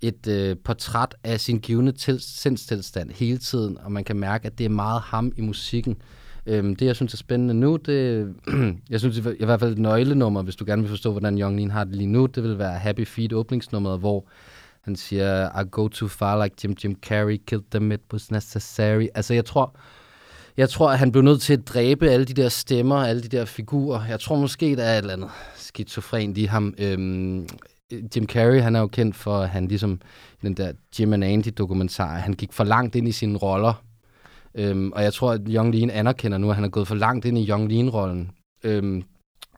et 0.00 0.26
øh, 0.28 0.56
portræt 0.64 1.14
af 1.24 1.40
sin 1.40 1.58
givende 1.58 1.92
til, 1.92 2.20
sindstilstand 2.20 3.10
hele 3.10 3.38
tiden, 3.38 3.78
og 3.78 3.92
man 3.92 4.04
kan 4.04 4.16
mærke, 4.16 4.46
at 4.46 4.58
det 4.58 4.64
er 4.64 4.70
meget 4.70 5.00
ham 5.00 5.32
i 5.36 5.40
musikken. 5.40 5.96
Øhm, 6.46 6.76
det, 6.76 6.86
jeg 6.86 6.96
synes 6.96 7.12
er 7.12 7.16
spændende 7.16 7.54
nu, 7.54 7.76
det, 7.76 8.34
jeg 8.90 9.00
synes 9.00 9.18
i 9.18 9.44
hvert 9.44 9.60
fald 9.60 9.72
et 9.72 9.78
nøglenummer, 9.78 10.42
hvis 10.42 10.56
du 10.56 10.64
gerne 10.64 10.82
vil 10.82 10.88
forstå, 10.88 11.10
hvordan 11.10 11.40
Young 11.40 11.56
Lean 11.56 11.70
har 11.70 11.84
det 11.84 11.96
lige 11.96 12.06
nu, 12.06 12.26
det 12.26 12.42
vil 12.42 12.58
være 12.58 12.78
Happy 12.78 13.06
Feet 13.06 13.32
åbningsnummeret, 13.32 13.98
hvor 13.98 14.26
han 14.80 14.96
siger, 14.96 15.60
I 15.60 15.64
go 15.70 15.88
too 15.88 16.08
far 16.08 16.44
like 16.44 16.56
Jim 16.64 16.76
Jim 16.84 16.96
Carrey, 17.02 17.40
killed 17.46 17.64
them, 17.70 17.92
it 17.92 18.00
was 18.12 18.30
necessary. 18.30 19.06
Altså, 19.14 19.34
jeg 19.34 19.44
tror, 19.44 19.76
jeg 20.56 20.68
tror, 20.68 20.90
at 20.90 20.98
han 20.98 21.12
blev 21.12 21.22
nødt 21.22 21.40
til 21.40 21.52
at 21.52 21.68
dræbe 21.68 22.10
alle 22.10 22.26
de 22.26 22.34
der 22.34 22.48
stemmer, 22.48 22.96
alle 22.96 23.22
de 23.22 23.28
der 23.28 23.44
figurer. 23.44 24.04
Jeg 24.08 24.20
tror 24.20 24.36
måske, 24.36 24.76
der 24.76 24.84
er 24.84 24.94
et 24.94 24.98
eller 24.98 25.12
andet 25.12 25.30
skizofrent 25.56 26.38
i 26.38 26.44
ham. 26.44 26.74
Øhm, 26.78 27.48
Jim 28.16 28.26
Carrey, 28.26 28.60
han 28.60 28.76
er 28.76 28.80
jo 28.80 28.86
kendt 28.86 29.16
for, 29.16 29.38
at 29.38 29.48
han 29.48 29.68
ligesom 29.68 30.00
den 30.42 30.54
der 30.54 30.72
Jim 30.98 31.12
and 31.12 31.24
Andy 31.24 31.48
dokumentar, 31.58 32.16
han 32.16 32.32
gik 32.32 32.52
for 32.52 32.64
langt 32.64 32.94
ind 32.94 33.08
i 33.08 33.12
sine 33.12 33.38
roller, 33.38 33.82
Øhm, 34.56 34.92
og 34.92 35.02
jeg 35.02 35.12
tror, 35.12 35.32
at 35.32 35.40
Young 35.48 35.74
Lean 35.74 35.90
anerkender 35.90 36.38
nu, 36.38 36.48
at 36.48 36.54
han 36.54 36.64
er 36.64 36.68
gået 36.68 36.88
for 36.88 36.94
langt 36.94 37.24
ind 37.24 37.38
i 37.38 37.48
Young 37.48 37.72
Lean-rollen. 37.72 38.30
Øhm, 38.64 39.02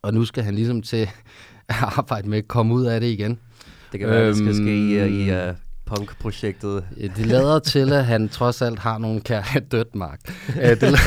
og 0.03 0.15
nu 0.15 0.25
skal 0.25 0.45
han 0.45 0.55
ligesom 0.55 0.83
til 0.83 1.09
at 1.69 1.77
arbejde 1.99 2.29
med 2.29 2.39
at 2.39 2.49
komme 2.49 2.75
ud 2.75 2.85
af 2.85 3.01
det 3.01 3.07
igen. 3.07 3.39
Det 3.93 4.01
kan 4.01 4.09
være, 4.09 4.21
øhm, 4.21 4.27
det 4.27 4.37
skal 4.37 4.55
ske 4.55 4.77
i, 4.77 5.25
i 5.25 5.49
uh, 5.49 5.55
punk-projektet. 5.89 6.85
Det 7.17 7.27
lader 7.27 7.59
til, 7.59 7.93
at 7.93 8.07
han 8.07 8.29
trods 8.29 8.63
alt 8.63 8.79
har 8.79 8.99
nogle 8.99 9.21
kære 9.21 9.61
dødmark. 9.73 10.21
Øh, 10.63 10.81
det, 10.81 10.99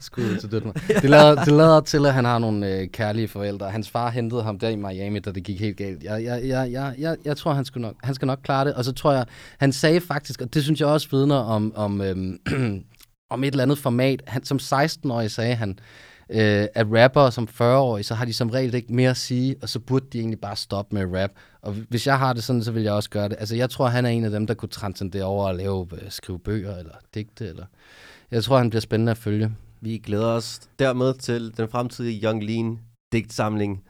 Skud 0.00 0.36
til 0.40 0.52
dødmark. 0.52 0.88
Det 0.88 1.10
lader, 1.10 1.44
det 1.44 1.52
lader 1.52 1.80
til, 1.80 2.06
at 2.06 2.14
han 2.14 2.24
har 2.24 2.38
nogle 2.38 2.68
øh, 2.68 2.88
kærlige 2.88 3.28
forældre. 3.28 3.70
Hans 3.70 3.90
far 3.90 4.10
hentede 4.10 4.42
ham 4.42 4.58
der 4.58 4.68
i 4.68 4.76
Miami, 4.76 5.18
da 5.18 5.30
det 5.32 5.44
gik 5.44 5.60
helt 5.60 5.76
galt. 5.76 6.02
Jeg, 6.02 6.24
jeg, 6.24 6.40
jeg, 6.44 6.72
jeg, 6.72 6.94
jeg, 6.98 7.16
jeg 7.24 7.36
tror, 7.36 7.52
han 7.52 7.64
skal, 7.64 7.80
nok, 7.80 7.94
han 8.02 8.14
skal 8.14 8.26
nok 8.26 8.38
klare 8.44 8.64
det. 8.64 8.74
Og 8.74 8.84
så 8.84 8.92
tror 8.92 9.12
jeg, 9.12 9.24
han 9.58 9.72
sagde 9.72 10.00
faktisk, 10.00 10.42
og 10.42 10.54
det 10.54 10.62
synes 10.62 10.80
jeg 10.80 10.88
også 10.88 11.08
vidner 11.10 11.36
om, 11.36 11.72
om 11.76 12.00
øhm, 12.00 12.38
om 13.32 13.44
et 13.44 13.50
eller 13.50 13.62
andet 13.62 13.78
format. 13.78 14.22
Han, 14.26 14.44
som 14.44 14.56
16-årig 14.62 15.30
sagde 15.30 15.54
han, 15.54 15.78
øh, 16.30 16.66
at 16.74 16.86
rapper 16.90 17.30
som 17.30 17.48
40-årige, 17.60 18.04
så 18.04 18.14
har 18.14 18.24
de 18.24 18.32
som 18.32 18.50
regel 18.50 18.74
ikke 18.74 18.94
mere 18.94 19.10
at 19.10 19.16
sige, 19.16 19.56
og 19.62 19.68
så 19.68 19.80
burde 19.80 20.06
de 20.12 20.18
egentlig 20.18 20.40
bare 20.40 20.56
stoppe 20.56 20.94
med 20.94 21.22
rap. 21.22 21.30
Og 21.62 21.72
hvis 21.72 22.06
jeg 22.06 22.18
har 22.18 22.32
det 22.32 22.44
sådan, 22.44 22.64
så 22.64 22.72
vil 22.72 22.82
jeg 22.82 22.92
også 22.92 23.10
gøre 23.10 23.28
det. 23.28 23.36
Altså, 23.40 23.56
jeg 23.56 23.70
tror, 23.70 23.86
han 23.86 24.04
er 24.04 24.10
en 24.10 24.24
af 24.24 24.30
dem, 24.30 24.46
der 24.46 24.54
kunne 24.54 24.68
transcendere 24.68 25.24
over 25.24 25.48
at 25.48 25.56
lave, 25.56 25.88
øh, 25.92 26.10
skrive 26.10 26.38
bøger 26.38 26.76
eller 26.76 26.94
digte. 27.14 27.48
Eller... 27.48 27.66
Jeg 28.30 28.44
tror, 28.44 28.58
han 28.58 28.70
bliver 28.70 28.80
spændende 28.80 29.10
at 29.10 29.18
følge. 29.18 29.52
Vi 29.80 29.98
glæder 29.98 30.26
os 30.26 30.60
dermed 30.78 31.14
til 31.14 31.56
den 31.56 31.68
fremtidige 31.68 32.26
Young 32.26 32.44
Lean 32.44 32.78
digtsamling. 33.12 33.82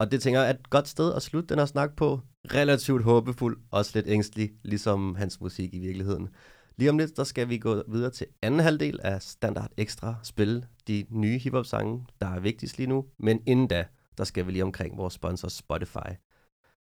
Og 0.00 0.12
det 0.12 0.22
tænker 0.22 0.40
jeg 0.40 0.48
er 0.48 0.54
et 0.54 0.70
godt 0.70 0.88
sted 0.88 1.14
at 1.14 1.22
slutte 1.22 1.48
den 1.48 1.58
her 1.58 1.66
snak 1.66 1.96
på. 1.96 2.20
Relativt 2.54 3.04
håbefuld, 3.04 3.58
også 3.70 3.90
lidt 3.94 4.06
ængstelig, 4.08 4.50
ligesom 4.64 5.14
hans 5.14 5.40
musik 5.40 5.74
i 5.74 5.78
virkeligheden. 5.78 6.28
Lige 6.78 6.90
om 6.90 6.98
lidt, 6.98 7.16
der 7.16 7.24
skal 7.24 7.48
vi 7.48 7.58
gå 7.58 7.82
videre 7.88 8.10
til 8.10 8.26
anden 8.42 8.60
halvdel 8.60 9.00
af 9.02 9.22
Standard 9.22 9.70
Extra 9.76 10.14
Spil, 10.22 10.66
de 10.88 11.06
nye 11.10 11.38
hiphop-sange, 11.38 12.06
der 12.20 12.26
er 12.26 12.40
vigtigst 12.40 12.78
lige 12.78 12.86
nu. 12.86 13.06
Men 13.18 13.42
inden 13.46 13.66
da, 13.68 13.86
der 14.18 14.24
skal 14.24 14.46
vi 14.46 14.52
lige 14.52 14.62
omkring 14.62 14.98
vores 14.98 15.14
sponsor 15.14 15.48
Spotify. 15.48 16.10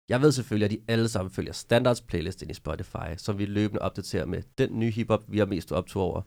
Jeg 0.08 0.22
ved 0.22 0.32
selvfølgelig, 0.32 0.64
at 0.64 0.70
de 0.70 0.92
alle 0.92 1.08
sammen 1.08 1.30
følger 1.30 1.52
Standards 1.52 2.00
playlist 2.00 2.42
ind 2.42 2.50
i 2.50 2.54
Spotify, 2.54 3.16
som 3.16 3.38
vi 3.38 3.44
løbende 3.44 3.82
opdaterer 3.82 4.26
med 4.26 4.42
den 4.58 4.78
nye 4.78 4.90
hiphop, 4.90 5.24
vi 5.28 5.38
har 5.38 5.46
mest 5.46 5.72
optur 5.72 6.02
over. 6.02 6.22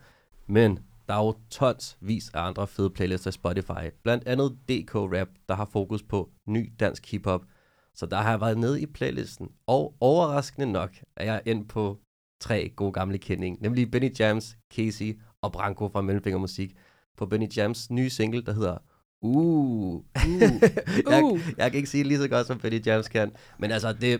Men 0.47 0.79
der 1.07 1.13
er 1.13 1.25
jo 1.25 1.35
tonsvis 1.49 2.29
af 2.33 2.41
andre 2.41 2.67
fede 2.67 2.89
playlister 2.89 3.29
i 3.29 3.31
Spotify. 3.31 3.89
Blandt 4.03 4.27
andet 4.27 4.57
DK 4.69 4.95
Rap, 4.95 5.29
der 5.49 5.55
har 5.55 5.69
fokus 5.71 6.03
på 6.03 6.29
ny 6.47 6.73
dansk 6.79 7.11
hiphop. 7.11 7.45
Så 7.95 8.05
der 8.05 8.17
har 8.17 8.29
jeg 8.29 8.41
været 8.41 8.57
nede 8.57 8.81
i 8.81 8.85
playlisten, 8.85 9.49
og 9.67 9.95
overraskende 9.99 10.71
nok 10.71 10.91
er 11.15 11.25
jeg 11.25 11.41
ind 11.45 11.67
på 11.67 11.99
tre 12.43 12.71
gode 12.75 12.91
gamle 12.91 13.17
kending, 13.17 13.57
nemlig 13.61 13.91
Benny 13.91 14.19
Jams, 14.19 14.57
Casey 14.75 15.19
og 15.41 15.51
Branko 15.51 15.89
fra 15.89 16.01
Mellemfinger 16.01 16.39
Musik 16.39 16.75
på 17.17 17.25
Benny 17.25 17.47
Jams 17.57 17.91
nye 17.91 18.09
single, 18.09 18.41
der 18.41 18.53
hedder 18.53 18.77
Uh. 19.21 19.95
uh. 19.95 20.01
jeg, 21.11 21.23
uh. 21.23 21.39
jeg 21.57 21.71
kan 21.71 21.77
ikke 21.77 21.89
sige 21.89 22.03
det 22.03 22.07
lige 22.07 22.19
så 22.19 22.27
godt, 22.27 22.47
som 22.47 22.59
Benny 22.59 22.85
Jams 22.85 23.07
kan, 23.07 23.31
men 23.59 23.71
altså, 23.71 23.93
det, 23.93 24.01
det 24.01 24.19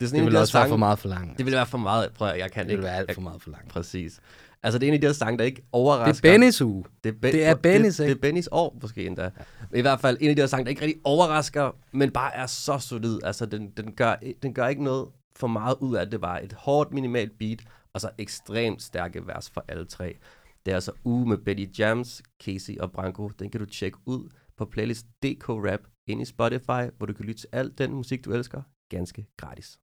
er 0.00 0.06
sådan 0.06 0.24
det 0.24 0.26
vil 0.26 0.36
også 0.36 0.52
sang, 0.52 0.62
være 0.62 0.68
for 0.68 0.76
meget 0.76 0.98
for 0.98 1.08
langt. 1.08 1.38
Det 1.38 1.46
vil 1.46 1.54
være 1.54 1.66
for 1.66 1.78
meget, 1.78 2.12
prøv 2.12 2.28
at, 2.28 2.38
jeg 2.38 2.52
kan 2.52 2.64
det 2.64 2.70
ikke. 2.70 2.76
Det 2.76 2.78
vil 2.78 2.84
være 2.84 2.96
alt 2.96 3.14
for 3.14 3.20
meget 3.20 3.42
for 3.42 3.50
langt. 3.50 3.68
Præcis. 3.68 4.20
Altså, 4.62 4.78
det 4.78 4.86
er 4.86 4.88
en 4.88 4.94
af 4.94 5.00
de 5.00 5.06
her 5.06 5.14
sange, 5.14 5.38
der 5.38 5.44
ikke 5.44 5.62
overrasker. 5.72 6.12
Det 6.12 6.28
er 6.28 6.32
Bennys 6.32 6.62
uge. 6.62 6.84
Det 7.04 7.14
er, 7.14 7.18
ben, 7.22 7.32
det 7.32 7.44
er 7.44 7.54
Bennys, 7.54 7.96
det, 7.96 8.08
det 8.08 8.16
er 8.16 8.20
Bennys 8.20 8.48
år, 8.52 8.78
måske 8.82 9.06
endda. 9.06 9.22
Ja. 9.22 9.78
I 9.78 9.80
hvert 9.80 10.00
fald 10.00 10.16
en 10.20 10.30
af 10.30 10.36
de 10.36 10.42
her 10.42 10.46
sange, 10.46 10.64
der 10.64 10.70
ikke 10.70 10.82
rigtig 10.82 11.00
overrasker, 11.04 11.76
men 11.92 12.10
bare 12.10 12.34
er 12.34 12.46
så 12.46 12.78
solid. 12.78 13.18
Altså, 13.24 13.46
den, 13.46 13.70
den, 13.76 13.92
gør, 13.92 14.14
den 14.42 14.54
gør 14.54 14.66
ikke 14.66 14.84
noget 14.84 15.06
for 15.36 15.46
meget 15.46 15.76
ud 15.80 15.96
af 15.96 16.10
det. 16.10 16.20
var 16.20 16.38
et 16.38 16.52
hårdt, 16.52 16.92
minimalt 16.92 17.38
beat, 17.38 17.64
og 17.92 18.00
så 18.00 18.10
ekstremt 18.18 18.82
stærke 18.82 19.26
vers 19.26 19.50
for 19.50 19.64
alle 19.68 19.84
tre. 19.84 20.18
Det 20.66 20.72
er 20.72 20.76
altså 20.76 20.92
uge 21.04 21.28
med 21.28 21.38
Betty 21.38 21.80
Jams, 21.80 22.22
Casey 22.44 22.78
og 22.78 22.92
Branko. 22.92 23.28
Den 23.28 23.50
kan 23.50 23.60
du 23.60 23.66
tjekke 23.66 23.98
ud 24.06 24.28
på 24.56 24.64
playlist 24.64 25.06
DK 25.22 25.48
Rap 25.48 25.80
ind 26.06 26.22
i 26.22 26.24
Spotify, 26.24 26.82
hvor 26.96 27.06
du 27.06 27.12
kan 27.12 27.24
lytte 27.24 27.40
til 27.40 27.48
al 27.52 27.78
den 27.78 27.94
musik, 27.94 28.24
du 28.24 28.32
elsker, 28.32 28.62
ganske 28.88 29.26
gratis. 29.36 29.78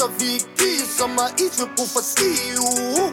Så 0.00 0.08
vi 0.18 0.32
er 0.36 0.86
Som 0.98 1.10
er 1.24 1.30
is 1.44 1.54
ved 1.60 1.68
brug 1.76 1.88
for 1.94 2.04
ski 2.12 2.30
uh. 2.68 3.08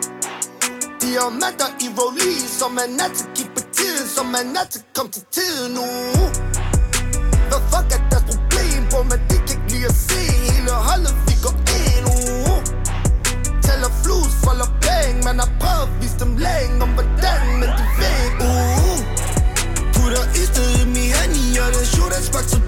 Diamanter 1.01 1.69
i 1.85 1.87
Rollie 1.97 2.47
Som 2.59 2.77
er 2.83 2.89
nat 2.99 3.11
til 3.17 3.27
kig 3.35 3.49
på 3.55 3.61
tiden 3.77 4.07
Som 4.15 4.27
er 4.39 4.45
nat 4.55 4.67
til 4.73 4.81
kom 4.95 5.07
til 5.15 5.23
tiden 5.35 5.69
nu 5.77 5.87
Hvad 7.49 7.61
fuck 7.71 7.89
er 7.95 8.01
deres 8.11 8.25
problem, 8.31 8.81
på 8.91 8.99
Men 9.09 9.19
de 9.29 9.37
kan 9.45 9.55
ikke 9.55 9.67
lide 9.71 9.85
at 9.91 9.97
se 10.07 10.21
Hele 10.45 10.71
holdet, 10.87 11.15
vi 11.27 11.33
går 11.45 11.55
ind 11.81 12.05
uh. 12.15 12.57
Tæller 13.65 13.91
flus, 14.01 14.31
folder 14.43 14.69
penge 14.85 15.19
Man 15.27 15.37
har 15.43 15.51
prøvet 15.61 15.85
at 15.87 15.91
vise 16.01 16.17
dem 16.23 16.31
længe 16.45 16.75
Om 16.85 16.91
hvordan, 16.97 17.41
men 17.59 17.69
de 17.77 17.85
ved 17.99 18.17
ikke 18.27 18.43
uh. 18.51 18.99
Putter 19.95 20.25
istet 20.41 20.69
i 20.81 20.83
min 20.95 21.09
hand 21.17 21.33
i 21.41 21.45
Og 21.63 21.69
den 21.75 21.85
shooter 21.93 22.21
spark 22.27 22.47
til 22.51 22.66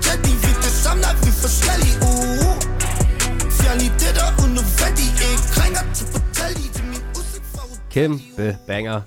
Kæmpe 7.91 8.57
banger. 8.67 9.01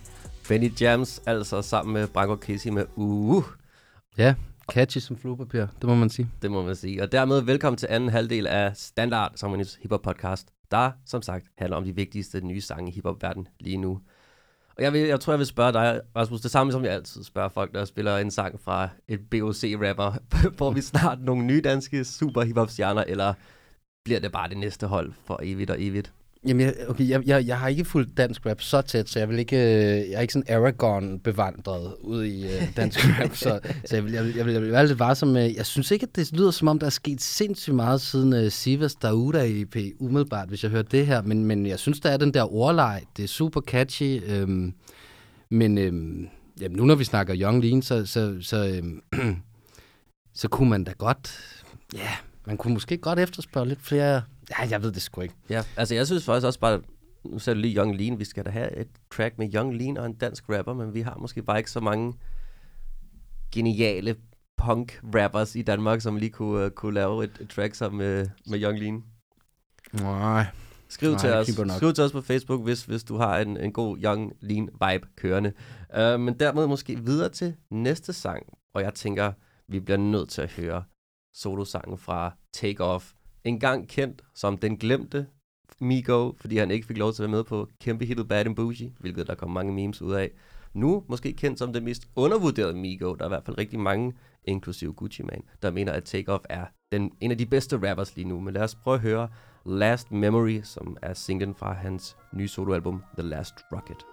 Benny 0.48 0.72
Jams, 0.80 1.22
altså 1.26 1.62
sammen 1.62 1.92
med 1.92 2.08
Branko 2.08 2.36
Casey 2.36 2.70
med 2.70 2.86
Uh. 2.96 3.44
Ja, 4.18 4.34
catchy 4.72 4.98
som 4.98 5.16
fluepapir, 5.16 5.60
det 5.60 5.84
må 5.84 5.94
man 5.94 6.10
sige. 6.10 6.30
Det 6.42 6.50
må 6.50 6.62
man 6.62 6.76
sige. 6.76 7.02
Og 7.02 7.12
dermed 7.12 7.40
velkommen 7.42 7.76
til 7.78 7.88
anden 7.90 8.08
halvdel 8.08 8.46
af 8.46 8.76
Standard, 8.76 9.32
som 9.36 9.52
er 9.52 9.76
hiphop 9.82 10.02
podcast, 10.02 10.48
der 10.70 10.90
som 11.06 11.22
sagt 11.22 11.46
handler 11.58 11.76
om 11.76 11.84
de 11.84 11.94
vigtigste 11.94 12.40
nye 12.40 12.60
sange 12.60 12.90
i 12.90 12.94
hiphop-verden 12.94 13.48
lige 13.60 13.76
nu. 13.76 14.00
Og 14.76 14.82
jeg, 14.82 14.92
vil, 14.92 15.00
jeg 15.00 15.20
tror, 15.20 15.32
jeg 15.32 15.38
vil 15.38 15.46
spørge 15.46 15.72
dig, 15.72 16.00
Rasmus, 16.16 16.40
det 16.40 16.50
samme 16.50 16.72
som 16.72 16.84
jeg 16.84 16.92
altid 16.92 17.24
spørger 17.24 17.48
folk, 17.48 17.74
der 17.74 17.84
spiller 17.84 18.18
en 18.18 18.30
sang 18.30 18.60
fra 18.60 18.88
et 19.08 19.20
BOC-rapper. 19.30 20.12
Får 20.58 20.70
vi 20.76 20.80
snart 20.80 21.20
nogle 21.20 21.44
nye 21.44 21.60
danske 21.60 22.04
super 22.04 22.42
hiphop-stjerner, 22.42 23.04
eller 23.06 23.34
bliver 24.04 24.20
det 24.20 24.32
bare 24.32 24.48
det 24.48 24.56
næste 24.56 24.86
hold 24.86 25.12
for 25.24 25.40
evigt 25.42 25.70
og 25.70 25.76
evigt? 25.82 26.12
Jamen, 26.46 26.66
jeg, 26.66 26.74
okay, 26.88 27.08
jeg, 27.08 27.22
jeg, 27.26 27.46
jeg 27.46 27.58
har 27.58 27.68
ikke 27.68 27.84
fulgt 27.84 28.16
dansk 28.16 28.46
rap 28.46 28.60
så 28.62 28.82
tæt, 28.82 29.08
så 29.08 29.18
jeg 29.18 29.28
vil 29.28 29.38
ikke, 29.38 29.56
øh, 29.56 30.10
jeg 30.10 30.12
er 30.12 30.20
ikke 30.20 30.32
sådan 30.32 30.56
Aragon 30.56 31.18
bevandret 31.18 31.94
ud 32.00 32.24
i 32.24 32.44
øh, 32.44 32.76
dansk 32.76 32.98
rap, 33.20 33.36
så, 33.36 33.60
så 33.84 33.96
jeg 33.96 34.04
vil, 34.04 34.12
jeg 34.12 34.24
vil, 34.24 34.34
jeg 34.34 34.46
vil, 34.46 34.52
jeg 34.52 34.62
vil 34.62 34.72
være 34.72 34.86
lidt 34.86 34.98
varsom 34.98 35.28
med, 35.28 35.54
jeg 35.56 35.66
synes 35.66 35.90
ikke, 35.90 36.02
at 36.02 36.16
det 36.16 36.32
lyder 36.32 36.50
som 36.50 36.68
om, 36.68 36.78
der 36.78 36.86
er 36.86 36.90
sket 36.90 37.22
sindssygt 37.22 37.76
meget 37.76 38.00
siden 38.00 38.32
øh, 38.32 38.50
Sivas 38.50 38.94
Dauda 38.94 39.44
EP, 39.46 39.76
umiddelbart, 40.00 40.48
hvis 40.48 40.62
jeg 40.62 40.70
hører 40.70 40.82
det 40.82 41.06
her, 41.06 41.22
men, 41.22 41.44
men 41.44 41.66
jeg 41.66 41.78
synes, 41.78 42.00
der 42.00 42.10
er 42.10 42.16
den 42.16 42.34
der 42.34 42.54
ordleg, 42.54 43.02
det 43.16 43.22
er 43.22 43.28
super 43.28 43.60
catchy, 43.60 44.22
øhm, 44.26 44.74
men 45.50 45.78
øhm, 45.78 46.28
jamen, 46.60 46.76
nu 46.76 46.84
når 46.84 46.94
vi 46.94 47.04
snakker 47.04 47.36
Young 47.36 47.64
Lean, 47.64 47.82
så, 47.82 48.06
så, 48.06 48.36
så, 48.40 48.66
øhm, 48.66 49.02
så 50.40 50.48
kunne 50.48 50.70
man 50.70 50.84
da 50.84 50.92
godt, 50.98 51.38
ja, 51.94 52.10
man 52.46 52.56
kunne 52.56 52.74
måske 52.74 52.98
godt 52.98 53.18
efterspørge 53.18 53.68
lidt 53.68 53.82
flere, 53.82 54.22
ja, 54.50 54.68
jeg 54.70 54.82
ved 54.82 54.92
det 54.92 55.02
sgu 55.02 55.20
ikke. 55.20 55.34
Ja, 55.50 55.62
altså 55.76 55.94
jeg 55.94 56.06
synes 56.06 56.24
faktisk 56.24 56.46
også 56.46 56.60
bare, 56.60 56.80
nu 57.24 57.38
sagde 57.38 57.54
du 57.54 57.60
lige 57.60 57.76
Young 57.76 57.96
Lean, 57.96 58.18
vi 58.18 58.24
skal 58.24 58.44
da 58.44 58.50
have 58.50 58.76
et 58.76 58.88
track 59.10 59.38
med 59.38 59.54
Young 59.54 59.76
Lean 59.76 59.96
og 59.96 60.06
en 60.06 60.14
dansk 60.14 60.44
rapper, 60.48 60.74
men 60.74 60.94
vi 60.94 61.00
har 61.00 61.16
måske 61.20 61.42
bare 61.42 61.58
ikke 61.58 61.70
så 61.70 61.80
mange 61.80 62.14
geniale 63.52 64.16
punk-rappers 64.56 65.56
i 65.56 65.62
Danmark, 65.62 66.00
som 66.00 66.16
lige 66.16 66.30
kunne, 66.30 66.66
uh, 66.66 66.70
kunne 66.70 66.94
lave 66.94 67.24
et, 67.24 67.38
et 67.40 67.48
track 67.48 67.74
sammen 67.74 67.98
med, 67.98 68.28
med 68.46 68.62
Young 68.62 68.78
Lean. 68.78 69.02
Nej. 69.92 70.46
Skriv 70.88 71.10
Nej, 71.10 71.18
til 71.18 71.30
os. 71.30 71.76
Skriv 71.76 71.92
til 71.92 72.04
os 72.04 72.12
på 72.12 72.20
Facebook, 72.20 72.62
hvis, 72.62 72.84
hvis 72.84 73.04
du 73.04 73.16
har 73.16 73.38
en, 73.38 73.56
en 73.56 73.72
god 73.72 73.98
Young 74.04 74.32
Lean 74.40 74.68
vibe 74.72 75.08
kørende. 75.16 75.52
Uh, 75.88 76.20
men 76.20 76.40
dermed 76.40 76.66
måske 76.66 77.04
videre 77.04 77.28
til 77.28 77.54
næste 77.70 78.12
sang, 78.12 78.46
og 78.74 78.82
jeg 78.82 78.94
tænker, 78.94 79.32
vi 79.68 79.80
bliver 79.80 79.98
nødt 79.98 80.28
til 80.28 80.42
at 80.42 80.52
høre 80.52 80.82
solosangen 81.34 81.98
fra 81.98 82.32
Take 82.52 82.84
Off. 82.84 83.12
En 83.44 83.60
gang 83.60 83.88
kendt 83.88 84.22
som 84.34 84.58
den 84.58 84.76
glemte 84.76 85.26
Migo, 85.80 86.32
fordi 86.40 86.56
han 86.56 86.70
ikke 86.70 86.86
fik 86.86 86.98
lov 86.98 87.12
til 87.12 87.22
at 87.22 87.28
være 87.28 87.36
med 87.36 87.44
på 87.44 87.68
kæmpe 87.80 88.04
hittet 88.04 88.28
Bad 88.28 88.46
and 88.46 88.56
Bougie, 88.56 88.92
hvilket 88.98 89.26
der 89.26 89.34
kom 89.34 89.50
mange 89.50 89.72
memes 89.72 90.02
ud 90.02 90.12
af. 90.12 90.30
Nu 90.74 91.04
måske 91.08 91.32
kendt 91.32 91.58
som 91.58 91.72
det 91.72 91.82
mest 91.82 92.08
undervurderede 92.16 92.74
Migo. 92.74 93.14
Der 93.14 93.24
er 93.24 93.28
i 93.28 93.28
hvert 93.28 93.44
fald 93.44 93.58
rigtig 93.58 93.80
mange, 93.80 94.12
inklusive 94.44 94.92
Gucci 94.92 95.22
Mane, 95.22 95.42
der 95.62 95.70
mener, 95.70 95.92
at 95.92 96.04
Take 96.04 96.32
Off 96.32 96.44
er 96.48 96.66
den, 96.92 97.12
en 97.20 97.30
af 97.30 97.38
de 97.38 97.46
bedste 97.46 97.90
rappers 97.90 98.16
lige 98.16 98.28
nu. 98.28 98.40
Men 98.40 98.54
lad 98.54 98.62
os 98.62 98.74
prøve 98.74 98.94
at 98.94 99.00
høre 99.00 99.28
Last 99.66 100.12
Memory, 100.12 100.60
som 100.62 100.96
er 101.02 101.14
singlen 101.14 101.54
fra 101.54 101.72
hans 101.72 102.16
nye 102.32 102.48
soloalbum 102.48 103.02
The 103.18 103.28
Last 103.28 103.54
Rocket. 103.72 104.06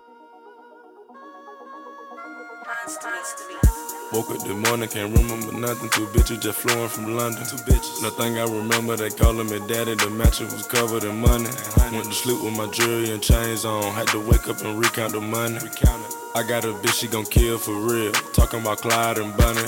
Woke 4.12 4.32
up 4.32 4.40
this 4.40 4.70
morning, 4.70 4.90
can't 4.90 5.16
remember 5.16 5.54
nothing. 5.54 5.88
Two 5.92 6.08
bitches 6.08 6.42
just 6.42 6.58
flowing 6.58 6.90
from 6.90 7.16
London. 7.16 7.44
Two 7.46 7.58
bitches. 7.58 8.02
Nothing 8.02 8.40
I 8.40 8.44
remember, 8.44 8.98
they 8.98 9.12
calling 9.12 9.48
me 9.48 9.60
daddy. 9.68 9.94
The 9.94 10.10
mattress 10.10 10.52
was 10.52 10.66
covered 10.66 11.04
in 11.04 11.22
money. 11.22 11.50
Went 11.92 12.06
to 12.06 12.14
sleep 12.14 12.42
with 12.44 12.58
my 12.58 12.66
jewelry 12.72 13.12
and 13.12 13.22
chains 13.22 13.66
on. 13.66 13.84
Had 13.94 14.08
to 14.08 14.20
wake 14.20 14.48
up 14.48 14.62
and 14.62 14.80
recount 14.80 15.14
the 15.14 15.22
money. 15.22 15.60
Recount 15.62 16.04
it. 16.06 16.16
I 16.34 16.42
got 16.42 16.66
a 16.66 16.74
bitch, 16.74 17.00
she 17.00 17.08
gon' 17.08 17.26
kill 17.26 17.60
for 17.60 17.76
real. 17.76 18.12
Talking 18.34 18.62
about 18.62 18.80
Clyde 18.80 19.20
and 19.20 19.36
Bunny. 19.38 19.62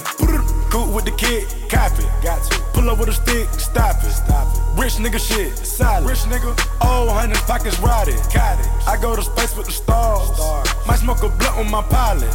Cool 0.71 0.91
with 0.91 1.05
the 1.05 1.11
kid, 1.11 1.45
copy. 1.69 2.03
Got 2.23 2.41
to. 2.49 2.59
Pull 2.73 2.89
up 2.89 2.97
with 2.97 3.09
a 3.09 3.13
stick, 3.13 3.47
stop 3.59 4.03
it. 4.03 4.09
Stop 4.09 4.55
it. 4.55 4.81
Rich 4.81 4.93
nigga 4.93 5.19
shit, 5.19 5.55
solid. 5.55 6.09
Rich 6.09 6.25
nigga. 6.31 6.57
Oh, 6.81 7.07
hundred 7.09 7.37
pockets 7.45 7.77
rotted. 7.79 8.15
Cottage. 8.33 8.65
I 8.87 8.97
go 8.99 9.15
to 9.15 9.21
space 9.21 9.55
with 9.55 9.67
the 9.67 9.71
stars. 9.71 10.31
Might 10.87 10.97
smoke 10.97 11.21
a 11.21 11.29
blunt 11.29 11.57
with 11.59 11.69
my 11.69 11.83
pilot. 11.83 12.33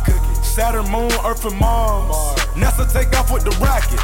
Saturn, 0.57 0.91
Moon, 0.91 1.13
Earth, 1.27 1.45
and 1.45 1.55
Mars. 1.61 2.17
NASA 2.55 2.91
take 2.91 3.15
off 3.19 3.31
with 3.31 3.45
the 3.45 3.51
rocket. 3.63 4.01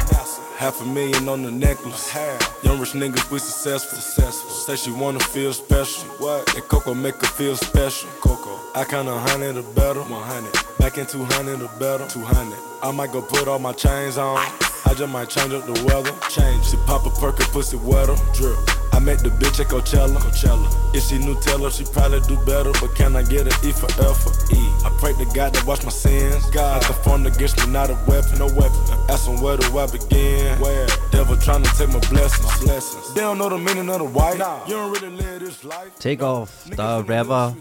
Half 0.55 0.81
a 0.81 0.85
million 0.85 1.27
on 1.27 1.41
the 1.41 1.49
necklace. 1.49 2.13
Young 2.61 2.79
rich 2.79 2.91
niggas, 2.91 3.31
we 3.31 3.39
successful. 3.39 3.97
successful. 3.97 4.51
Say 4.51 4.75
she 4.75 4.91
wanna 4.91 5.19
feel 5.19 5.51
special. 5.51 6.07
What? 6.19 6.45
That 6.53 6.67
Coco 6.67 6.93
make 6.93 7.15
her 7.15 7.25
feel 7.25 7.55
special. 7.57 8.07
Coco. 8.21 8.59
I 8.75 8.83
count 8.83 9.07
a 9.07 9.17
hundred 9.17 9.57
or 9.57 9.63
better. 9.73 10.01
100. 10.01 10.77
Back 10.77 10.99
in 10.99 11.07
200 11.07 11.59
or 11.59 11.69
better. 11.79 12.07
200. 12.07 12.55
I 12.83 12.91
might 12.91 13.11
go 13.11 13.23
put 13.23 13.47
all 13.47 13.57
my 13.57 13.73
chains 13.73 14.19
on. 14.19 14.37
I 14.37 14.93
just 14.95 15.11
might 15.11 15.29
change 15.29 15.53
up 15.53 15.65
the 15.65 15.83
weather. 15.85 16.13
Change. 16.29 16.67
She 16.67 16.77
pop 16.85 17.03
a 17.07 17.09
perk 17.19 17.39
and 17.39 17.49
pussy 17.49 17.77
wetter. 17.77 18.15
Drip. 18.35 18.82
I 19.03 19.05
met 19.05 19.19
the 19.19 19.31
bitch 19.31 19.59
at 19.59 19.67
Coachella. 19.67 20.15
Coachella. 20.15 20.95
If 20.95 21.03
she 21.03 21.17
knew 21.17 21.37
Taylor, 21.41 21.69
she 21.69 21.83
probably 21.83 22.21
do 22.21 22.37
better. 22.45 22.71
But 22.79 22.95
can 22.95 23.17
I 23.17 23.23
get 23.23 23.41
an 23.41 23.67
E 23.67 23.73
for 23.73 23.91
effort? 23.99 24.33
E. 24.53 24.59
I 24.87 24.95
pray 24.97 25.11
to 25.11 25.25
God 25.35 25.53
that 25.53 25.65
wash 25.65 25.83
my 25.83 25.89
sins. 25.91 26.49
God, 26.51 26.81
the 26.83 26.93
formed 26.93 27.27
against 27.27 27.57
me, 27.57 27.73
not 27.73 27.89
a 27.89 27.97
weapon. 28.07 28.39
No 28.39 28.45
weapon. 28.45 28.79
Ask 29.09 29.27
him 29.27 29.41
where 29.41 29.57
do 29.57 29.77
I 29.77 29.87
begin? 29.87 30.57
Where? 30.57 30.87
Devil 31.11 31.35
trying 31.35 31.63
to 31.63 31.71
take 31.77 31.89
my 31.89 31.99
blessings. 32.11 32.47
My 32.47 32.57
blessings. 32.63 33.13
They 33.13 33.19
don't 33.19 33.37
know 33.37 33.49
the 33.49 33.57
meaning 33.57 33.89
of 33.89 33.99
the 33.99 34.05
white. 34.05 34.37
Nah. 34.37 34.65
You 34.67 34.75
don't 34.75 34.93
really 34.93 35.09
live 35.09 35.41
this 35.41 35.65
life. 35.65 35.91
Take 35.99 36.23
Off, 36.23 36.65
der 36.77 36.83
er 36.83 37.03
rapper 37.09 37.55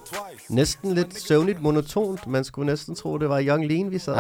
næsten 0.48 0.94
lidt 0.94 1.22
søvnigt 1.22 1.62
monotont. 1.62 2.26
Man 2.26 2.44
skulle 2.44 2.66
næsten 2.66 2.94
tro, 2.94 3.18
det 3.18 3.28
var 3.28 3.42
Young 3.42 3.66
Lean, 3.66 3.90
vi 3.90 3.98
sad. 3.98 4.14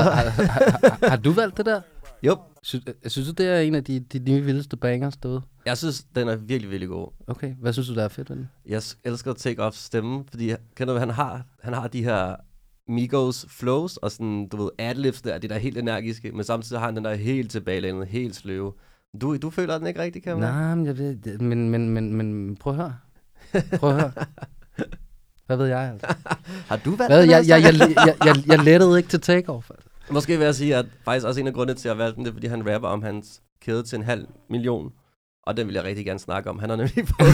Har 1.08 1.16
du 1.16 1.32
valgt 1.32 1.56
det 1.56 1.66
der? 1.66 1.80
Jo, 2.22 2.36
Synes, 2.62 2.84
øh, 2.88 3.10
synes 3.10 3.28
du, 3.28 3.32
det 3.32 3.46
er 3.46 3.60
en 3.60 3.74
af 3.74 3.84
de, 3.84 4.00
de 4.00 4.18
nye 4.18 4.42
vildeste 4.42 4.76
bangers 4.76 5.16
derude? 5.16 5.42
jeg 5.66 5.78
synes, 5.78 6.04
den 6.14 6.28
er 6.28 6.36
virkelig, 6.36 6.70
virkelig 6.70 6.88
god. 6.88 7.08
Okay, 7.26 7.54
hvad 7.60 7.72
synes 7.72 7.88
du, 7.88 7.94
der 7.94 8.04
er 8.04 8.08
fedt 8.08 8.30
ved 8.30 8.36
den? 8.36 8.48
Jeg 8.66 8.82
elsker 9.04 9.32
Take 9.32 9.62
Off 9.62 9.76
stemme, 9.76 10.24
fordi 10.30 10.52
kender 10.76 10.94
du, 10.94 11.00
han 11.00 11.10
har, 11.10 11.46
han 11.62 11.74
har 11.74 11.88
de 11.88 12.04
her 12.04 12.36
Migos 12.88 13.46
flows, 13.48 13.96
og 13.96 14.10
sådan, 14.10 14.48
du 14.48 14.56
ved, 14.62 14.70
adlibs 14.78 15.22
der, 15.22 15.38
det 15.38 15.50
der 15.50 15.56
er 15.56 15.60
helt 15.60 15.78
energiske, 15.78 16.32
men 16.32 16.44
samtidig 16.44 16.80
har 16.80 16.86
han 16.86 16.96
den 16.96 17.04
der 17.04 17.14
helt 17.14 17.50
tilbagelænet, 17.50 18.06
helt 18.06 18.36
sløve. 18.36 18.72
Du, 19.20 19.36
du 19.36 19.50
føler 19.50 19.78
den 19.78 19.86
ikke 19.86 20.00
rigtig, 20.00 20.22
kan 20.22 20.38
man? 20.38 20.52
Nej, 20.52 20.74
men 20.74 20.86
jeg 20.86 20.98
ved, 20.98 21.38
men, 21.38 21.70
men, 21.70 21.88
men, 21.88 22.14
men 22.14 22.56
prøv 22.56 22.72
at 22.72 22.76
høre. 22.76 22.96
Prøv 23.78 23.90
at 23.90 24.00
høre. 24.00 24.12
Hvad 25.46 25.56
ved 25.56 25.66
jeg 25.66 25.78
altså? 25.78 26.14
Har 26.66 26.76
du 26.76 26.90
valgt 26.90 27.12
Hvad, 27.12 27.24
jeg, 27.24 27.48
jeg, 27.48 27.62
sang? 27.62 27.80
jeg, 27.80 27.96
jeg, 28.06 28.16
jeg, 28.24 28.46
jeg 28.46 28.58
lettede 28.64 28.98
ikke 28.98 29.08
til 29.08 29.20
takeoff. 29.20 29.70
Altså. 29.70 29.88
Måske 30.10 30.38
vil 30.38 30.44
jeg 30.44 30.54
sige, 30.54 30.76
at 30.76 30.86
faktisk 31.04 31.26
også 31.26 31.40
en 31.40 31.46
af 31.46 31.54
grundene 31.54 31.78
til, 31.78 31.88
at 31.88 31.90
jeg 31.90 31.98
valgte 31.98 32.16
den, 32.16 32.24
det 32.24 32.30
er, 32.30 32.34
fordi 32.34 32.46
han 32.46 32.74
rapper 32.74 32.88
om 32.88 33.02
hans 33.02 33.42
kæde 33.60 33.82
til 33.82 33.96
en 33.96 34.02
halv 34.02 34.26
million. 34.50 34.92
Og 35.46 35.56
den 35.56 35.66
vil 35.66 35.74
jeg 35.74 35.84
rigtig 35.84 36.04
gerne 36.04 36.18
snakke 36.18 36.50
om. 36.50 36.58
Han 36.58 36.70
har 36.70 36.76
nemlig 36.76 37.08
fået, 37.18 37.32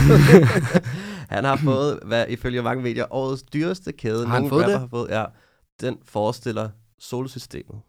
han 1.37 1.45
har 1.45 1.57
fået, 1.57 2.01
hvad 2.05 2.27
ifølge 2.29 2.63
mange 2.63 2.83
medier, 2.83 3.07
årets 3.11 3.43
dyreste 3.43 3.93
kæde, 3.93 4.27
Har 4.27 4.41
han 4.41 4.49
fået 4.49 4.67
det? 4.67 4.81
har 4.81 4.87
fået. 4.87 5.11
Ja, 5.11 5.25
den 5.81 5.99
forestiller 6.05 6.71
solsystemet. 6.99 7.81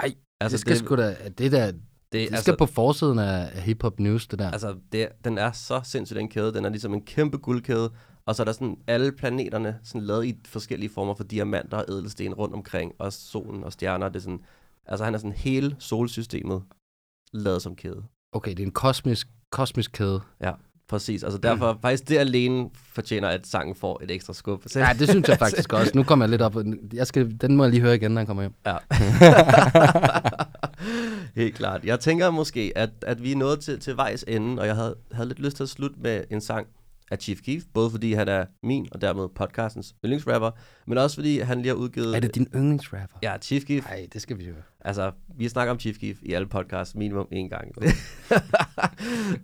Ej, 0.00 0.14
altså, 0.40 0.54
det 0.54 0.60
skal 0.60 0.76
sgu 0.76 0.96
da, 0.96 1.16
det 1.38 1.52
der, 1.52 1.66
det, 1.66 1.80
det 2.12 2.20
altså, 2.20 2.42
skal 2.42 2.56
på 2.56 2.66
forsiden 2.66 3.18
af, 3.18 3.50
af 3.54 3.62
Hip 3.62 3.82
Hop 3.82 4.00
News, 4.00 4.26
det 4.26 4.38
der. 4.38 4.50
Altså, 4.50 4.74
det, 4.92 5.08
den 5.24 5.38
er 5.38 5.52
så 5.52 5.80
sindssygt, 5.84 6.18
den 6.18 6.28
kæde. 6.28 6.54
Den 6.54 6.64
er 6.64 6.68
ligesom 6.68 6.94
en 6.94 7.02
kæmpe 7.02 7.38
guldkæde. 7.38 7.90
Og 8.26 8.34
så 8.34 8.42
er 8.42 8.44
der 8.44 8.52
sådan 8.52 8.76
alle 8.86 9.12
planeterne 9.12 9.78
sådan 9.84 10.00
lavet 10.00 10.24
i 10.24 10.36
forskellige 10.46 10.90
former 10.90 11.14
for 11.14 11.24
diamanter 11.24 11.76
og 11.76 11.84
ædelsten 11.88 12.34
rundt 12.34 12.54
omkring. 12.54 12.92
Og 12.98 13.12
solen 13.12 13.64
og 13.64 13.72
stjerner. 13.72 14.08
Det 14.08 14.16
er 14.16 14.20
sådan, 14.20 14.40
altså, 14.86 15.04
han 15.04 15.14
er 15.14 15.18
sådan 15.18 15.32
hele 15.32 15.76
solsystemet 15.78 16.62
lavet 17.32 17.62
som 17.62 17.76
kæde. 17.76 18.04
Okay, 18.32 18.50
det 18.50 18.60
er 18.60 18.66
en 18.66 18.72
kosmisk, 18.72 19.28
kosmisk 19.50 19.92
kæde. 19.92 20.20
Præcis. 20.88 21.22
Altså 21.22 21.38
derfor, 21.38 21.72
mm. 21.72 21.80
faktisk 21.80 22.08
det 22.08 22.18
alene 22.18 22.70
fortjener, 22.74 23.28
at 23.28 23.46
sangen 23.46 23.74
får 23.74 24.00
et 24.04 24.10
ekstra 24.10 24.32
skub. 24.32 24.62
Så, 24.66 24.78
Ja, 24.80 24.88
det 24.98 25.08
synes 25.08 25.28
jeg 25.28 25.38
faktisk 25.38 25.72
også. 25.72 25.92
Nu 25.94 26.02
kommer 26.02 26.24
jeg 26.24 26.30
lidt 26.30 26.42
op. 26.42 26.56
Jeg 26.92 27.06
skal, 27.06 27.36
den 27.40 27.56
må 27.56 27.64
jeg 27.64 27.70
lige 27.70 27.80
høre 27.80 27.94
igen, 27.94 28.10
når 28.10 28.20
jeg 28.20 28.26
kommer 28.26 28.42
hjem. 28.42 28.54
Ja. 28.66 28.76
Helt 31.42 31.54
klart. 31.54 31.84
Jeg 31.84 32.00
tænker 32.00 32.30
måske, 32.30 32.72
at, 32.76 32.90
at 33.02 33.22
vi 33.22 33.32
er 33.32 33.36
nået 33.36 33.60
til, 33.60 33.80
til 33.80 33.96
vejs 33.96 34.24
ende, 34.28 34.62
og 34.62 34.66
jeg 34.66 34.74
havde, 34.74 34.96
havde 35.12 35.28
lidt 35.28 35.38
lyst 35.38 35.56
til 35.56 35.62
at 35.62 35.68
slutte 35.68 35.96
med 36.00 36.24
en 36.30 36.40
sang 36.40 36.66
af 37.10 37.18
Chief 37.18 37.40
Keef, 37.42 37.62
både 37.74 37.90
fordi 37.90 38.12
han 38.12 38.28
er 38.28 38.46
min 38.62 38.88
og 38.92 39.00
dermed 39.00 39.28
podcastens 39.28 39.94
yndlingsrapper, 40.04 40.50
men 40.86 40.98
også 40.98 41.16
fordi 41.16 41.38
han 41.38 41.62
lige 41.62 41.68
har 41.68 41.74
udgivet... 41.74 42.16
Er 42.16 42.20
det 42.20 42.34
din 42.34 42.46
yndlingsrapper? 42.54 43.18
Ja, 43.22 43.38
Chief 43.38 43.64
Keef. 43.64 43.84
Nej, 43.84 44.08
det 44.12 44.22
skal 44.22 44.38
vi 44.38 44.48
jo. 44.48 44.54
Altså, 44.80 45.12
vi 45.36 45.48
snakker 45.48 45.72
om 45.72 45.80
Chief 45.80 45.98
Keef 45.98 46.18
i 46.22 46.32
alle 46.32 46.46
podcasts 46.46 46.94
minimum 46.94 47.28
en 47.32 47.50
gang. 47.50 47.72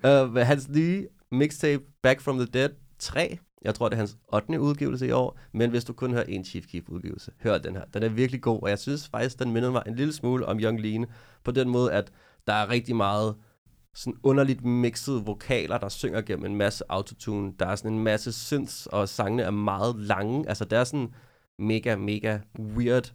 uh, 0.05 0.37
hans 0.37 0.69
nye 0.69 1.07
mixtape, 1.31 1.83
Back 2.03 2.21
from 2.21 2.37
the 2.37 2.47
Dead 2.47 2.71
3, 2.99 3.39
jeg 3.65 3.75
tror, 3.75 3.89
det 3.89 3.97
er 3.97 3.99
hans 3.99 4.17
8. 4.33 4.61
udgivelse 4.61 5.07
i 5.07 5.11
år, 5.11 5.39
men 5.53 5.71
hvis 5.71 5.85
du 5.85 5.93
kun 5.93 6.13
hører 6.13 6.25
en 6.29 6.45
Chief 6.45 6.67
Keef 6.67 6.89
udgivelse, 6.89 7.31
hør 7.43 7.59
den 7.59 7.77
her. 7.77 7.85
Den 7.95 8.03
er 8.03 8.09
virkelig 8.09 8.43
god, 8.43 8.63
og 8.63 8.69
jeg 8.71 8.79
synes 8.79 9.09
faktisk, 9.09 9.39
den 9.39 9.53
minder 9.53 9.71
mig 9.71 9.83
en 9.87 9.95
lille 9.95 10.13
smule 10.13 10.47
om 10.47 10.61
Young 10.61 10.81
Lean, 10.81 11.07
på 11.45 11.51
den 11.51 11.69
måde, 11.69 11.93
at 11.93 12.13
der 12.47 12.53
er 12.53 12.71
rigtig 12.71 12.97
meget 12.97 13.35
sådan 13.97 14.19
underligt 14.23 14.65
mixede 14.65 15.25
vokaler, 15.25 15.79
der 15.79 15.89
synger 15.89 16.21
gennem 16.21 16.45
en 16.45 16.57
masse 16.57 16.85
autotune. 16.89 17.53
Der 17.59 17.67
er 17.67 17.77
sådan 17.77 17.93
en 17.93 18.05
masse 18.05 18.33
synths, 18.33 18.87
og 18.87 19.09
sangene 19.09 19.43
er 19.43 19.51
meget 19.51 19.97
lange. 19.97 20.49
Altså, 20.49 20.65
der 20.65 20.79
er 20.79 20.85
sådan 20.85 21.15
mega, 21.59 21.97
mega 21.97 22.39
weird, 22.59 23.13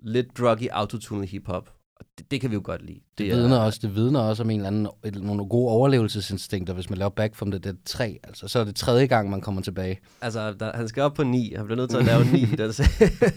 lidt 0.00 0.38
druggy 0.38 0.68
autotune 0.68 1.26
hiphop. 1.26 1.72
Det, 2.18 2.30
det 2.30 2.40
kan 2.40 2.50
vi 2.50 2.54
jo 2.54 2.60
godt 2.64 2.82
lide. 2.82 3.00
Det, 3.18 3.26
det, 3.26 3.36
vidner 3.36 3.58
også, 3.58 3.78
det 3.82 3.94
vidner 3.94 4.20
også 4.20 4.42
om 4.42 4.50
en 4.50 4.56
eller 4.56 4.66
anden, 4.66 4.88
et, 5.04 5.22
nogle 5.22 5.48
gode 5.48 5.72
overlevelsesinstinkter, 5.72 6.74
hvis 6.74 6.90
man 6.90 6.98
laver 6.98 7.10
Back 7.10 7.34
from 7.34 7.50
the 7.50 7.58
Dead 7.58 7.74
3. 7.84 8.18
Altså, 8.24 8.48
så 8.48 8.58
er 8.58 8.64
det 8.64 8.76
tredje 8.76 9.06
gang, 9.06 9.30
man 9.30 9.40
kommer 9.40 9.62
tilbage. 9.62 10.00
Altså, 10.20 10.52
der, 10.52 10.76
han 10.76 10.88
skal 10.88 11.02
op 11.02 11.14
på 11.14 11.24
9. 11.24 11.52
Han 11.56 11.64
bliver 11.64 11.76
nødt 11.76 11.90
til 11.90 11.96
at 11.96 12.04
lave 12.04 12.24
9. 12.32 12.44
den 12.44 12.72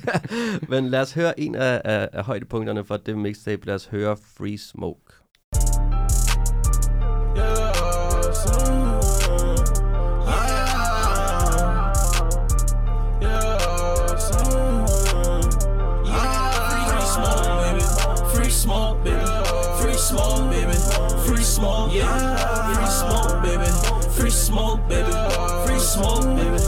Men 0.70 0.90
lad 0.90 1.02
os 1.02 1.14
høre 1.14 1.40
en 1.40 1.56
af, 1.56 1.82
af, 1.86 2.10
af 2.14 2.24
højdepunkterne 2.24 2.86
for 2.86 2.98
det 2.98 3.18
mixtape. 3.18 3.66
Lad 3.66 3.76
os 3.76 3.86
høre 3.86 4.18
Free 4.38 4.58
Smoke. 4.58 5.19
Smoke, 18.52 19.04
baby. 19.04 19.26
Free 19.82 19.94
smoke, 19.94 20.50
baby. 20.52 20.74
Free 21.26 21.44
smoke, 21.44 21.94
yeah. 21.94 22.76
Free 22.76 22.88
smoke, 22.88 23.44
baby. 23.44 23.70
Free 24.12 24.30
smoke, 24.30 24.88
baby. 24.88 25.12
Free 25.66 25.80
smoke, 25.80 26.26
baby. 26.36 26.60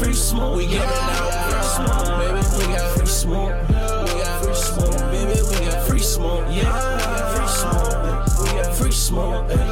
Free 0.00 0.14
smoke. 0.14 0.56
We 0.56 0.66
get 0.66 0.82
it 0.82 0.88
out. 0.88 1.30
Free 1.50 1.62
smoke, 1.76 2.18
baby. 2.18 2.40
We 2.58 2.64
got 2.74 2.96
free 2.96 3.06
smoke. 3.06 3.52
We 3.68 3.74
got 4.22 4.44
free 4.44 4.54
smoke, 4.54 5.10
baby. 5.10 5.40
We 5.50 5.66
got 5.66 5.86
free 5.86 5.98
smoke, 6.00 6.46
yeah. 6.50 7.34
Free 7.34 7.46
smoke, 7.48 8.02
baby, 8.02 8.20
we 8.42 8.48
got 8.62 8.74
free 8.76 8.92
smoke, 8.92 9.48
baby. 9.48 9.62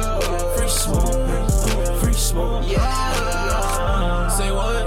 Free 0.57 0.69
smoke, 0.69 1.13
baby. 1.27 1.99
Free 1.99 2.13
smoke, 2.13 2.63
yeah. 2.67 4.29
Say 4.29 4.51
what? 4.51 4.85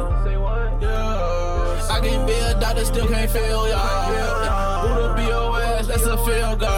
Yeah. 0.81 1.89
I 1.91 2.01
can 2.03 2.27
be 2.27 2.33
a 2.33 2.55
doctor, 2.59 2.85
still 2.85 3.07
can't 3.09 3.31
feel 3.31 3.69
y'all. 3.69 4.83
Who 4.83 5.09
to 5.09 5.15
be 5.15 5.23
your 5.29 5.61
ass? 5.61 5.87
That's 5.87 6.05
a 6.05 6.17
field 6.19 6.61
goal. 6.61 6.72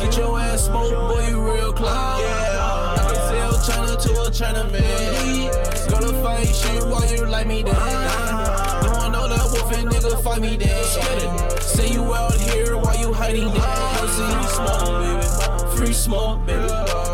Get 0.00 0.16
your 0.16 0.38
ass 0.38 0.66
smoked, 0.66 0.94
boy, 0.94 1.26
you 1.28 1.40
real 1.40 1.72
clown. 1.72 2.20
Yeah, 2.20 2.94
I 2.94 3.02
can 3.06 3.14
sell 3.28 3.54
China 3.66 3.96
to 4.04 4.10
a 4.22 4.30
Chinaman. 4.30 5.90
Gonna 5.90 6.22
fight 6.22 6.46
shit 6.46 6.84
while 6.86 7.06
you 7.12 7.26
like 7.26 7.46
me 7.46 7.62
then. 7.62 7.74
You 7.74 8.90
wanna 8.92 9.10
know 9.10 9.28
that 9.28 9.44
wolfing 9.52 9.88
nigga 9.88 10.22
fight 10.22 10.40
me 10.40 10.56
then. 10.56 11.60
Say 11.60 11.92
you 11.92 12.14
out 12.14 12.34
here 12.34 12.76
while 12.76 12.98
you 12.98 13.12
hiding 13.12 13.52
then. 13.52 13.98
Pussy 13.98 14.48
smoke, 14.54 14.86
baby. 15.02 15.76
Free 15.76 15.92
smoke, 15.92 16.46
baby. 16.46 16.68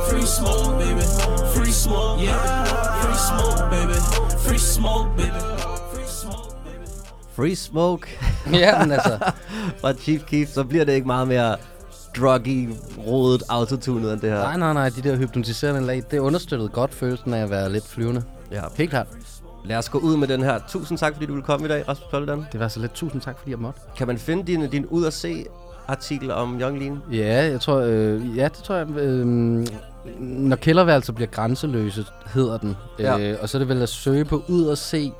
Free 0.08 0.26
smoke, 0.26 0.78
baby. 0.78 1.02
Free 1.54 1.72
smoke, 1.72 2.20
yeah. 2.20 2.64
Free 3.02 3.16
smoke, 3.28 3.70
baby. 3.70 3.98
Free 4.46 4.58
smoke, 4.58 5.16
baby. 5.16 5.40
Free 5.92 6.06
smoke, 6.06 6.64
baby. 6.64 6.88
Free 7.36 7.54
Smoke 7.54 8.08
ja, 8.52 8.78
men 8.78 8.92
altså, 8.92 9.18
fra 9.80 9.92
Chief 9.92 10.22
Keef, 10.24 10.48
så 10.48 10.64
bliver 10.64 10.84
det 10.84 10.92
ikke 10.92 11.06
meget 11.06 11.28
mere 11.28 11.56
druggy, 12.18 12.68
rodet, 13.06 13.42
autotunet 13.48 14.12
end 14.12 14.20
det 14.20 14.30
her. 14.30 14.38
nej, 14.38 14.56
nej, 14.56 14.72
nej, 14.72 14.88
de 14.88 15.02
der 15.08 15.16
hypnotiserende 15.16 15.80
lag, 15.80 16.02
det 16.10 16.18
understøttede 16.18 16.68
godt 16.68 16.94
følelsen 16.94 17.34
af 17.34 17.42
at 17.42 17.50
være 17.50 17.72
lidt 17.72 17.86
flyvende. 17.88 18.22
Ja. 18.52 18.62
Helt 18.76 18.90
klart. 18.90 19.06
Lad 19.64 19.76
os 19.76 19.88
gå 19.88 19.98
ud 19.98 20.16
med 20.16 20.28
den 20.28 20.42
her. 20.42 20.58
Tusind 20.68 20.98
tak, 20.98 21.12
fordi 21.12 21.26
du 21.26 21.32
ville 21.32 21.44
komme 21.44 21.66
i 21.66 21.68
dag, 21.68 21.88
Rasmus 21.88 22.08
Paludan. 22.10 22.44
Det 22.52 22.60
var 22.60 22.68
så 22.68 22.80
lidt. 22.80 22.94
Tusind 22.94 23.20
tak, 23.22 23.38
fordi 23.38 23.50
jeg 23.50 23.58
måtte. 23.58 23.80
Kan 23.96 24.06
man 24.06 24.18
finde 24.18 24.44
din, 24.46 24.70
din 24.70 24.86
ud 24.86 25.04
at 25.04 25.12
se 25.12 25.46
artikel 25.88 26.30
om 26.30 26.60
Young 26.60 26.78
Lean? 26.78 26.98
Ja, 27.12 27.50
jeg 27.50 27.60
tror, 27.60 27.76
øh, 27.76 28.36
ja, 28.36 28.44
det 28.44 28.52
tror 28.64 28.74
jeg. 28.74 28.90
Øh, 28.90 29.26
når 30.20 30.56
kælderværelser 30.56 31.12
bliver 31.12 31.28
grænseløse, 31.28 32.04
hedder 32.34 32.58
den. 32.58 32.76
Ja. 32.98 33.18
Øh, 33.18 33.36
og 33.40 33.48
så 33.48 33.56
er 33.56 33.58
det 33.58 33.68
vel 33.68 33.82
at 33.82 33.88
søge 33.88 34.24
på 34.24 34.42
ud 34.48 34.64
og 34.64 34.78
se 34.78 35.12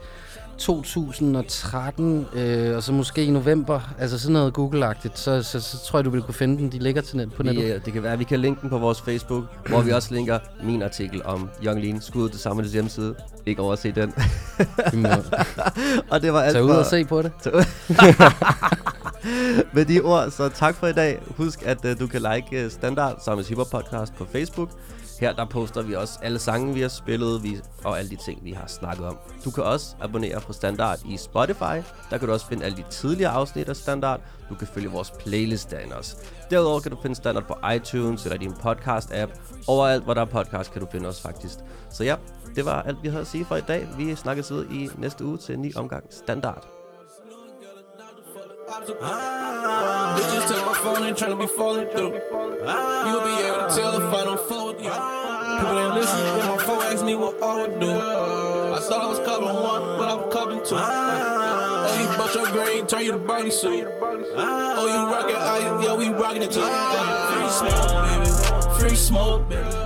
2013, 0.59 2.27
øh, 2.35 2.77
og 2.77 2.83
så 2.83 2.93
måske 2.93 3.25
i 3.25 3.31
november, 3.31 3.95
altså 3.99 4.19
sådan 4.19 4.33
noget 4.33 4.53
Google-agtigt, 4.59 5.17
så, 5.19 5.43
så, 5.43 5.61
så 5.61 5.85
tror 5.87 5.99
jeg, 5.99 6.05
du 6.05 6.11
vil 6.11 6.23
kunne 6.23 6.35
finde 6.35 6.59
den. 6.59 6.73
De 6.73 6.79
ligger 6.79 7.03
til 7.03 7.17
net 7.17 7.33
på 7.33 7.43
nettet. 7.43 7.65
Vi, 7.65 7.71
øh, 7.71 7.85
det 7.85 7.93
kan 7.93 8.03
være, 8.03 8.19
vi 8.19 8.25
kan 8.25 8.41
linke 8.41 8.61
den 8.61 8.71
på 8.71 8.79
vores 8.79 9.01
Facebook, 9.01 9.45
hvor 9.69 9.81
vi 9.83 9.91
også 9.93 10.15
linker 10.15 10.39
min 10.63 10.83
artikel 10.83 11.23
om 11.25 11.49
Young 11.65 11.81
Lean. 11.81 12.01
Skud 12.01 12.29
det 12.29 12.41
samme 12.41 12.65
hjemmeside. 12.65 13.15
Ikke 13.47 13.63
overse 13.63 13.93
den. 13.93 14.15
Må 14.93 15.09
og 16.11 16.23
det 16.23 16.33
var 16.33 16.43
alt 16.43 16.53
tage 16.53 16.65
ud 16.65 16.69
for- 16.71 16.77
og 16.77 16.87
se 16.87 17.05
på 17.05 17.23
det. 17.23 17.33
Med 19.75 19.85
de 19.85 20.01
ord, 20.01 20.31
så 20.31 20.49
tak 20.49 20.75
for 20.77 20.87
i 20.87 20.93
dag. 20.93 21.21
Husk, 21.37 21.63
at 21.67 21.85
uh, 21.85 21.91
du 22.01 22.07
kan 22.07 22.23
like 22.35 22.71
Standard 22.71 23.21
Sammels 23.25 23.49
Hip 23.49 23.59
Hop 23.59 23.67
Podcast 23.71 24.15
på 24.15 24.27
Facebook. 24.33 24.69
Her 25.25 25.33
der 25.33 25.45
poster 25.45 25.83
vi 25.83 25.95
også 25.95 26.19
alle 26.23 26.39
sange, 26.39 26.75
vi 26.75 26.81
har 26.81 26.89
spillet, 26.89 27.43
vi, 27.43 27.61
og 27.85 27.99
alle 27.99 28.11
de 28.11 28.17
ting, 28.17 28.45
vi 28.45 28.53
har 28.53 28.67
snakket 28.67 29.07
om. 29.07 29.19
Du 29.45 29.51
kan 29.51 29.65
også 29.65 29.97
abonnere 30.01 30.41
på 30.41 30.53
Standard 30.53 30.99
i 31.09 31.17
Spotify. 31.17 31.77
Der 32.11 32.19
kan 32.19 32.29
du 32.29 32.33
også 32.33 32.47
finde 32.47 32.65
alle 32.65 32.77
de 32.77 32.85
tidligere 32.91 33.31
afsnit 33.31 33.69
af 33.69 33.77
Standard. 33.77 34.21
Du 34.49 34.55
kan 34.55 34.67
følge 34.67 34.91
vores 34.91 35.11
playlist 35.11 35.71
derinde 35.71 35.97
også. 35.97 36.17
Derudover 36.51 36.81
kan 36.81 36.91
du 36.91 36.97
finde 37.03 37.17
Standard 37.17 37.45
på 37.45 37.57
iTunes 37.75 38.25
eller 38.25 38.39
din 38.39 38.53
podcast-app. 38.53 39.31
Overalt, 39.69 40.05
hvor 40.05 40.15
der 40.15 40.21
er 40.21 40.25
podcast, 40.25 40.73
kan 40.73 40.81
du 40.81 40.89
finde 40.93 41.09
os 41.09 41.21
faktisk. 41.21 41.59
Så 41.91 42.05
ja, 42.05 42.17
det 42.57 42.65
var 42.65 42.83
alt, 42.83 43.03
vi 43.03 43.09
havde 43.09 43.21
at 43.21 43.27
sige 43.27 43.45
for 43.45 43.57
i 43.57 43.61
dag. 43.61 43.89
Vi 43.99 44.15
snakkes 44.15 44.53
ud 44.53 44.67
i 44.67 44.89
næste 44.99 45.25
uge 45.25 45.37
til 45.37 45.55
en 45.55 45.63
ny 45.63 45.77
omgang 45.77 46.05
Standard. 46.11 46.84
Ah. 48.67 50.17
Bitches 50.19 50.49
take 50.49 50.65
my 50.65 50.75
phone 50.75 51.07
and 51.07 51.17
tryna 51.17 51.39
be 51.39 51.47
falling 51.47 51.87
through. 51.89 52.13
You'll 52.13 53.21
be 53.21 53.35
able 53.45 53.69
to 53.69 53.75
tell 53.77 53.95
if 53.97 54.15
I 54.15 54.25
don't 54.25 54.41
fuck 54.41 54.67
with 54.69 54.83
you. 54.83 54.91
People 54.91 55.79
ain't 55.79 55.95
listen 55.95 56.39
when 56.39 56.49
my 56.49 56.57
phone 56.65 56.83
ask 56.83 57.05
me 57.05 57.15
what 57.15 57.43
I 57.43 57.57
would 57.61 57.81
do. 57.81 57.91
I 57.91 58.79
thought 58.81 59.03
I 59.03 59.07
was 59.07 59.19
covering 59.21 59.55
one, 59.55 59.99
but 59.99 60.09
I'm 60.09 60.31
covering 60.31 60.65
two. 60.65 60.77
Ah. 60.79 61.87
Oh, 61.89 62.01
you 62.01 62.07
bought 62.17 62.35
your 62.35 62.47
green, 62.53 62.87
turn 62.87 63.05
you 63.05 63.13
to 63.13 63.19
Barney 63.19 63.51
suit. 63.51 63.87
Oh, 64.01 64.87
you 64.87 65.13
rockin' 65.13 65.37
ice, 65.37 65.85
yeah, 65.85 65.95
we 65.95 66.09
rockin' 66.09 66.43
it 66.43 66.51
too. 66.51 66.63
Free 66.63 67.51
smoke, 67.51 67.89
baby. 68.05 68.79
Free 68.79 68.97
smoke, 68.97 69.49
baby. 69.49 69.84